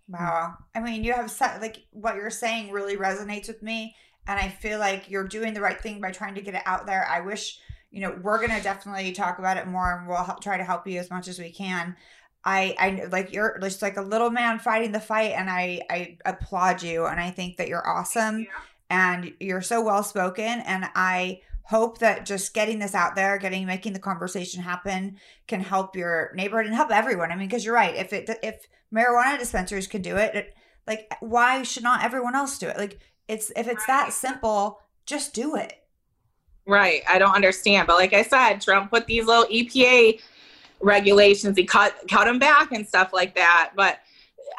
Wow. 0.10 0.56
I 0.74 0.80
mean, 0.80 1.04
you 1.04 1.14
have 1.14 1.30
set, 1.30 1.62
like 1.62 1.86
what 1.92 2.16
you're 2.16 2.30
saying 2.30 2.72
really 2.72 2.98
resonates 2.98 3.48
with 3.48 3.62
me. 3.62 3.96
And 4.28 4.40
I 4.40 4.50
feel 4.50 4.80
like 4.80 5.10
you're 5.10 5.28
doing 5.28 5.54
the 5.54 5.62
right 5.62 5.80
thing 5.80 6.02
by 6.02 6.12
trying 6.12 6.36
to 6.36 6.42
get 6.42 6.56
it 6.56 6.64
out 6.66 6.86
there. 6.86 7.08
I 7.10 7.22
wish, 7.22 7.60
you 7.92 8.02
know, 8.02 8.18
we're 8.22 8.38
going 8.38 8.58
to 8.58 8.64
definitely 8.64 9.12
talk 9.12 9.40
about 9.40 9.58
it 9.58 9.68
more 9.68 10.00
and 10.00 10.08
we'll 10.08 10.24
help, 10.24 10.42
try 10.42 10.58
to 10.58 10.64
help 10.64 10.88
you 10.88 11.00
as 11.00 11.10
much 11.10 11.28
as 11.28 11.40
we 11.40 11.52
can. 11.52 11.96
I, 12.44 12.76
I 12.80 13.08
like 13.12 13.34
you're 13.34 13.58
just 13.62 13.82
like 13.82 13.98
a 13.98 14.02
little 14.02 14.30
man 14.30 14.60
fighting 14.60 14.94
the 14.94 15.02
fight, 15.02 15.34
and 15.36 15.50
I, 15.50 15.82
I 15.90 16.18
applaud 16.26 16.82
you, 16.82 17.06
and 17.06 17.20
I 17.20 17.30
think 17.30 17.58
that 17.58 17.68
you're 17.68 17.86
awesome, 17.86 18.48
and 18.90 19.34
you're 19.42 19.62
so 19.62 19.82
well 19.82 20.02
spoken, 20.02 20.62
and 20.62 20.88
I 20.96 21.42
hope 21.68 21.98
that 22.00 22.26
just 22.26 22.54
getting 22.54 22.80
this 22.80 22.96
out 22.96 23.16
there, 23.16 23.38
getting 23.38 23.66
making 23.66 23.92
the 23.92 24.00
conversation 24.00 24.62
happen, 24.64 25.18
can 25.48 25.60
help 25.60 25.98
your 25.98 26.32
neighborhood 26.34 26.66
and 26.66 26.76
help 26.76 26.92
everyone. 26.92 27.30
I 27.30 27.36
mean, 27.36 27.50
because 27.50 27.66
you're 27.66 27.74
right. 27.74 27.94
If 27.96 28.14
it 28.14 28.30
if 28.42 28.66
marijuana 28.94 29.38
dispensaries 29.38 29.88
can 29.88 30.02
do 30.02 30.16
it, 30.16 30.34
it, 30.34 30.56
like 30.88 31.14
why 31.20 31.64
should 31.64 31.84
not 31.84 32.06
everyone 32.06 32.36
else 32.36 32.58
do 32.58 32.70
it? 32.70 32.78
Like 32.78 33.00
it's 33.28 33.52
if 33.58 33.68
it's 33.68 33.86
that 33.86 34.14
simple, 34.14 34.80
just 35.06 35.34
do 35.34 35.56
it. 35.56 35.74
Right. 36.66 37.02
I 37.08 37.20
don't 37.20 37.36
understand. 37.36 37.88
But 37.88 37.98
like 37.98 38.14
I 38.14 38.24
said, 38.24 38.62
Trump 38.62 38.90
put 38.90 39.06
these 39.06 39.26
little 39.26 39.46
EPA 39.46 40.22
regulations, 40.80 41.58
he 41.58 41.66
cut 41.66 41.96
cut 42.10 42.26
them 42.26 42.40
back 42.40 42.72
and 42.72 42.88
stuff 42.88 43.12
like 43.12 43.36
that. 43.36 43.74
But 43.76 44.00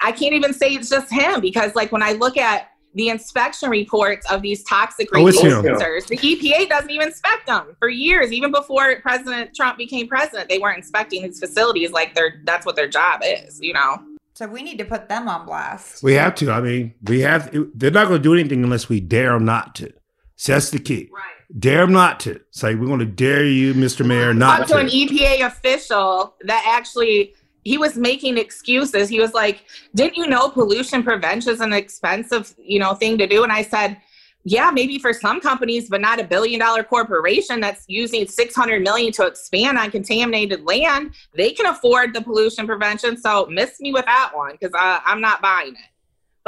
I 0.02 0.12
can't 0.12 0.34
even 0.34 0.52
say 0.52 0.74
it's 0.74 0.90
just 0.90 1.11
him 1.11 1.40
because 1.40 1.74
like 1.74 1.90
when 1.90 2.02
I 2.02 2.12
look 2.12 2.36
at 2.36 2.70
the 2.95 3.09
inspection 3.09 3.70
reports 3.70 4.30
of 4.30 4.43
these 4.43 4.64
toxic 4.64 5.09
Oh, 5.14 5.26
it's 5.26 5.41
the 5.41 6.16
EPA 6.16 6.68
doesn't 6.68 6.91
even 6.91 7.09
inspect 7.09 7.47
them 7.47 7.76
for 7.78 7.89
years. 7.89 8.32
Even 8.32 8.51
before 8.51 8.97
President 9.01 9.55
Trump 9.55 9.78
became 9.78 10.09
president, 10.09 10.49
they 10.49 10.59
weren't 10.59 10.78
inspecting 10.78 11.22
these 11.22 11.39
facilities 11.39 11.93
like 11.93 12.14
they're 12.14 12.41
that's 12.45 12.66
what 12.66 12.76
their 12.76 12.89
job 12.89 13.20
is, 13.24 13.61
you 13.61 13.72
know. 13.72 13.99
So 14.34 14.47
we 14.47 14.62
need 14.62 14.78
to 14.78 14.84
put 14.84 15.09
them 15.09 15.28
on 15.28 15.47
blast. 15.47 16.03
We 16.03 16.14
have 16.14 16.34
to. 16.36 16.51
I 16.53 16.61
mean, 16.61 16.95
we 17.03 17.20
have. 17.22 17.51
They're 17.74 17.91
not 17.91 18.09
going 18.09 18.20
to 18.20 18.22
do 18.22 18.34
anything 18.34 18.62
unless 18.62 18.89
we 18.89 19.01
dare 19.01 19.32
them 19.32 19.45
not 19.45 19.74
to. 19.76 19.93
So 20.36 20.53
that's 20.53 20.70
the 20.70 20.78
key. 20.78 21.11
Right. 21.12 21.24
Dare 21.59 21.80
them 21.80 21.93
not 21.93 22.20
to. 22.20 22.41
Say 22.51 22.74
we're 22.74 22.86
going 22.86 23.01
to 23.01 23.07
dare 23.07 23.45
you, 23.45 23.74
Mr. 23.74 24.07
Mayor, 24.07 24.32
not 24.32 24.61
up 24.61 24.68
to 24.68 24.76
an. 24.76 24.89
EPA 24.89 25.45
official 25.47 26.36
that 26.43 26.64
actually 26.68 27.34
he 27.64 27.78
was 27.78 27.96
making 27.96 28.38
excuses. 28.38 29.09
He 29.09 29.20
was 29.20 29.34
like, 29.34 29.64
"Didn't 29.94 30.16
you 30.16 30.26
know 30.26 30.48
pollution 30.48 31.02
prevention 31.02 31.52
is 31.52 31.61
an 31.61 31.72
expensive, 31.72 32.54
you 32.59 32.78
know, 32.78 32.94
thing 32.94 33.18
to 33.18 33.26
do?" 33.26 33.42
And 33.42 33.52
I 33.52 33.62
said, 33.62 34.00
"Yeah, 34.44 34.70
maybe 34.70 34.98
for 34.98 35.12
some 35.12 35.40
companies, 35.40 35.88
but 35.88 36.00
not 36.00 36.20
a 36.20 36.24
billion 36.24 36.61
dollar 36.61 36.82
corporation 36.82 37.61
that's 37.61 37.84
using 37.88 38.26
600 38.26 38.82
million 38.82 39.12
to 39.12 39.26
expand 39.26 39.78
on 39.78 39.90
contaminated 39.90 40.64
land. 40.64 41.14
They 41.34 41.50
can 41.50 41.66
afford 41.66 42.14
the 42.14 42.22
pollution 42.22 42.66
prevention. 42.66 43.16
So 43.16 43.46
miss 43.46 43.80
me 43.80 43.92
with 43.92 44.06
that 44.06 44.30
one 44.34 44.52
because 44.52 44.72
I'm 44.74 45.20
not 45.20 45.42
buying 45.42 45.74
it." 45.74 45.88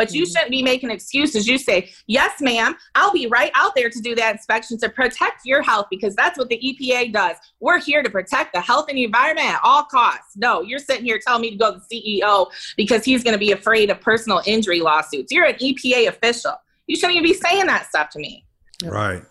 But 0.00 0.14
you 0.14 0.22
mm-hmm. 0.22 0.30
shouldn't 0.30 0.50
be 0.50 0.62
making 0.62 0.90
excuses. 0.90 1.46
You 1.46 1.58
say, 1.58 1.90
yes, 2.06 2.40
ma'am, 2.40 2.74
I'll 2.94 3.12
be 3.12 3.26
right 3.26 3.52
out 3.54 3.74
there 3.76 3.90
to 3.90 4.00
do 4.00 4.14
that 4.14 4.34
inspection 4.34 4.78
to 4.78 4.88
protect 4.88 5.44
your 5.44 5.60
health 5.60 5.88
because 5.90 6.16
that's 6.16 6.38
what 6.38 6.48
the 6.48 6.58
EPA 6.58 7.12
does. 7.12 7.36
We're 7.60 7.78
here 7.78 8.02
to 8.02 8.08
protect 8.08 8.54
the 8.54 8.62
health 8.62 8.86
and 8.88 8.96
the 8.96 9.04
environment 9.04 9.48
at 9.48 9.60
all 9.62 9.84
costs. 9.84 10.38
No, 10.38 10.62
you're 10.62 10.78
sitting 10.78 11.04
here 11.04 11.20
telling 11.22 11.42
me 11.42 11.50
to 11.50 11.56
go 11.56 11.74
to 11.74 11.82
the 11.86 12.02
CEO 12.02 12.46
because 12.78 13.04
he's 13.04 13.22
going 13.22 13.34
to 13.34 13.38
be 13.38 13.52
afraid 13.52 13.90
of 13.90 14.00
personal 14.00 14.40
injury 14.46 14.80
lawsuits. 14.80 15.30
You're 15.30 15.44
an 15.44 15.56
EPA 15.56 16.08
official. 16.08 16.54
You 16.86 16.96
shouldn't 16.96 17.16
even 17.18 17.28
be 17.28 17.34
saying 17.34 17.66
that 17.66 17.86
stuff 17.86 18.08
to 18.12 18.18
me. 18.18 18.46
Right. 18.82 19.22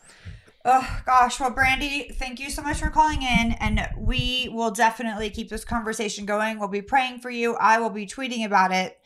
Oh 0.66 1.02
gosh, 1.04 1.40
well, 1.40 1.50
Brandy, 1.50 2.12
thank 2.20 2.40
you 2.40 2.52
so 2.52 2.62
much 2.62 2.80
for 2.80 2.92
calling 2.92 3.24
in, 3.24 3.54
and 3.60 3.88
we 3.98 4.52
will 4.54 4.70
definitely 4.70 5.32
keep 5.32 5.50
this 5.50 5.66
conversation 5.66 6.28
going. 6.28 6.60
We'll 6.60 6.68
be 6.68 6.84
praying 6.84 7.22
for 7.22 7.32
you. 7.32 7.56
I 7.56 7.80
will 7.80 7.90
be 7.90 8.06
tweeting 8.06 8.46
about 8.46 8.72
it 8.72 9.00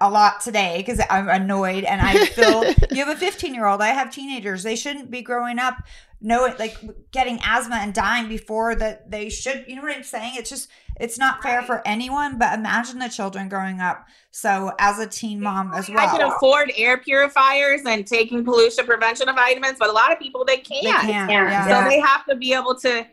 a 0.00 0.10
lot 0.10 0.40
today 0.40 0.78
because 0.78 1.00
I'm 1.10 1.28
annoyed, 1.28 1.84
and 1.84 2.00
I 2.00 2.26
feel 2.26 2.64
you 2.90 3.04
have 3.04 3.16
a 3.16 3.18
15 3.18 3.54
year 3.54 3.66
old. 3.66 3.80
I 3.80 3.88
have 3.88 4.10
teenagers. 4.10 4.62
They 4.62 4.76
shouldn't 4.76 5.10
be 5.10 5.22
growing 5.22 5.58
up 5.58 5.82
knowing 6.20 6.52
like 6.58 6.76
getting 7.12 7.38
asthma 7.44 7.76
and 7.76 7.94
dying 7.94 8.28
before 8.28 8.74
that 8.74 9.10
they 9.10 9.28
should. 9.28 9.64
You 9.68 9.76
know 9.76 9.82
what 9.82 9.96
I'm 9.96 10.02
saying? 10.02 10.34
It's 10.36 10.50
just 10.50 10.68
it's 11.00 11.18
not 11.18 11.42
fair 11.42 11.62
for 11.62 11.86
anyone. 11.86 12.38
But 12.38 12.58
imagine 12.58 12.98
the 12.98 13.08
children 13.08 13.48
growing 13.48 13.80
up. 13.80 14.06
So 14.30 14.72
as 14.78 14.98
a 14.98 15.06
teen 15.06 15.40
mom 15.40 15.72
as 15.74 15.88
well, 15.88 15.98
I 15.98 16.06
can 16.06 16.22
afford 16.22 16.72
air 16.76 16.98
purifiers 16.98 17.82
and 17.86 18.06
taking 18.06 18.44
pollution 18.44 18.84
prevention 18.84 19.26
vitamins, 19.26 19.78
but 19.78 19.88
a 19.88 19.92
lot 19.92 20.12
of 20.12 20.18
people 20.18 20.44
they 20.44 20.58
can't. 20.58 20.84
They 20.84 21.12
can't, 21.12 21.30
yeah. 21.30 21.82
So 21.82 21.88
they 21.88 22.00
have 22.00 22.24
to 22.26 22.36
be 22.36 22.52
able 22.52 22.74
to, 22.80 23.06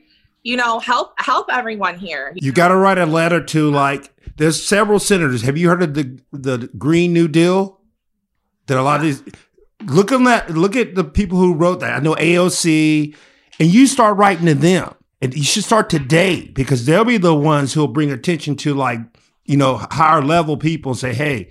you 0.46 0.56
know, 0.56 0.80
help 0.80 1.20
help 1.20 1.48
everyone 1.52 1.98
here. 1.98 2.32
You 2.36 2.52
got 2.52 2.70
to 2.70 2.76
write 2.78 3.00
a 3.00 3.06
letter 3.06 3.44
to 3.44 3.72
like. 3.72 4.14
There's 4.38 4.64
several 4.64 5.00
senators. 5.00 5.42
Have 5.42 5.58
you 5.58 5.68
heard 5.68 5.82
of 5.82 5.96
the 5.96 6.20
the 6.32 6.70
Green 6.78 7.12
New 7.12 7.28
Deal? 7.28 7.82
That 8.68 8.78
a 8.78 8.84
lot 8.84 8.98
of 8.98 9.06
these 9.08 9.24
look 9.86 10.12
at 10.12 10.24
that. 10.24 10.52
Look 10.52 10.76
at 10.76 10.94
the 10.94 11.04
people 11.04 11.40
who 11.40 11.56
wrote 11.56 11.80
that. 11.80 11.96
I 11.96 12.00
know 12.00 12.14
AOC, 12.14 13.16
and 13.60 13.70
you 13.70 13.88
start 13.88 14.18
writing 14.18 14.46
to 14.46 14.54
them, 14.54 14.94
and 15.20 15.34
you 15.34 15.44
should 15.44 15.64
start 15.64 15.90
today 15.90 16.48
because 16.54 16.86
they'll 16.86 17.04
be 17.06 17.18
the 17.18 17.36
ones 17.36 17.74
who'll 17.74 17.88
bring 17.88 18.12
attention 18.12 18.56
to 18.58 18.76
like 18.76 19.00
you 19.46 19.58
know 19.58 19.78
higher 19.78 20.22
level 20.22 20.58
people 20.58 20.92
and 20.92 21.00
say, 21.00 21.16
"Hey, 21.16 21.50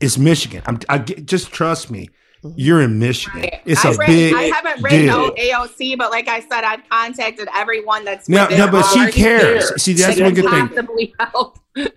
it's 0.00 0.16
Michigan." 0.16 0.62
I'm, 0.64 0.78
I 0.88 0.98
just 0.98 1.50
trust 1.50 1.90
me. 1.90 2.08
Mm-hmm. 2.44 2.54
You're 2.56 2.82
in 2.82 2.98
Michigan. 3.00 3.50
It's 3.64 3.84
I 3.84 3.90
a 3.90 3.96
read, 3.96 4.06
big 4.06 4.34
I 4.34 4.42
haven't 4.44 4.80
read 4.82 4.90
deal. 5.02 5.06
no 5.06 5.30
AOC, 5.32 5.98
but 5.98 6.10
like 6.12 6.28
I 6.28 6.40
said, 6.40 6.62
I've 6.62 6.88
contacted 6.88 7.48
everyone 7.54 8.04
that's 8.04 8.28
No, 8.28 8.44
within 8.44 8.58
no, 8.58 8.70
but 8.70 8.82
she 8.92 9.10
cares. 9.10 9.64
sphere 9.66 9.78
See, 9.78 9.92
that's 9.94 10.16
that 10.18 10.24
one 10.24 10.34
good 10.34 10.44
thing. 10.48 10.68
Possibly 10.68 11.14
help. 11.18 11.58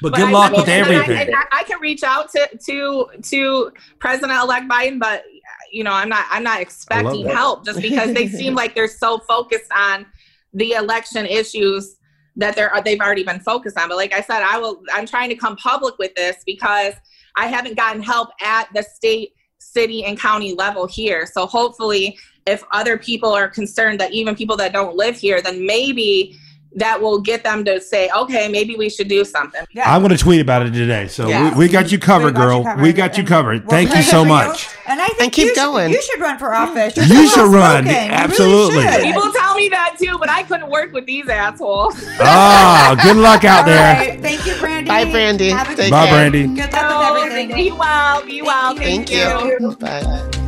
But 0.00 0.12
But 0.12 0.14
good 0.16 0.28
I- 0.28 0.32
luck 0.32 0.52
I- 0.52 0.56
with 0.56 0.68
and 0.68 0.86
I- 0.86 0.94
everything. 0.94 1.28
and 1.28 1.36
I, 1.36 1.58
I 1.60 1.62
can 1.64 1.78
reach 1.80 2.02
out 2.02 2.30
to 2.32 2.48
to 2.66 3.06
to 3.22 3.72
President-elect 3.98 4.68
Biden, 4.68 4.98
but 4.98 5.22
you 5.70 5.84
know, 5.84 5.92
I'm 5.92 6.08
not 6.08 6.24
I'm 6.30 6.42
not 6.42 6.60
expecting 6.60 7.26
help 7.26 7.64
just 7.64 7.80
because 7.82 8.12
they 8.14 8.26
seem 8.26 8.54
like 8.60 8.74
they're 8.74 8.88
so 8.88 9.18
focused 9.18 9.70
on 9.76 10.06
the 10.54 10.72
election 10.72 11.26
issues 11.26 11.96
that 12.36 12.56
they're 12.56 12.72
they've 12.84 13.00
already 13.00 13.22
been 13.22 13.38
focused 13.40 13.78
on. 13.78 13.88
But 13.88 13.96
like 13.98 14.14
I 14.14 14.22
said, 14.22 14.42
I 14.42 14.58
will 14.58 14.82
I'm 14.94 15.06
trying 15.06 15.28
to 15.28 15.36
come 15.36 15.56
public 15.56 15.96
with 15.98 16.14
this 16.14 16.36
because 16.46 16.94
I 17.36 17.46
haven't 17.46 17.76
gotten 17.76 18.00
help 18.02 18.30
at 18.42 18.68
the 18.74 18.82
state, 18.82 19.34
city, 19.72 20.04
and 20.04 20.18
county 20.18 20.54
level 20.54 20.86
here. 20.86 21.26
So 21.26 21.46
hopefully, 21.46 22.18
if 22.46 22.62
other 22.72 22.96
people 22.96 23.32
are 23.32 23.48
concerned 23.48 24.00
that 24.00 24.12
even 24.12 24.36
people 24.36 24.56
that 24.56 24.72
don't 24.72 24.96
live 24.96 25.16
here, 25.16 25.42
then 25.42 25.66
maybe 25.66 26.38
that 26.76 27.00
will 27.00 27.20
get 27.20 27.42
them 27.42 27.64
to 27.64 27.80
say, 27.80 28.08
okay, 28.16 28.48
maybe 28.48 28.76
we 28.76 28.88
should 28.90 29.08
do 29.08 29.24
something. 29.24 29.62
Yeah. 29.72 29.92
I'm 29.92 30.02
going 30.02 30.14
to 30.16 30.22
tweet 30.22 30.40
about 30.40 30.64
it 30.66 30.72
today. 30.72 31.08
So 31.08 31.28
Yeah. 31.28 31.50
we, 31.54 31.66
we 31.66 31.68
got 31.68 31.90
you 31.90 31.98
covered, 31.98 32.26
We 32.26 32.32
got 32.32 32.40
you 32.42 32.46
girl. 32.48 32.64
covered. 32.64 32.82
We 32.82 32.92
got 32.92 33.18
you 33.18 33.24
covered. 33.24 33.60
we'll 33.62 33.70
Thank 33.70 33.94
you 33.94 34.02
so 34.02 34.22
for 34.22 34.28
much. 34.28 34.68
And 34.86 35.00
I 35.00 35.06
think 35.08 35.20
And 35.22 35.32
keep 35.32 35.42
you 35.44 35.54
should- 35.54 35.56
going. 35.56 35.90
you 35.90 36.02
should 36.02 36.20
run 36.20 36.38
for 36.38 36.54
office. 36.54 36.96
You're 36.96 37.06
You 37.06 37.26
should 37.28 37.40
run. 37.52 37.84
well-spoken. 37.86 37.86
You 37.86 37.92
really 37.94 38.08
Absolutely. 38.14 38.82
should. 38.82 39.02
People 39.02 39.32
tell 39.32 39.54
me 39.54 39.68
that 39.70 39.96
too, 39.98 40.16
but 40.18 40.28
I 40.30 40.42
couldn't 40.44 40.70
work 40.70 40.92
with 40.92 41.06
these 41.06 41.28
assholes. 41.28 41.94
Ah, 42.20 42.94
good 43.02 43.16
luck 43.16 43.44
out 43.44 43.60
All 43.60 43.64
there. 43.66 43.94
right. 44.08 44.20
Thank 44.20 44.46
you, 44.46 44.54
Brandy. 44.56 44.88
Bye, 44.88 45.10
Brandy. 45.10 45.50
Have 45.50 45.66
a 45.68 45.70
good 45.74 45.82
Take 45.84 45.90
Bye, 45.90 46.04
day. 46.04 46.10
care. 46.10 46.30
Brandy. 46.30 46.60
Good 46.60 46.72
luck 46.72 47.14
with 47.14 47.22
everything. 47.32 47.56
Be 47.56 47.70
well, 47.72 48.24
be 48.26 48.42
well. 48.42 48.76
Thank 48.76 49.08
Thank, 49.08 49.10
you. 49.12 49.48
you. 49.48 49.70
you. 49.70 49.76
Bye. 49.76 50.45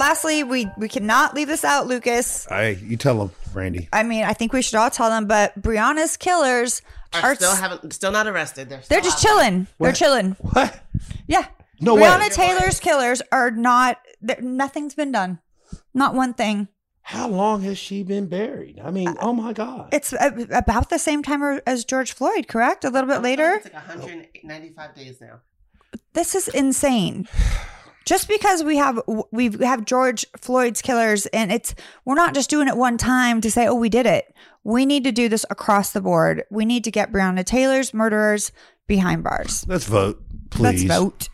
Lastly, 0.00 0.42
we 0.44 0.66
we 0.78 0.88
cannot 0.88 1.34
leave 1.34 1.46
this 1.46 1.62
out, 1.62 1.86
Lucas. 1.86 2.46
Hey, 2.48 2.78
you 2.82 2.96
tell 2.96 3.18
them, 3.18 3.30
Brandi. 3.52 3.86
I 3.92 4.02
mean, 4.02 4.24
I 4.24 4.32
think 4.32 4.54
we 4.54 4.62
should 4.62 4.76
all 4.76 4.88
tell 4.88 5.10
them, 5.10 5.26
but 5.26 5.60
Breonna's 5.60 6.16
killers 6.16 6.80
Are 7.12 7.20
are 7.20 7.34
still 7.34 7.54
haven't 7.54 7.92
still 7.92 8.10
not 8.10 8.26
arrested. 8.26 8.70
They're 8.70 8.80
they're 8.88 9.02
just 9.02 9.18
out 9.18 9.22
there. 9.36 9.42
chilling. 9.50 9.66
They're 9.78 9.92
chilling. 9.92 10.36
What? 10.40 10.80
Yeah. 11.26 11.46
No 11.80 11.96
way. 11.96 12.02
Breonna 12.02 12.32
Taylor's 12.32 12.80
killers 12.80 13.20
are 13.30 13.50
not. 13.50 13.98
they're- 14.22 14.40
Nothing's 14.40 14.94
been 14.94 15.12
done. 15.12 15.38
Not 15.92 16.14
one 16.14 16.32
thing. 16.32 16.68
How 17.02 17.28
long 17.28 17.62
has 17.64 17.76
she 17.76 18.02
been 18.02 18.26
buried? 18.26 18.80
I 18.82 18.90
mean, 18.90 19.14
oh 19.20 19.34
my 19.34 19.52
God. 19.52 19.90
It's 19.92 20.14
a- 20.14 20.46
about 20.50 20.88
the 20.88 20.98
same 20.98 21.22
time 21.22 21.60
as 21.66 21.84
George 21.84 22.12
Floyd, 22.12 22.48
correct? 22.48 22.84
A 22.86 22.90
little 22.90 23.08
bit 23.08 23.20
later. 23.20 23.56
It's 23.56 23.64
like 23.64 23.74
195 23.74 24.94
days 24.94 25.20
now. 25.20 25.40
This 26.14 26.34
is 26.34 26.48
insane. 26.48 27.28
Just 28.04 28.28
because 28.28 28.64
we 28.64 28.76
have 28.76 29.00
we 29.30 29.50
have 29.60 29.84
George 29.84 30.24
Floyd's 30.36 30.82
killers, 30.82 31.26
and 31.26 31.52
it's 31.52 31.74
we're 32.04 32.14
not 32.14 32.34
just 32.34 32.50
doing 32.50 32.66
it 32.68 32.76
one 32.76 32.96
time 32.96 33.40
to 33.40 33.50
say, 33.50 33.66
oh, 33.66 33.74
we 33.74 33.88
did 33.88 34.06
it. 34.06 34.34
We 34.64 34.84
need 34.86 35.04
to 35.04 35.12
do 35.12 35.28
this 35.28 35.46
across 35.50 35.92
the 35.92 36.00
board. 36.00 36.44
We 36.50 36.64
need 36.64 36.84
to 36.84 36.90
get 36.90 37.12
Breonna 37.12 37.44
Taylor's 37.44 37.94
murderers 37.94 38.52
behind 38.86 39.22
bars. 39.22 39.64
Let's 39.68 39.84
vote, 39.84 40.22
please. 40.50 40.84
Let's 40.84 41.00
vote. 41.00 41.28